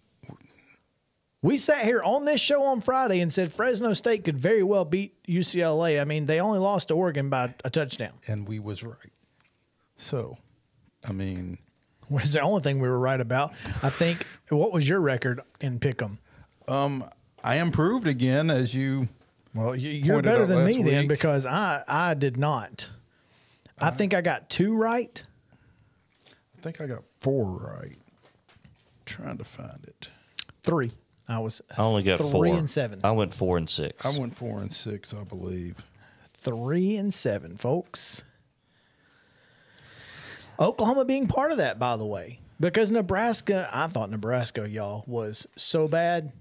We 1.42 1.58
sat 1.58 1.84
here 1.84 2.02
on 2.02 2.24
this 2.24 2.40
show 2.40 2.62
on 2.64 2.80
Friday 2.80 3.20
and 3.20 3.30
said 3.32 3.52
Fresno 3.52 3.92
State 3.92 4.24
could 4.24 4.38
very 4.38 4.62
well 4.62 4.86
beat 4.86 5.22
UCLA. 5.24 6.00
I 6.00 6.04
mean, 6.04 6.24
they 6.24 6.40
only 6.40 6.58
lost 6.58 6.88
to 6.88 6.94
Oregon 6.94 7.28
by 7.28 7.54
a 7.62 7.68
touchdown. 7.70 8.12
And 8.26 8.48
we 8.48 8.58
was 8.58 8.82
right. 8.82 8.96
So, 9.96 10.38
I 11.06 11.12
mean, 11.12 11.58
Was 12.10 12.32
the 12.32 12.40
only 12.40 12.60
thing 12.60 12.80
we 12.80 12.88
were 12.88 12.98
right 12.98 13.20
about. 13.20 13.52
I 13.82 13.90
think. 13.90 14.26
What 14.48 14.72
was 14.72 14.88
your 14.88 15.00
record 15.00 15.40
in 15.60 15.78
Pick'em? 15.78 16.18
Um, 16.66 17.04
I 17.42 17.56
improved 17.58 18.08
again 18.08 18.50
as 18.50 18.74
you 18.74 19.08
Well, 19.54 19.76
you, 19.76 19.90
you're 19.90 20.20
better 20.20 20.42
out 20.42 20.48
than 20.48 20.64
last 20.64 20.76
me 20.76 20.82
then 20.82 21.06
because 21.06 21.46
I 21.46 21.84
I 21.86 22.14
did 22.14 22.36
not. 22.36 22.88
I 23.78 23.88
uh-huh. 23.88 23.96
think 23.96 24.12
I 24.14 24.20
got 24.20 24.50
two 24.50 24.74
right. 24.76 25.22
I 26.28 26.60
think 26.60 26.80
I 26.80 26.86
got 26.86 27.04
four 27.20 27.46
right. 27.46 27.96
Trying 29.06 29.38
to 29.38 29.44
find 29.44 29.84
it. 29.84 30.08
Three. 30.62 30.92
I 31.28 31.38
was. 31.38 31.62
I 31.76 31.82
only 31.82 32.02
got 32.02 32.18
three 32.18 32.30
four. 32.30 32.46
and 32.46 32.68
seven. 32.68 33.00
I 33.04 33.12
went 33.12 33.32
four 33.32 33.56
and 33.56 33.70
six. 33.70 34.04
I 34.04 34.18
went 34.18 34.36
four 34.36 34.60
and 34.60 34.72
six, 34.72 35.14
I 35.14 35.22
believe. 35.22 35.76
three 36.34 36.96
and 36.96 37.14
seven, 37.14 37.56
folks. 37.56 38.24
Oklahoma 40.60 41.04
being 41.04 41.26
part 41.26 41.52
of 41.52 41.58
that, 41.58 41.78
by 41.78 41.96
the 41.96 42.04
way, 42.04 42.40
because 42.60 42.90
Nebraska, 42.90 43.68
I 43.72 43.86
thought 43.86 44.10
Nebraska, 44.10 44.68
y'all, 44.68 45.04
was 45.06 45.46
so 45.56 45.88
bad, 45.88 46.32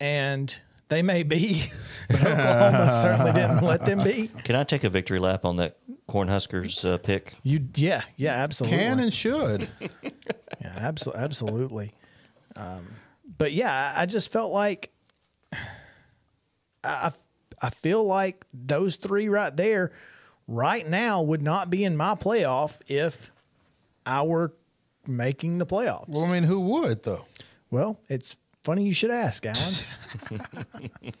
and 0.00 0.54
they 0.88 1.02
may 1.02 1.22
be, 1.22 1.66
but 2.08 2.20
Oklahoma 2.20 2.92
certainly 3.02 3.32
didn't 3.32 3.62
let 3.62 3.84
them 3.84 4.02
be. 4.02 4.28
Can 4.42 4.56
I 4.56 4.64
take 4.64 4.84
a 4.84 4.90
victory 4.90 5.18
lap 5.18 5.44
on 5.44 5.56
that 5.56 5.76
Cornhuskers 6.08 6.84
uh, 6.84 6.98
pick? 6.98 7.34
You, 7.42 7.66
yeah, 7.76 8.02
yeah, 8.16 8.32
absolutely, 8.32 8.78
Can 8.78 9.00
and 9.00 9.14
should. 9.14 9.68
yeah, 10.02 10.72
absolutely, 10.76 11.22
absolutely. 11.22 11.92
Um, 12.56 12.86
but 13.38 13.52
yeah, 13.52 13.92
I 13.96 14.02
I 14.02 14.06
just 14.06 14.32
felt 14.32 14.52
like 14.52 14.92
I, 16.84 17.12
I 17.62 17.70
feel 17.70 18.04
like 18.04 18.44
those 18.52 18.96
three 18.96 19.28
right 19.28 19.56
there, 19.56 19.92
right 20.46 20.88
now, 20.88 21.22
would 21.22 21.42
not 21.42 21.70
be 21.70 21.84
in 21.84 21.96
my 21.96 22.14
playoff 22.14 22.74
if 22.86 23.30
I 24.04 24.22
were 24.22 24.52
making 25.06 25.58
the 25.58 25.66
playoffs. 25.66 26.08
well, 26.08 26.24
I 26.24 26.32
mean, 26.32 26.44
who 26.44 26.60
would 26.60 27.02
though? 27.02 27.26
Well, 27.70 27.98
it's 28.08 28.36
funny 28.62 28.84
you 28.84 28.94
should 28.94 29.10
ask, 29.10 29.44
Alan. 29.46 29.74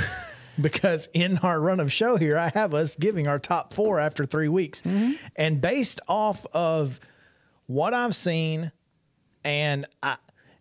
because 0.60 1.08
in 1.12 1.38
our 1.38 1.60
run 1.60 1.80
of 1.80 1.92
show 1.92 2.16
here, 2.16 2.36
I 2.36 2.50
have 2.54 2.74
us 2.74 2.96
giving 2.96 3.28
our 3.28 3.38
top 3.38 3.74
four 3.74 4.00
after 4.00 4.24
three 4.24 4.48
weeks. 4.48 4.82
Mm-hmm. 4.82 5.12
And 5.36 5.60
based 5.60 6.00
off 6.08 6.44
of 6.52 7.00
what 7.66 7.94
I've 7.94 8.14
seen, 8.14 8.72
and 9.44 9.86
I, 10.02 10.16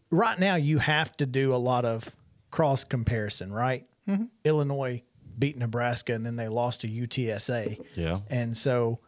right 0.09 0.39
now, 0.39 0.55
you 0.55 0.80
have 0.80 1.16
to 1.18 1.26
do 1.26 1.53
a 1.53 1.57
lot 1.57 1.86
of 1.86 2.09
cross 2.49 2.84
comparison, 2.84 3.51
right? 3.51 3.86
Mm-hmm. 4.07 4.26
Illinois 4.43 5.03
beat 5.38 5.58
Nebraska 5.58 6.14
and 6.14 6.26
then 6.26 6.36
they 6.36 6.48
lost 6.48 6.82
to 6.82 6.88
UTSA. 6.88 7.84
Yeah. 7.96 8.18
And 8.30 8.56
so 8.56 9.00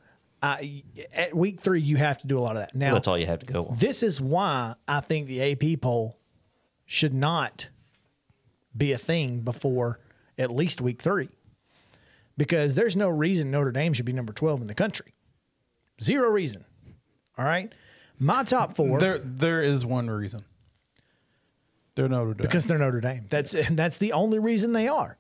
I, 0.41 0.83
at 1.13 1.35
week 1.35 1.61
three, 1.61 1.81
you 1.81 1.97
have 1.97 2.17
to 2.19 2.27
do 2.27 2.37
a 2.37 2.41
lot 2.41 2.51
of 2.55 2.61
that. 2.63 2.75
Now, 2.75 2.93
That's 2.93 3.07
all 3.07 3.17
you 3.17 3.25
have 3.27 3.39
to 3.39 3.45
go 3.45 3.63
on. 3.63 3.77
this 3.77 4.03
is 4.03 4.19
why 4.19 4.75
I 4.87 4.99
think 4.99 5.27
the 5.27 5.51
AP 5.51 5.81
poll 5.81 6.17
should 6.85 7.13
not 7.13 7.69
be 8.75 8.91
a 8.91 8.97
thing 8.97 9.39
before 9.41 9.99
at 10.37 10.51
least 10.51 10.81
week 10.81 11.01
three. 11.01 11.29
Because 12.35 12.73
there's 12.75 12.95
no 12.95 13.09
reason 13.09 13.51
Notre 13.51 13.71
Dame 13.71 13.93
should 13.93 14.05
be 14.05 14.13
number 14.13 14.33
12 14.33 14.61
in 14.61 14.67
the 14.67 14.73
country. 14.73 15.13
Zero 16.01 16.29
reason. 16.29 16.65
All 17.37 17.45
right. 17.45 17.71
My 18.19 18.43
top 18.43 18.75
four 18.75 18.99
There, 18.99 19.19
there 19.19 19.61
is 19.61 19.85
one 19.85 20.09
reason. 20.09 20.43
They're 21.95 22.09
Notre 22.09 22.33
Dame. 22.33 22.41
because 22.41 22.65
they're 22.65 22.79
Notre 22.79 23.01
Dame. 23.01 23.25
That's 23.29 23.55
that's 23.71 23.99
the 23.99 24.13
only 24.13 24.39
reason 24.39 24.73
they 24.73 24.87
are. 24.87 25.17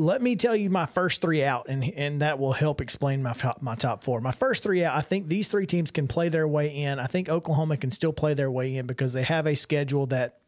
Let 0.00 0.22
me 0.22 0.36
tell 0.36 0.54
you 0.54 0.70
my 0.70 0.86
first 0.86 1.20
three 1.20 1.42
out, 1.42 1.66
and 1.68 1.84
and 1.84 2.22
that 2.22 2.38
will 2.38 2.52
help 2.52 2.80
explain 2.80 3.22
my 3.22 3.32
top, 3.32 3.60
my 3.60 3.74
top 3.74 4.04
four. 4.04 4.20
My 4.20 4.30
first 4.32 4.62
three 4.62 4.84
out, 4.84 4.96
I 4.96 5.00
think 5.00 5.26
these 5.26 5.48
three 5.48 5.66
teams 5.66 5.90
can 5.90 6.06
play 6.06 6.28
their 6.28 6.46
way 6.46 6.68
in. 6.68 7.00
I 7.00 7.08
think 7.08 7.28
Oklahoma 7.28 7.76
can 7.76 7.90
still 7.90 8.12
play 8.12 8.34
their 8.34 8.50
way 8.50 8.76
in 8.76 8.86
because 8.86 9.12
they 9.12 9.24
have 9.24 9.46
a 9.46 9.56
schedule 9.56 10.06
that 10.06 10.38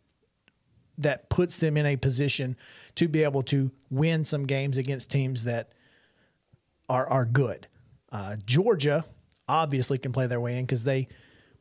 that 0.99 1.29
puts 1.31 1.59
them 1.59 1.77
in 1.77 1.85
a 1.85 1.97
position 1.97 2.57
to 2.95 3.09
be 3.09 3.25
able 3.25 3.43
to 3.43 3.71
win 3.91 4.23
some 4.23 4.47
games 4.47 4.79
against 4.79 5.11
teams 5.11 5.45
that 5.45 5.73
are 6.89 7.09
are 7.09 7.25
good. 7.25 7.67
Uh, 8.13 8.37
Georgia 8.47 9.05
obviously 9.49 9.99
can 9.99 10.13
play 10.13 10.29
their 10.29 10.41
way 10.41 10.59
in 10.59 10.65
because 10.65 10.85
they 10.85 11.09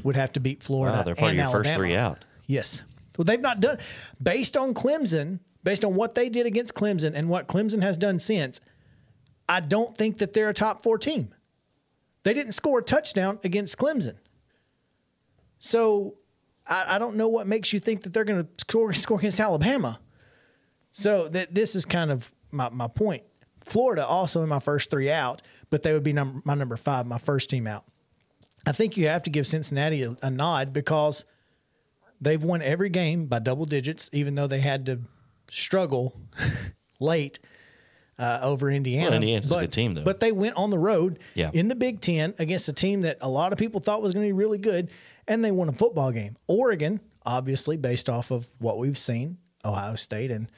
would 0.04 0.16
have 0.16 0.32
to 0.34 0.40
beat 0.40 0.62
Florida. 0.62 0.98
Wow, 0.98 1.04
they're 1.04 1.16
part 1.16 1.34
of 1.34 1.40
and 1.40 1.50
your 1.50 1.64
first 1.64 1.74
three 1.74 1.96
out. 1.96 2.24
Yes. 2.46 2.84
Well, 3.18 3.26
they've 3.26 3.42
not 3.42 3.60
done 3.60 3.80
based 4.22 4.56
on 4.56 4.74
Clemson, 4.74 5.40
based 5.64 5.84
on 5.84 5.96
what 5.96 6.16
they 6.16 6.30
did 6.30 6.46
against 6.46 6.74
Clemson 6.74 7.14
and 7.16 7.30
what 7.30 7.48
Clemson 7.48 7.82
has 7.82 7.98
done 7.98 8.20
since. 8.20 8.60
I 9.48 9.60
don't 9.60 9.98
think 9.98 10.20
that 10.20 10.34
they're 10.34 10.50
a 10.50 10.54
top 10.54 10.84
four 10.84 10.98
team. 10.98 11.34
They 12.24 12.34
didn't 12.34 12.52
score 12.52 12.80
a 12.80 12.84
touchdown 12.84 13.40
against 13.44 13.78
Clemson. 13.78 14.16
So 15.58 16.16
I, 16.68 16.96
I 16.96 17.00
don't 17.00 17.16
know 17.16 17.28
what 17.28 17.48
makes 17.48 17.74
you 17.74 17.80
think 17.80 18.04
that 18.04 18.14
they're 18.14 18.24
going 18.24 18.44
to 18.44 18.50
score, 18.60 18.94
score 18.94 19.20
against 19.20 19.40
Alabama. 19.40 20.00
So 20.92 21.28
that 21.30 21.54
this 21.54 21.76
is 21.76 21.86
kind 21.86 22.12
of 22.12 22.32
my, 22.52 22.70
my 22.70 22.88
point. 22.88 23.24
Florida 23.66 24.06
also 24.06 24.42
in 24.42 24.50
my 24.50 24.60
first 24.60 24.90
three 24.90 25.12
out, 25.12 25.42
but 25.70 25.84
they 25.84 25.94
would 25.94 26.04
be 26.04 26.14
number, 26.14 26.42
my 26.44 26.56
number 26.56 26.76
five, 26.78 27.06
my 27.06 27.20
first 27.20 27.50
team 27.50 27.68
out. 27.68 27.86
I 28.66 28.72
think 28.72 28.98
you 28.98 29.08
have 29.08 29.24
to 29.24 29.30
give 29.30 29.46
Cincinnati 29.46 30.04
a, 30.04 30.18
a 30.24 30.32
nod 30.32 30.74
because 30.74 31.26
they've 32.20 32.42
won 32.42 32.62
every 32.62 32.90
game 32.90 33.28
by 33.28 33.40
double 33.40 33.66
digits, 33.66 34.10
even 34.12 34.36
though 34.36 34.48
they 34.48 34.60
had 34.60 34.86
to 34.88 35.02
struggle 35.52 36.20
late 37.00 37.40
uh, 38.18 38.40
over 38.42 38.70
Indiana. 38.70 39.12
Well, 39.12 39.14
Indiana's 39.16 39.52
a 39.52 39.60
good 39.62 39.74
team, 39.74 39.94
though. 39.94 40.04
But 40.04 40.20
they 40.20 40.32
went 40.32 40.56
on 40.58 40.70
the 40.70 40.78
road 40.80 41.20
Yeah. 41.36 41.52
in 41.54 41.68
the 41.70 41.76
Big 41.76 42.02
Ten 42.02 42.34
against 42.38 42.68
a 42.68 42.74
team 42.74 43.02
that 43.02 43.18
a 43.22 43.30
lot 43.30 43.54
of 43.54 43.60
people 43.60 43.80
thought 43.80 44.02
was 44.02 44.14
going 44.14 44.26
to 44.26 44.28
be 44.30 44.34
really 44.34 44.58
good, 44.58 44.92
and 45.28 45.44
they 45.44 45.52
won 45.52 45.70
a 45.70 45.74
football 45.74 46.12
game. 46.12 46.36
Oregon, 46.48 47.00
obviously, 47.26 47.78
based 47.78 48.10
off 48.10 48.32
of 48.32 48.46
what 48.60 48.78
we've 48.78 48.98
seen, 48.98 49.38
Ohio 49.64 49.96
State 49.96 50.32
and 50.32 50.50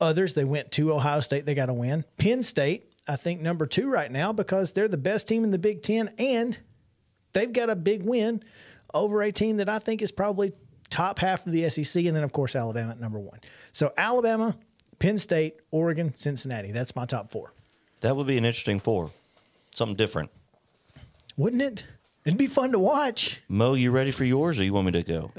others, 0.00 0.34
they 0.34 0.44
went 0.44 0.70
to 0.72 0.92
Ohio 0.92 1.20
State. 1.20 1.46
They 1.46 1.54
got 1.54 1.68
a 1.70 1.74
win. 1.74 2.04
Penn 2.18 2.42
State, 2.42 2.92
I 3.06 3.16
think, 3.16 3.40
number 3.40 3.66
two 3.66 3.90
right 3.90 4.10
now 4.10 4.32
because 4.32 4.72
they're 4.72 4.88
the 4.88 4.96
best 4.98 5.26
team 5.26 5.44
in 5.44 5.50
the 5.50 5.58
Big 5.58 5.82
Ten, 5.82 6.10
and 6.18 6.58
they've 7.32 7.52
got 7.52 7.70
a 7.70 7.76
big 7.76 8.02
win 8.02 8.42
over 8.94 9.22
a 9.22 9.32
team 9.32 9.56
that 9.58 9.68
I 9.68 9.78
think 9.78 10.02
is 10.02 10.12
probably 10.12 10.52
top 10.90 11.18
half 11.18 11.46
of 11.46 11.52
the 11.52 11.68
SEC, 11.70 12.04
and 12.04 12.16
then 12.16 12.24
of 12.24 12.32
course 12.32 12.56
Alabama 12.56 12.92
at 12.92 13.00
number 13.00 13.18
one. 13.18 13.40
So 13.72 13.92
Alabama, 13.96 14.56
Penn 14.98 15.18
State, 15.18 15.56
Oregon, 15.70 16.14
Cincinnati. 16.14 16.72
That's 16.72 16.94
my 16.96 17.06
top 17.06 17.30
four. 17.30 17.52
That 18.00 18.16
would 18.16 18.26
be 18.26 18.38
an 18.38 18.44
interesting 18.44 18.80
four. 18.80 19.10
Something 19.74 19.96
different. 19.96 20.30
Wouldn't 21.36 21.62
it? 21.62 21.84
It'd 22.24 22.36
be 22.36 22.46
fun 22.46 22.72
to 22.72 22.78
watch. 22.78 23.40
Mo, 23.48 23.74
you 23.74 23.90
ready 23.90 24.10
for 24.10 24.24
yours 24.24 24.58
or 24.58 24.64
you 24.64 24.72
want 24.74 24.86
me 24.86 24.92
to 24.92 25.02
go? 25.02 25.30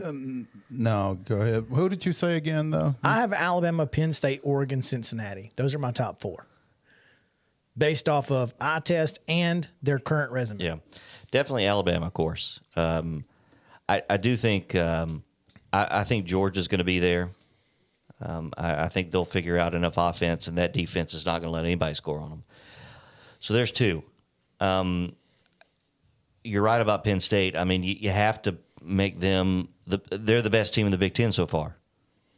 no, 0.72 1.20
go 1.26 1.42
ahead. 1.42 1.66
Who 1.70 1.88
did 1.88 2.06
you 2.06 2.14
say 2.14 2.36
again, 2.36 2.72
though? 2.72 2.96
I 3.04 3.16
have 3.20 3.32
Alabama, 3.32 3.86
Penn 3.86 4.12
State, 4.12 4.42
Oregon, 4.44 4.82
Cincinnati. 4.82 5.52
Those 5.56 5.76
are 5.76 5.80
my 5.80 5.92
top 5.92 6.20
four. 6.20 6.48
Based 7.78 8.10
off 8.10 8.32
of 8.32 8.54
eye 8.60 8.80
test 8.80 9.20
and 9.28 9.68
their 9.84 10.00
current 10.00 10.32
resume. 10.32 10.64
Yeah, 10.64 10.76
definitely 11.32 11.68
Alabama, 11.68 12.08
of 12.08 12.14
course. 12.14 12.60
Um, 12.76 13.24
I, 13.88 14.02
I 14.10 14.18
do 14.18 14.36
think 14.36 14.74
um, 14.76 15.24
I, 15.72 16.02
I 16.02 16.04
think 16.04 16.26
Georgia's 16.26 16.68
going 16.68 16.80
to 16.80 16.84
be 16.86 17.00
there. 17.00 17.30
Um, 18.22 18.54
I, 18.58 18.84
I 18.86 18.88
think 18.90 19.12
they'll 19.12 19.26
figure 19.26 19.58
out 19.58 19.76
enough 19.76 19.96
offense, 19.98 20.48
and 20.48 20.58
that 20.58 20.74
defense 20.74 21.14
is 21.14 21.26
not 21.26 21.40
going 21.40 21.52
to 21.52 21.56
let 21.56 21.66
anybody 21.66 21.94
score 21.94 22.20
on 22.20 22.30
them. 22.30 22.44
So 23.40 23.54
there's 23.54 23.72
two. 23.72 24.04
Um, 24.60 25.16
you're 26.44 26.62
right 26.64 26.82
about 26.82 27.04
Penn 27.04 27.20
State. 27.20 27.56
I 27.56 27.64
mean, 27.64 27.84
you, 27.84 27.96
you 27.98 28.10
have 28.10 28.42
to 28.44 28.58
make 28.82 29.20
them 29.20 29.70
the 29.88 30.00
they're 30.10 30.42
the 30.42 30.50
best 30.50 30.74
team 30.74 30.86
in 30.86 30.92
the 30.92 30.98
Big 30.98 31.14
Ten 31.14 31.32
so 31.32 31.48
far. 31.48 31.76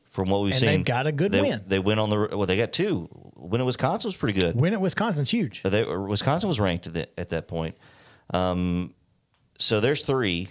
From 0.10 0.30
what 0.30 0.42
we've 0.42 0.52
And 0.52 0.60
seen, 0.60 0.68
they've 0.70 0.86
got 0.86 1.08
a 1.08 1.12
good 1.14 1.32
they, 1.32 1.40
win. 1.40 1.64
They 1.66 1.80
went 1.80 2.00
on 2.00 2.10
the 2.10 2.30
well. 2.34 2.46
They 2.46 2.58
got 2.58 2.74
two. 2.74 3.08
Win 3.36 3.62
at 3.62 3.66
Wisconsin 3.66 4.10
was 4.10 4.16
pretty 4.18 4.38
good. 4.38 4.56
Win 4.56 4.74
at 4.74 4.82
Wisconsin's 4.82 5.32
huge. 5.32 5.64
They, 5.64 5.86
Wisconsin 5.86 6.50
was 6.50 6.60
ranked 6.60 6.88
at, 6.88 6.94
the, 6.94 7.20
at 7.20 7.30
that 7.30 7.48
point. 7.48 7.78
Um, 8.34 8.94
so 9.58 9.80
there's 9.80 10.04
three. 10.04 10.50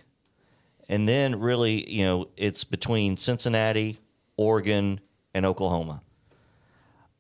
And 0.91 1.09
then 1.09 1.38
really, 1.38 1.88
you 1.88 2.05
know, 2.05 2.28
it's 2.36 2.64
between 2.64 3.16
Cincinnati, 3.16 4.01
Oregon, 4.36 5.01
and 5.32 5.47
Oklahoma. 5.47 6.03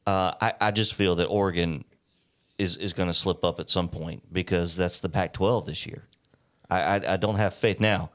Uh, 0.04 0.32
I, 0.40 0.54
I 0.60 0.70
just 0.72 0.94
feel 0.94 1.14
that 1.14 1.26
Oregon 1.26 1.84
is, 2.58 2.76
is 2.76 2.92
going 2.92 3.08
to 3.08 3.14
slip 3.14 3.44
up 3.44 3.60
at 3.60 3.70
some 3.70 3.88
point 3.88 4.24
because 4.32 4.74
that's 4.74 4.98
the 4.98 5.08
Pac 5.08 5.32
12 5.34 5.66
this 5.66 5.86
year. 5.86 6.02
I, 6.68 6.80
I, 6.80 7.12
I 7.12 7.16
don't 7.16 7.36
have 7.36 7.54
faith. 7.54 7.78
Now, 7.78 8.10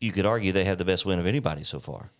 you 0.00 0.10
could 0.10 0.26
argue 0.26 0.50
they 0.50 0.64
have 0.64 0.78
the 0.78 0.84
best 0.84 1.06
win 1.06 1.20
of 1.20 1.26
anybody 1.26 1.62
so 1.62 1.78
far. 1.78 2.10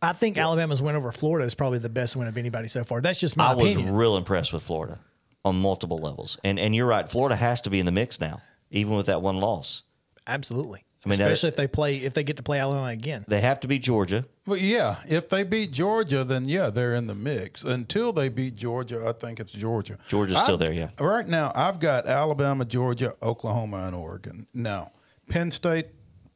I 0.00 0.12
think 0.12 0.38
Alabama's 0.38 0.80
win 0.80 0.94
over 0.94 1.10
Florida 1.10 1.44
is 1.44 1.56
probably 1.56 1.80
the 1.80 1.88
best 1.88 2.14
win 2.14 2.28
of 2.28 2.38
anybody 2.38 2.68
so 2.68 2.84
far. 2.84 3.00
That's 3.00 3.18
just 3.18 3.36
my 3.36 3.50
I 3.50 3.54
was 3.54 3.76
real 3.76 4.16
impressed 4.16 4.52
with 4.52 4.62
Florida 4.62 5.00
on 5.44 5.60
multiple 5.60 5.98
levels. 5.98 6.38
And, 6.44 6.60
and 6.60 6.76
you're 6.76 6.86
right, 6.86 7.10
Florida 7.10 7.34
has 7.34 7.60
to 7.62 7.70
be 7.70 7.80
in 7.80 7.86
the 7.86 7.92
mix 7.92 8.20
now, 8.20 8.40
even 8.70 8.94
with 8.94 9.06
that 9.06 9.20
one 9.20 9.38
loss. 9.38 9.82
Absolutely. 10.24 10.84
I 11.04 11.08
mean, 11.08 11.18
that- 11.18 11.30
especially 11.30 11.48
if 11.50 11.56
they 11.56 11.66
play 11.68 11.96
if 11.98 12.14
they 12.14 12.24
get 12.24 12.36
to 12.38 12.42
play 12.42 12.58
Alabama 12.58 12.88
again. 12.88 13.24
They 13.28 13.40
have 13.40 13.60
to 13.60 13.68
beat 13.68 13.82
Georgia. 13.82 14.24
Well, 14.46 14.58
yeah, 14.58 14.96
if 15.08 15.28
they 15.28 15.44
beat 15.44 15.70
Georgia, 15.70 16.24
then 16.24 16.48
yeah, 16.48 16.70
they're 16.70 16.94
in 16.94 17.06
the 17.06 17.14
mix. 17.14 17.62
Until 17.62 18.12
they 18.12 18.28
beat 18.28 18.56
Georgia, 18.56 19.06
I 19.06 19.12
think 19.12 19.38
it's 19.38 19.52
Georgia. 19.52 19.98
Georgia's 20.08 20.40
still 20.40 20.54
I've- 20.56 20.64
there, 20.64 20.72
yeah. 20.72 20.90
Right 20.98 21.28
now, 21.28 21.52
I've 21.54 21.78
got 21.78 22.06
Alabama, 22.06 22.64
Georgia, 22.64 23.14
Oklahoma, 23.22 23.86
and 23.86 23.94
Oregon. 23.94 24.46
Now, 24.52 24.90
Penn 25.28 25.50
State 25.50 25.86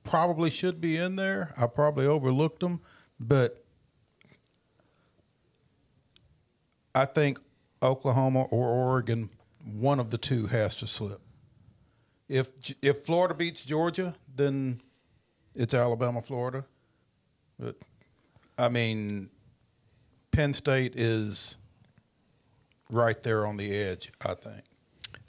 probably 0.05 0.51
should 0.51 0.81
be 0.81 0.97
in 0.97 1.17
there. 1.17 1.53
I 1.57 1.67
probably 1.67 2.07
overlooked 2.07 2.61
them, 2.61 2.81
but 3.19 3.65
I 6.95 7.05
think 7.07 7.39
Oklahoma 7.83 8.43
or 8.45 8.69
Oregon, 8.69 9.31
one 9.65 9.99
of 9.99 10.11
the 10.11 10.19
two 10.19 10.47
has 10.47 10.75
to 10.77 10.87
slip. 10.87 11.21
If 12.29 12.51
if 12.81 13.05
Florida 13.05 13.35
beats 13.35 13.63
Georgia, 13.63 14.15
then 14.35 14.81
it's 15.55 15.75
Alabama, 15.75 16.23
Florida. 16.23 16.65
But 17.59 17.77
I 18.59 18.69
mean, 18.69 19.31
Penn 20.31 20.53
State 20.55 20.95
is 20.97 21.57
right 22.91 23.21
there 23.23 23.47
on 23.47 23.57
the 23.57 23.75
edge. 23.75 24.11
I 24.25 24.35
think. 24.35 24.63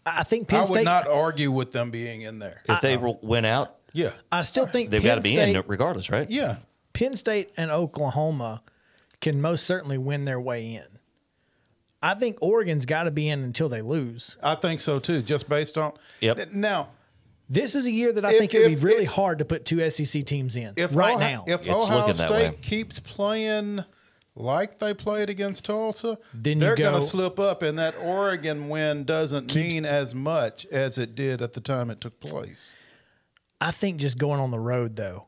I 0.05 0.19
I 0.19 0.23
think 0.23 0.47
Penn 0.47 0.65
State 0.65 0.67
I 0.67 0.69
would 0.71 0.75
State. 0.77 0.83
not 0.85 1.07
argue 1.07 1.51
with 1.51 1.71
them 1.71 1.91
being 1.91 2.21
in 2.21 2.39
there. 2.39 2.61
If 2.67 2.81
they 2.81 2.97
ro- 2.97 3.19
win 3.21 3.45
out, 3.45 3.75
Yeah, 3.93 4.11
I 4.31 4.41
still 4.41 4.65
think 4.65 4.89
they've 4.89 5.03
got 5.03 5.15
to 5.15 5.21
be 5.21 5.35
State, 5.35 5.55
in 5.55 5.63
regardless, 5.67 6.09
right? 6.09 6.29
yeah. 6.29 6.57
Penn 6.93 7.15
State 7.15 7.51
and 7.57 7.71
Oklahoma 7.71 8.61
can 9.21 9.41
most 9.41 9.65
certainly 9.65 9.97
win 9.97 10.25
their 10.25 10.39
way 10.39 10.75
in. 10.75 10.85
I 12.01 12.13
think 12.15 12.37
Oregon's 12.41 12.85
got 12.85 13.03
to 13.03 13.11
be 13.11 13.29
in 13.29 13.41
until 13.43 13.69
they 13.69 13.81
lose. 13.81 14.35
I 14.43 14.55
think 14.55 14.81
so 14.81 14.99
too. 14.99 15.21
Just 15.21 15.47
based 15.47 15.77
on 15.77 15.93
Yep. 16.19 16.51
Now, 16.51 16.89
This 17.53 17.75
is 17.75 17.85
a 17.85 17.91
year 17.91 18.11
that 18.13 18.25
I 18.25 18.31
If- 18.33 18.39
think 18.39 18.53
it 18.53 18.59
would 18.63 18.71
if- 18.73 18.79
be 18.81 18.85
really 18.85 19.03
if- 19.05 19.11
hard 19.11 19.39
to 19.39 19.45
put 19.45 19.65
two 19.65 19.79
SEC 19.81 20.23
teams 20.23 20.55
in 20.55 20.73
if 20.75 20.95
right 20.95 21.15
Ohio, 21.15 21.37
now. 21.37 21.43
if 21.47 21.61
It's 21.61 21.69
Ohio 21.69 21.97
looking 21.99 22.15
that 22.17 22.27
State 22.29 22.49
way. 22.51 22.57
keeps 22.61 22.99
playing 22.99 23.83
like 24.35 24.79
they 24.79 24.93
played 24.95 25.29
against 25.29 25.65
Tulsa, 25.65 26.17
Then 26.33 26.57
they're 26.57 26.75
going 26.75 26.99
to 26.99 27.05
slip 27.05 27.39
up, 27.39 27.61
and 27.61 27.77
that 27.77 27.95
Oregon 27.99 28.67
win 28.69 29.03
doesn't 29.03 29.53
mean 29.53 29.85
as 29.85 30.15
much 30.15 30.65
as 30.71 30.97
it 30.97 31.13
did 31.13 31.41
at 31.43 31.53
the 31.53 31.61
time 31.61 31.91
it 31.91 32.01
took 32.01 32.19
place. 32.19 32.75
I 33.61 33.69
think 33.71 33.97
just 34.01 34.17
going 34.17 34.39
on 34.39 34.49
the 34.51 34.59
road 34.59 34.95
though, 34.95 35.27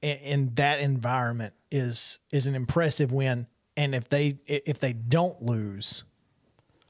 in, 0.00 0.16
in 0.16 0.54
that 0.54 0.80
environment 0.80 1.52
is 1.70 2.18
is 2.32 2.46
an 2.46 2.54
impressive 2.54 3.12
win. 3.12 3.46
And 3.76 3.94
if 3.94 4.08
they 4.08 4.38
if 4.46 4.78
they 4.80 4.92
don't 4.94 5.40
lose, 5.42 6.02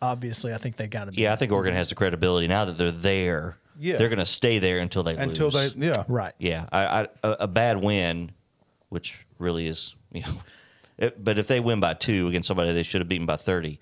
obviously 0.00 0.54
I 0.54 0.58
think 0.58 0.76
they 0.76 0.86
got 0.86 1.04
to 1.06 1.12
be 1.12 1.22
Yeah, 1.22 1.32
I 1.32 1.36
think 1.36 1.52
Oregon 1.52 1.74
has 1.74 1.88
the 1.88 1.94
credibility 1.94 2.46
now 2.48 2.64
that 2.64 2.78
they're 2.78 2.90
there. 2.90 3.58
Yeah. 3.78 3.96
they're 3.96 4.08
going 4.08 4.18
to 4.18 4.24
stay 4.26 4.58
there 4.58 4.78
until 4.80 5.02
they 5.02 5.14
Until 5.16 5.48
lose. 5.50 5.74
they, 5.74 5.86
yeah, 5.88 6.04
right. 6.08 6.34
Yeah, 6.38 6.66
I, 6.72 6.84
I, 6.84 7.08
a, 7.24 7.30
a 7.40 7.48
bad 7.48 7.82
win, 7.82 8.32
which 8.90 9.18
really 9.38 9.66
is, 9.66 9.94
you 10.12 10.22
know, 10.22 10.34
it, 10.98 11.22
but 11.22 11.38
if 11.38 11.46
they 11.48 11.60
win 11.60 11.80
by 11.80 11.94
two 11.94 12.28
against 12.28 12.46
somebody 12.48 12.72
they 12.72 12.82
should 12.82 13.00
have 13.00 13.08
beaten 13.08 13.26
by 13.26 13.36
thirty, 13.36 13.80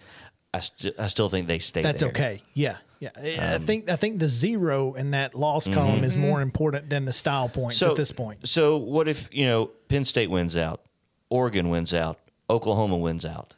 I, 0.55 0.61
st- 0.61 0.99
I 0.99 1.09
still 1.09 1.29
think 1.29 1.47
they 1.49 1.59
stay. 1.59 1.83
That's 1.83 2.01
there. 2.01 2.09
okay. 2.11 2.43
Yeah, 2.55 2.79
yeah. 2.99 3.11
I- 3.17 3.37
I 3.39 3.55
Um, 3.57 3.67
think 3.67 3.89
I 3.91 3.97
think 3.97 4.19
the 4.19 4.29
zero 4.29 4.95
in 4.95 5.11
that 5.13 5.35
loss 5.35 5.65
Mm-hmm. 5.65 5.75
column 5.75 6.05
is 6.05 6.17
more 6.17 6.41
important 6.41 6.89
than 6.91 7.05
the 7.05 7.13
style 7.13 7.49
points 7.49 7.79
So 7.79 7.91
at 7.91 7.97
this 7.97 8.13
point. 8.13 8.49
So 8.49 8.77
what 8.77 9.09
if 9.09 9.29
you 9.33 9.47
know 9.47 9.67
Penn 9.89 10.05
State 10.05 10.31
wins 10.31 10.57
out, 10.57 10.83
Oregon 11.29 11.69
wins 11.69 11.93
out, 11.95 12.19
Oklahoma 12.49 12.97
wins 12.97 13.25
out? 13.25 13.55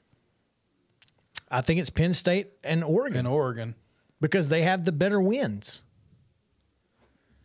I 1.50 1.60
think 1.60 1.80
it's 1.80 1.90
Penn 1.90 2.14
State 2.14 2.52
and 2.64 2.82
Oregon 2.82 3.18
And 3.20 3.28
Oregon. 3.28 3.74
because 4.20 4.48
they 4.48 4.62
have 4.62 4.84
the 4.84 4.92
better 4.92 5.20
wins. 5.20 5.82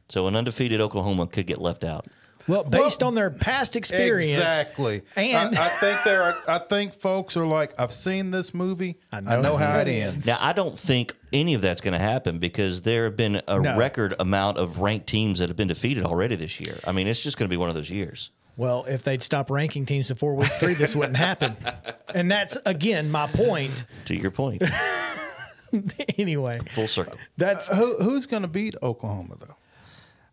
So 0.10 0.28
an 0.28 0.36
undefeated 0.36 0.80
Oklahoma 0.82 1.28
could 1.28 1.48
get 1.48 1.60
left 1.60 1.84
out. 1.84 2.06
Well, 2.48 2.64
based 2.64 3.04
on 3.04 3.14
their 3.14 3.30
past 3.30 3.76
experience, 3.76 4.38
Exactly. 4.42 5.02
and- 5.18 5.58
I, 5.58 5.66
I 5.66 5.68
think 5.68 6.00
there 6.06 6.24
are. 6.24 6.38
I 6.48 6.60
think 6.60 6.94
folks 6.94 7.36
are 7.36 7.46
like, 7.46 7.74
I've 7.78 7.92
seen 7.92 8.32
this 8.32 8.54
movie. 8.54 8.96
I 9.12 9.20
know 9.20 9.42
know, 9.42 9.58
how 9.58 9.72
how 9.72 9.80
it 9.80 9.90
it 9.90 9.92
ends." 10.02 10.14
ends. 10.16 10.28
Now 10.28 10.38
I 10.40 10.54
don't 10.54 10.80
think 10.80 11.14
any 11.34 11.56
of 11.56 11.62
that's 11.62 11.82
going 11.82 11.92
to 11.92 12.00
happen 12.00 12.40
because 12.40 12.84
there 12.84 13.04
have 13.04 13.18
been 13.18 13.42
a 13.50 13.60
No. 13.60 13.76
record 13.78 14.16
amount 14.18 14.60
of 14.60 14.80
ranked 14.80 15.08
teams 15.08 15.40
that 15.40 15.50
have 15.50 15.58
been 15.58 15.68
defeated 15.68 16.06
already 16.06 16.38
this 16.38 16.58
year. 16.62 16.78
I 16.88 16.94
mean, 16.94 17.08
it's 17.08 17.20
just 17.22 17.38
going 17.38 17.50
to 17.50 17.54
be 17.54 17.58
one 17.58 17.68
of 17.68 17.76
those 17.76 17.90
years. 17.90 18.30
Well, 18.56 18.86
if 18.88 19.04
they'd 19.04 19.22
stop 19.22 19.52
ranking 19.52 19.86
teams 19.86 20.08
before 20.08 20.34
week 20.34 20.52
three, 20.54 20.74
this 20.74 20.96
wouldn't 20.96 21.18
happen. 21.18 21.58
And 22.16 22.32
that's 22.32 22.58
again 22.66 23.12
my 23.12 23.28
point. 23.28 23.84
To 24.06 24.16
your 24.16 24.32
point, 24.32 24.64
anyway, 26.18 26.60
full 26.74 26.88
circle. 26.88 27.18
that's 27.36 27.70
uh, 27.70 27.76
Who, 27.76 27.98
who's 28.02 28.26
going 28.26 28.44
to 28.44 28.48
beat 28.48 28.76
Oklahoma 28.82 29.36
though? 29.40 29.56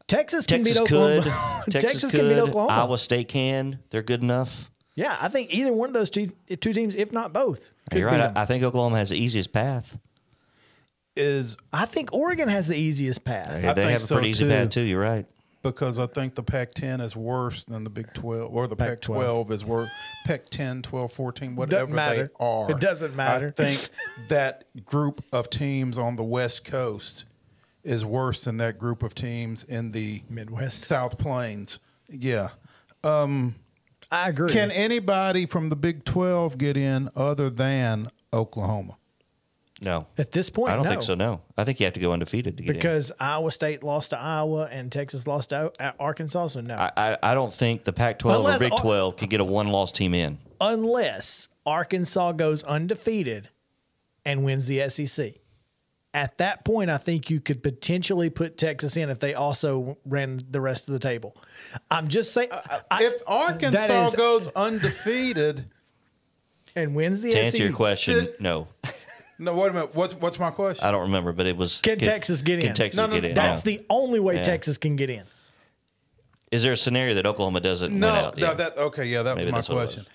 Texas 0.06 0.46
can 0.46 0.64
Texas 0.64 0.80
beat 0.80 0.88
could. 0.88 1.18
Oklahoma. 1.26 1.64
Texas, 1.70 2.10
can 2.10 2.28
beat 2.28 2.38
Oklahoma. 2.38 2.72
Iowa 2.72 2.98
State 2.98 3.28
can. 3.28 3.78
They're 3.90 4.02
good 4.02 4.22
enough. 4.22 4.70
Yeah, 4.96 5.16
I 5.20 5.28
think 5.28 5.52
either 5.52 5.72
one 5.72 5.88
of 5.88 5.94
those 5.94 6.10
two 6.10 6.30
two 6.60 6.72
teams, 6.72 6.94
if 6.94 7.10
not 7.10 7.32
both, 7.32 7.72
could 7.90 7.98
You're 7.98 8.10
beat 8.10 8.16
right. 8.18 8.26
them. 8.28 8.36
I, 8.36 8.42
I 8.42 8.46
think 8.46 8.62
Oklahoma 8.62 8.98
has 8.98 9.08
the 9.08 9.16
easiest 9.16 9.52
path. 9.52 9.98
Is 11.16 11.56
I 11.72 11.86
think 11.86 12.12
Oregon 12.12 12.48
has 12.48 12.68
the 12.68 12.76
easiest 12.76 13.24
path. 13.24 13.48
They, 13.62 13.68
I 13.68 13.72
they 13.72 13.82
think 13.82 13.92
have 13.92 14.02
a 14.02 14.06
so, 14.06 14.16
pretty 14.16 14.30
easy 14.30 14.44
too. 14.44 14.50
path 14.50 14.70
too. 14.70 14.80
You're 14.82 15.00
right. 15.00 15.26
because 15.62 15.98
I 15.98 16.06
think 16.06 16.34
the 16.34 16.42
Pac-10 16.42 17.00
is 17.00 17.14
worse 17.16 17.64
than 17.64 17.84
the 17.84 17.90
Big 17.90 18.12
12, 18.14 18.52
or 18.54 18.66
the 18.66 18.76
Pac-12. 18.76 19.46
Pac-12 19.46 19.50
is 19.52 19.64
worse. 19.64 19.90
Pac-10, 20.26 20.82
12, 20.82 21.12
14, 21.12 21.56
whatever 21.56 21.94
they 21.94 22.28
are. 22.40 22.70
It 22.70 22.80
doesn't 22.80 23.14
matter. 23.16 23.48
I 23.48 23.50
think 23.62 23.88
that 24.28 24.64
group 24.84 25.24
of 25.32 25.50
teams 25.50 25.98
on 25.98 26.16
the 26.16 26.24
West 26.24 26.64
Coast 26.64 27.24
is 27.84 28.04
worse 28.04 28.44
than 28.44 28.56
that 28.58 28.78
group 28.78 29.02
of 29.02 29.14
teams 29.14 29.62
in 29.64 29.92
the 29.92 30.22
Midwest. 30.28 30.80
South 30.80 31.18
Plains. 31.18 31.78
Yeah. 32.08 32.50
I 34.10 34.28
agree. 34.28 34.50
Can 34.52 34.70
anybody 34.70 35.46
from 35.46 35.68
the 35.68 35.76
Big 35.76 36.04
12 36.04 36.56
get 36.58 36.76
in 36.76 37.10
other 37.16 37.50
than 37.50 38.08
Oklahoma? 38.32 38.96
No, 39.80 40.06
At 40.16 40.30
this 40.30 40.50
point, 40.50 40.70
I 40.72 40.76
don't 40.76 40.84
no. 40.84 40.90
think 40.90 41.02
so. 41.02 41.14
No, 41.14 41.42
I 41.58 41.64
think 41.64 41.80
you 41.80 41.84
have 41.84 41.94
to 41.94 42.00
go 42.00 42.12
undefeated 42.12 42.56
to 42.56 42.62
get 42.62 42.70
in. 42.70 42.76
because 42.76 43.10
Iowa 43.18 43.50
State 43.50 43.82
lost 43.82 44.10
to 44.10 44.18
Iowa 44.18 44.68
and 44.70 44.90
Texas 44.90 45.26
lost 45.26 45.50
to 45.50 45.72
uh, 45.80 45.92
Arkansas. 45.98 46.46
So 46.48 46.60
no, 46.60 46.76
I, 46.76 46.90
I, 46.96 47.18
I 47.22 47.34
don't 47.34 47.52
think 47.52 47.82
the 47.84 47.92
Pac-12 47.92 48.36
Unless- 48.36 48.56
or 48.60 48.64
Big 48.70 48.76
12 48.78 49.16
can 49.16 49.28
get 49.28 49.40
a 49.40 49.44
one-loss 49.44 49.90
team 49.92 50.14
in. 50.14 50.38
unless 50.60 51.48
Arkansas 51.66 52.32
goes 52.32 52.62
undefeated 52.62 53.48
and 54.24 54.44
wins 54.44 54.68
the 54.68 54.88
SEC. 54.88 55.34
At 56.14 56.38
that 56.38 56.64
point, 56.64 56.90
I 56.90 56.96
think 56.96 57.28
you 57.28 57.40
could 57.40 57.60
potentially 57.60 58.30
put 58.30 58.56
Texas 58.56 58.96
in 58.96 59.10
if 59.10 59.18
they 59.18 59.34
also 59.34 59.98
ran 60.06 60.38
the 60.48 60.60
rest 60.60 60.86
of 60.88 60.92
the 60.92 61.00
table. 61.00 61.36
I'm 61.90 62.06
just 62.06 62.32
saying, 62.32 62.50
uh, 62.52 62.60
uh, 62.70 62.80
I- 62.88 63.04
if 63.04 63.20
Arkansas 63.26 63.86
that 63.88 64.06
is- 64.08 64.14
goes 64.14 64.46
undefeated, 64.54 65.64
and 66.76 66.94
wins 66.94 67.20
the 67.20 67.30
SEC. 67.32 67.34
To 67.34 67.38
SEC, 67.40 67.44
answer 67.46 67.62
your 67.64 67.72
question, 67.76 68.28
no, 68.38 68.68
no, 69.40 69.54
wait 69.56 69.70
a 69.70 69.72
minute. 69.74 69.94
What's 69.96 70.14
what's 70.14 70.38
my 70.38 70.50
question? 70.52 70.86
I 70.86 70.92
don't 70.92 71.02
remember, 71.02 71.32
but 71.32 71.46
it 71.46 71.56
was. 71.56 71.80
Can 71.80 71.98
Texas 71.98 72.42
get 72.42 72.60
can 72.60 72.70
in? 72.70 72.74
Texas 72.76 72.96
No, 72.96 73.06
no, 73.06 73.14
get 73.20 73.30
in? 73.30 73.34
that's 73.34 73.64
No. 73.64 73.72
the 73.72 73.84
only 73.90 74.20
way 74.20 74.36
Yeah. 74.36 74.42
Texas 74.44 74.78
can 74.78 74.94
get 74.94 75.10
in. 75.10 75.24
Is 76.52 76.62
there 76.62 76.72
a 76.72 76.76
scenario 76.76 77.14
that 77.14 77.26
Oklahoma 77.26 77.58
doesn't 77.60 77.92
No, 77.92 78.06
win 78.06 78.16
out? 78.16 78.36
no, 78.36 78.46
Yeah. 78.48 78.54
that 78.54 78.78
okay, 78.78 79.04
yeah, 79.04 79.22
that 79.22 79.34
Maybe 79.36 79.46
was 79.46 79.52
my 79.52 79.58
that's 79.58 79.68
what 79.68 79.74
it 79.74 79.78
question. 79.86 80.00
was. 80.02 80.08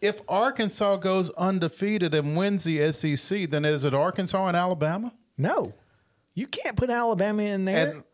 If 0.00 0.20
Arkansas 0.28 0.96
goes 0.96 1.30
undefeated 1.30 2.12
and 2.14 2.36
wins 2.36 2.64
the 2.64 2.80
SEC, 2.80 3.46
then 3.46 3.64
is 3.64 3.84
it 3.84 3.94
Arkansas 3.94 4.46
and 4.48 4.56
Alabama? 4.56 5.12
No, 5.38 5.72
you 6.34 6.46
can't 6.46 6.76
put 6.76 6.90
Alabama 6.90 7.42
in 7.44 7.64
there. 7.64 7.92
And 7.92 8.04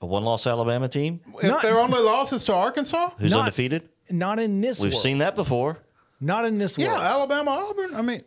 A 0.00 0.06
one-loss 0.06 0.46
Alabama 0.46 0.88
team 0.88 1.20
If 1.36 1.42
Not- 1.44 1.62
their 1.62 1.78
only 1.78 2.00
loss 2.00 2.32
is 2.32 2.44
to 2.46 2.54
Arkansas, 2.54 3.10
who's 3.18 3.30
Not- 3.30 3.40
undefeated. 3.40 3.88
Not 4.10 4.38
in 4.40 4.60
this 4.62 4.80
We've 4.80 4.92
world. 4.92 5.02
seen 5.02 5.18
that 5.18 5.34
before. 5.34 5.78
Not 6.20 6.46
in 6.46 6.56
this 6.58 6.78
yeah, 6.78 6.88
world. 6.88 7.00
Alabama, 7.02 7.50
Auburn. 7.50 7.94
I 7.94 8.00
mean, 8.02 8.22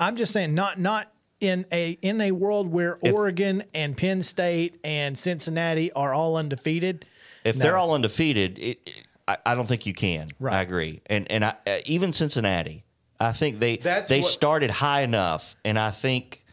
I'm 0.00 0.16
just 0.16 0.32
saying, 0.32 0.54
not 0.54 0.78
not 0.80 1.12
in 1.40 1.64
a 1.70 1.92
in 2.02 2.20
a 2.20 2.32
world 2.32 2.72
where 2.72 2.98
If- 3.02 3.14
Oregon 3.14 3.62
and 3.72 3.96
Penn 3.96 4.22
State 4.22 4.80
and 4.82 5.16
Cincinnati 5.18 5.92
are 5.92 6.12
all 6.12 6.36
undefeated. 6.36 7.04
If 7.44 7.56
No. 7.56 7.62
they're 7.62 7.76
all 7.76 7.94
undefeated, 7.94 8.58
it, 8.58 8.78
it- 8.86 8.94
I, 9.28 9.36
I 9.46 9.54
don't 9.54 9.66
think 9.66 9.86
you 9.86 9.94
can. 9.94 10.28
Right. 10.40 10.54
I 10.54 10.62
agree. 10.62 11.00
And 11.06 11.30
and 11.30 11.44
I, 11.44 11.54
uh, 11.66 11.78
even 11.86 12.12
Cincinnati, 12.12 12.82
I 13.20 13.30
think 13.32 13.60
they 13.60 13.76
That's 13.76 14.08
they 14.08 14.20
what- 14.20 14.30
started 14.30 14.70
high 14.70 15.02
enough, 15.02 15.54
and 15.64 15.78
I 15.78 15.92
think 15.92 16.44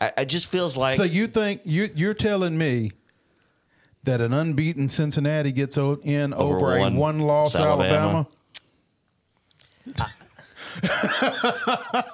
I, 0.00 0.12
it 0.18 0.26
just 0.26 0.46
feels 0.46 0.76
like 0.76 0.96
so 0.96 1.02
you 1.02 1.26
think 1.26 1.62
you 1.64 1.90
you're 1.94 2.14
telling 2.14 2.56
me 2.56 2.92
that 4.04 4.20
an 4.20 4.32
unbeaten 4.32 4.88
Cincinnati 4.88 5.52
gets 5.52 5.76
o- 5.76 5.98
in 6.02 6.32
Over 6.32 6.56
over, 6.56 6.76
a 6.76 6.80
one 6.80 6.96
one-loss 6.96 7.54
Alabama? 7.56 8.26
Alabama? 9.86 10.12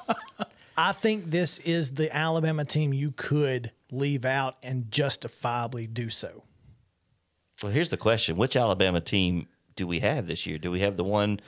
I 0.77 0.93
think 0.93 1.31
this 1.31 1.59
is 1.61 1.93
the 1.93 2.15
Alabama 2.15 2.65
team 2.65 2.93
you 2.93 3.13
could 3.17 3.71
leave 3.91 4.25
out 4.25 4.57
and 4.63 4.91
justifiably 4.91 5.87
do 5.87 6.11
so. 6.11 6.43
Well, 7.63 7.71
here's 7.71 7.91
the 7.91 7.97
question: 7.97 8.37
Which 8.37 8.57
Alabama 8.57 9.01
team 9.01 9.47
do 9.77 9.87
we 9.87 10.01
have 10.01 10.27
this 10.27 10.47
year? 10.47 10.59
Do 10.59 10.71
we 10.71 10.81
have 10.81 10.97
the 10.97 11.05
one? 11.05 11.41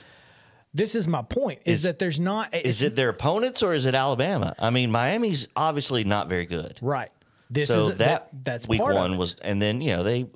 This 0.77 0.93
is 0.95 1.07
my 1.07 1.23
point: 1.23 1.61
is, 1.65 1.79
Is- 1.79 1.83
that 1.85 1.97
there's 1.99 2.19
not. 2.19 2.53
Is 2.55 2.81
it 2.83 2.95
their 2.95 3.09
opponents 3.09 3.63
or 3.63 3.73
is 3.73 3.85
it 3.87 3.95
Alabama? 3.95 4.55
I 4.59 4.69
mean, 4.69 4.91
Miami's 4.91 5.47
obviously 5.55 6.03
not 6.03 6.29
very 6.29 6.45
good. 6.45 6.77
right? 6.81 7.11
This 7.49 7.69
so 7.69 7.89
is 7.89 7.97
that, 7.97 8.29
that's 8.43 8.67
week 8.67 8.81
one 8.81 9.17
was, 9.17 9.35
and 9.41 9.61
then 9.61 9.79
you 9.81 9.95
know 9.95 10.03
they, 10.03 10.27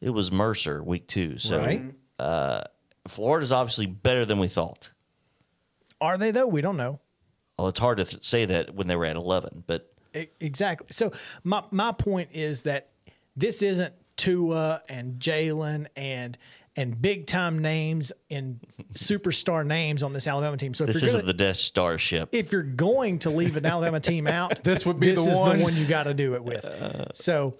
it 0.00 0.10
was 0.10 0.30
Mercer 0.32 0.82
week 0.82 1.06
two. 1.08 1.36
So 1.36 1.58
Right. 1.58 1.82
uh, 2.18 2.62
Florida's 3.08 3.50
obviously 3.52 3.86
better 3.86 4.24
than 4.24 4.38
we 4.38 4.48
thought. 4.48 4.92
Are 6.00 6.16
they 6.16 6.30
though? 6.30 6.46
We 6.46 6.60
don't 6.60 6.76
know. 6.76 7.00
Well, 7.58 7.68
it's 7.68 7.78
hard 7.80 7.98
to 7.98 8.06
say 8.22 8.44
that 8.46 8.74
when 8.74 8.86
they 8.86 8.96
were 8.96 9.04
at 9.04 9.16
eleven, 9.16 9.64
but 9.66 9.90
Exactly. 10.40 10.86
So 10.90 11.12
my 11.42 11.64
my 11.72 11.90
point 11.92 12.30
is 12.32 12.62
that 12.62 12.90
this 13.36 13.60
isn't 13.62 13.92
Tua 14.16 14.80
and 14.88 15.18
Jalen 15.18 15.88
and 15.96 16.38
and 16.76 17.00
big 17.00 17.26
time 17.26 17.60
names 17.60 18.10
and 18.30 18.60
superstar 18.94 19.64
names 19.66 20.02
on 20.02 20.12
this 20.12 20.26
Alabama 20.26 20.56
team. 20.56 20.74
So 20.74 20.84
if 20.84 20.88
this 20.92 21.02
you're 21.02 21.08
isn't 21.08 21.20
gonna, 21.20 21.32
the 21.32 21.36
Death 21.38 21.56
Star 21.56 21.98
ship. 21.98 22.28
if 22.32 22.50
you're 22.52 22.62
going 22.62 23.20
to 23.20 23.30
leave 23.30 23.56
an 23.56 23.64
Alabama 23.66 24.00
team 24.00 24.26
out, 24.26 24.62
This 24.64 24.84
would 24.84 24.98
be 24.98 25.12
this 25.12 25.24
the 25.24 25.30
is 25.32 25.38
one. 25.38 25.58
the 25.58 25.62
one 25.64 25.76
you 25.76 25.86
got 25.86 26.04
to 26.04 26.14
do 26.14 26.34
it 26.34 26.42
with. 26.44 26.66
so 27.14 27.54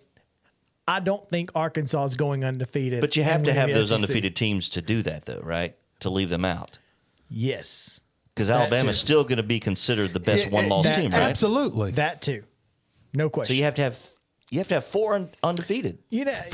I 0.89 1.01
don't 1.01 1.27
think 1.31 1.51
Arkansas 1.55 2.05
is 2.07 2.17
going 2.17 2.45
undefeated. 2.45 3.01
But 3.01 3.17
you 3.17 3.23
have 3.23 3.45
to 3.45 3.53
have 3.53 3.71
those 3.71 3.89
SEC. 3.89 3.95
undefeated 3.97 4.37
teams 4.37 4.69
to 4.71 4.83
do 4.83 5.03
that, 5.03 5.25
though, 5.25 5.41
right? 5.43 5.77
To 6.01 6.11
leave 6.11 6.29
them 6.29 6.45
out, 6.45 6.79
Yes, 7.31 8.01
because 8.35 8.49
That 8.49 8.61
Alabama's 8.61 9.01
too. 9.01 9.07
still 9.07 9.23
going 9.23 9.39
to 9.39 9.43
be 9.43 9.59
considered 9.61 10.12
the 10.12 10.21
best 10.21 10.51
one-loss 10.51 10.87
team, 10.95 11.11
right? 11.11 11.23
Absolutely. 11.23 11.93
that 11.93 12.21
too. 12.21 12.43
No 13.15 13.31
question. 13.31 13.55
So 13.55 13.57
you 13.57 13.62
have 13.65 13.75
to 13.77 13.83
have 13.83 13.99
you 14.51 14.59
have 14.59 14.69
to 14.69 14.75
have 14.75 14.85
four 14.85 15.15
un- 15.15 15.31
undefeated, 15.43 15.99
you 16.11 16.25
know, 16.27 16.39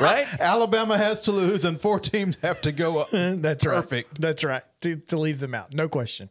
right? 0.00 0.26
Alabama 0.38 0.96
has 0.96 1.20
to 1.22 1.32
lose, 1.32 1.64
and 1.64 1.80
four 1.80 1.98
teams 1.98 2.36
have 2.42 2.60
to 2.60 2.70
go 2.72 2.98
up. 2.98 3.08
That's 3.12 3.64
Perfect. 3.64 4.08
right. 4.12 4.20
That's 4.20 4.44
right. 4.44 4.62
To, 4.82 4.96
to 4.96 5.16
leave 5.16 5.40
them 5.40 5.54
out. 5.54 5.72
No 5.72 5.88
question. 5.88 6.28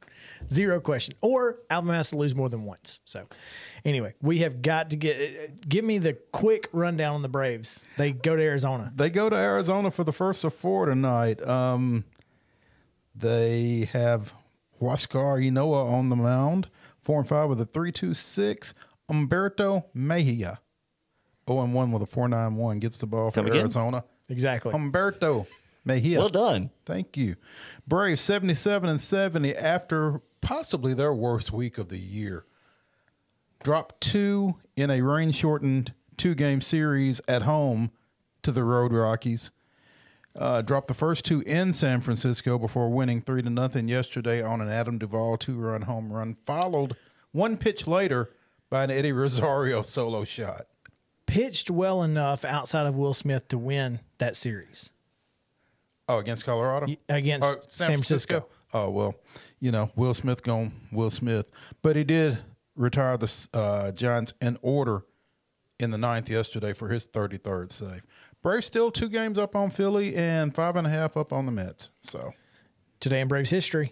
Zero 0.52 0.80
question. 0.80 1.16
Or 1.22 1.60
Alabama 1.70 1.96
has 1.98 2.10
to 2.12 2.18
lose 2.18 2.36
more 2.36 2.48
than 2.50 2.64
once. 2.64 3.02
So, 3.06 3.26
anyway, 3.84 4.14
we 4.22 4.39
have 4.39 4.62
got 4.62 4.91
to 4.91 4.96
get. 4.96 5.68
Give 5.68 5.84
me 5.84 5.98
the 5.98 6.14
quick 6.32 6.70
rundown 6.72 7.16
on 7.16 7.22
the 7.24 7.30
Braves. 7.30 7.84
They 7.98 8.12
go 8.12 8.36
to 8.36 8.41
Arizona. 8.41 8.91
They 8.96 9.10
go 9.10 9.30
to 9.30 9.36
Arizona 9.36 9.89
for 9.91 10.04
the 10.04 10.14
first 10.14 10.44
of 10.44 10.54
four 10.54 10.86
tonight. 10.86 11.41
Um, 11.46 12.06
they 13.16 13.89
have 13.94 14.34
Huascar 14.82 15.39
Ynoa 15.44 15.91
on 15.91 16.10
the 16.10 16.16
mound, 16.16 16.68
four 17.02 17.20
and 17.20 17.28
five 17.28 17.50
with 17.50 17.60
a 17.62 17.66
three 17.66 17.91
two 17.91 18.14
six. 18.14 18.74
Humberto 19.12 19.86
Mejia, 19.94 20.60
zero 21.48 21.62
and 21.62 21.74
one 21.74 21.91
with 21.91 22.02
a 22.02 22.06
four 22.06 22.28
nine 22.28 22.56
one, 22.56 22.80
gets 22.80 22.98
the 22.98 23.06
ball 23.06 23.32
for 23.32 23.41
again? 23.41 23.58
Arizona. 23.58 24.04
Exactly. 24.30 24.72
Humberto 24.72 25.46
Mejia. 25.86 26.20
Well 26.20 26.30
done. 26.30 26.70
Thank 26.86 27.18
you. 27.18 27.36
Braves 27.88 28.22
77 28.22 28.89
and 28.89 29.02
70 29.02 29.56
after 29.56 30.22
possibly 30.41 30.94
their 30.94 31.14
worst 31.14 31.52
week 31.52 31.78
of 31.78 31.89
the 31.89 31.98
year. 31.98 32.46
Dropped 33.64 34.02
two 34.02 34.56
in 34.76 34.89
a 34.89 35.02
rain 35.02 35.32
shortened 35.32 35.94
two 36.18 36.36
game 36.36 36.62
series 36.62 37.22
at 37.28 37.44
home 37.44 37.91
to 38.44 38.52
the 38.52 38.64
Road 38.64 38.94
Rockies. 38.94 39.52
Uh, 40.36 40.62
dropped 40.62 40.88
the 40.88 40.94
first 40.94 41.26
two 41.26 41.41
in 41.41 41.74
San 41.74 42.02
Francisco 42.02 42.58
before 42.58 42.89
winning 42.89 43.22
three 43.22 43.41
to 43.41 43.50
nothing 43.50 43.88
yesterday 43.88 44.41
on 44.41 44.62
an 44.62 44.70
Adam 44.70 44.98
Duvall 44.98 45.38
two 45.38 45.56
run 45.56 45.84
home 45.84 46.12
run, 46.12 46.34
followed 46.34 46.96
one 47.32 47.56
pitch 47.56 47.86
later 47.86 48.32
by 48.70 48.84
an 48.84 48.91
Eddie 48.91 49.12
Rosario 49.12 49.82
solo 49.84 50.24
shot. 50.24 50.66
Pitched 51.34 51.71
well 51.71 52.03
enough 52.03 52.45
outside 52.45 52.86
of 52.86 52.95
Will 52.95 53.15
Smith 53.15 53.47
to 53.47 53.57
win 53.57 54.01
that 54.19 54.38
series 54.38 54.91
Oh, 56.07 56.19
against 56.19 56.45
Colorado? 56.45 56.95
against 57.09 57.47
Oh, 57.47 57.55
San, 57.65 57.88
Francisco. 57.88 58.45
Oh 58.71 58.91
well, 58.91 59.15
you 59.59 59.71
know 59.71 59.89
Will 59.95 60.13
Smith 60.13 60.43
going 60.43 60.71
Will 60.91 61.09
Smith, 61.09 61.49
but 61.81 61.95
he 61.95 62.03
did 62.03 62.38
retire 62.75 63.17
the 63.17 63.47
uh, 63.51 63.91
Giants 63.93 64.34
in 64.41 64.59
order 64.61 65.05
in 65.79 65.89
the 65.89 65.97
ninth 65.97 66.29
yesterday 66.29 66.71
for 66.71 66.89
his 66.89 67.07
thirty 67.07 67.38
third 67.38 67.71
save. 67.71 68.03
Braves 68.43 68.67
still 68.67 68.91
two 68.91 69.09
games 69.09 69.39
up 69.39 69.55
on 69.55 69.71
Philly 69.71 70.15
and 70.15 70.53
five 70.53 70.75
and 70.75 70.86
a 70.86 70.89
half 70.91 71.17
up 71.17 71.34
on 71.34 71.47
the 71.47 71.51
Mets. 71.51 71.89
So 72.01 72.36
Today 72.99 73.21
in 73.21 73.27
Braves 73.27 73.49
history. 73.49 73.91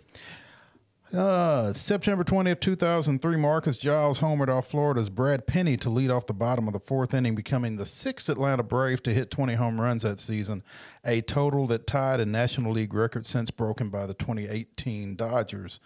Uh, 1.14 1.74
September 1.74 2.24
20th, 2.24 2.62
2003, 2.62 3.36
Marcus 3.36 3.76
Giles 3.76 4.20
homered 4.20 4.48
off 4.48 4.68
Florida's 4.68 5.10
Brad 5.10 5.46
Penny 5.46 5.76
to 5.78 5.90
lead 5.90 6.10
off 6.10 6.26
the 6.26 6.34
bottom 6.34 6.68
of 6.68 6.74
the 6.74 6.80
fourth 6.80 7.14
inning, 7.14 7.36
becoming 7.36 7.76
the 7.76 7.86
sixth 7.86 8.30
Atlanta 8.30 8.64
Brave 8.64 9.04
to 9.04 9.14
hit 9.14 9.30
20 9.30 9.56
home 9.56 9.82
runs 9.82 10.04
that 10.04 10.20
season, 10.22 10.64
a 11.04 11.20
total 11.22 11.68
that 11.68 11.86
tied 11.86 12.22
a 12.22 12.26
National 12.26 12.72
League 12.72 12.94
record 12.94 13.26
since 13.26 13.52
broken 13.52 13.90
by 13.90 14.06
the 14.06 14.14
2018 14.14 15.18
Dodgers. 15.18 15.82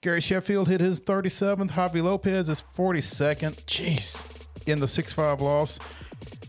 Gary 0.00 0.20
Sheffield 0.20 0.68
hit 0.68 0.80
his 0.80 1.00
37th, 1.00 1.70
Javy 1.72 2.02
Lopez 2.02 2.46
his 2.46 2.62
42nd 2.62 3.64
Jeez. 3.64 4.16
in 4.68 4.78
the 4.78 4.86
6 4.86 5.12
5 5.12 5.40
loss. 5.40 5.80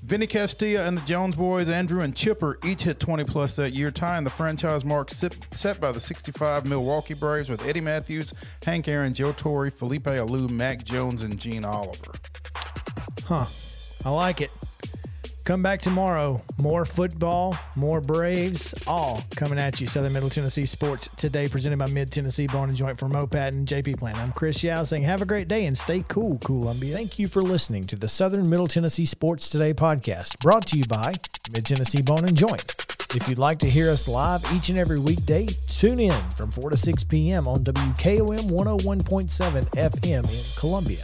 Vinny 0.05 0.27
Castilla 0.27 0.83
and 0.83 0.99
the 0.99 1.05
Jones 1.07 1.35
boys, 1.35 1.67
Andruw 1.67 2.03
and 2.03 2.15
Chipper, 2.15 2.59
each 2.63 2.83
hit 2.83 2.99
20 2.99 3.23
plus 3.23 3.55
that 3.55 3.73
year, 3.73 3.89
tying 3.89 4.23
the 4.23 4.29
franchise 4.29 4.85
mark 4.85 5.09
set, 5.11 5.81
by 5.81 5.91
the 5.91 5.99
65 5.99 6.67
Milwaukee 6.67 7.15
Braves 7.15 7.49
with 7.49 7.65
Eddie 7.65 7.81
Mathews, 7.81 8.31
Hank 8.63 8.87
Aaron, 8.87 9.15
Joe 9.15 9.31
Torre, 9.31 9.71
Felipe 9.71 10.03
Alou, 10.03 10.47
Mack 10.47 10.83
Jones, 10.83 11.23
and 11.23 11.39
Gene 11.39 11.65
Oliver. 11.65 12.11
Huh. 13.25 13.45
I 14.05 14.11
like 14.11 14.41
it. 14.41 14.51
Come 15.45 15.61
back 15.61 15.79
tomorrow. 15.79 16.41
More 16.59 16.85
football, 16.85 17.55
more 17.75 18.01
Braves, 18.01 18.73
all 18.87 19.23
coming 19.35 19.59
at 19.59 19.79
you. 19.79 19.85
Southern 19.85 20.11
Middle 20.11 20.31
Tennessee 20.31 20.65
Sports 20.65 21.07
today, 21.17 21.47
presented 21.47 21.77
by 21.77 21.85
Mid 21.85 22.11
Tennessee 22.11 22.47
Bone 22.47 22.69
and 22.69 22.75
Joint 22.75 22.97
for 22.97 23.07
Mopat 23.09 23.49
and 23.49 23.67
JP 23.67 23.99
Plan. 23.99 24.15
I'm 24.15 24.31
Chris 24.31 24.63
Yao 24.63 24.83
saying 24.83 25.03
have 25.03 25.21
a 25.21 25.25
great 25.25 25.47
day 25.47 25.67
and 25.67 25.77
stay 25.77 26.01
cool, 26.07 26.39
Columbia. 26.39 26.95
Thank 26.95 27.19
you 27.19 27.27
for 27.27 27.43
listening 27.43 27.83
to 27.83 27.95
the 27.95 28.09
Southern 28.09 28.49
Middle 28.49 28.65
Tennessee 28.65 29.05
Sports 29.05 29.51
Today 29.51 29.71
podcast, 29.71 30.39
brought 30.39 30.65
to 30.69 30.79
you 30.79 30.85
by 30.85 31.13
Mid 31.53 31.63
Tennessee 31.67 32.01
Bone 32.01 32.25
and 32.25 32.35
Joint. 32.35 32.63
If 33.13 33.27
you'd 33.29 33.37
like 33.37 33.59
to 33.59 33.69
hear 33.69 33.91
us 33.91 34.07
live 34.07 34.41
each 34.51 34.69
and 34.69 34.79
every 34.79 34.97
weekday, 34.97 35.45
tune 35.67 35.99
in 35.99 36.29
from 36.35 36.49
4 36.49 36.71
to 36.71 36.77
6 36.77 37.03
p.m. 37.03 37.47
on 37.47 37.57
WKOM 37.57 38.49
101.7 38.49 39.69
FM 39.75 40.33
in 40.33 40.59
Columbia. 40.59 41.03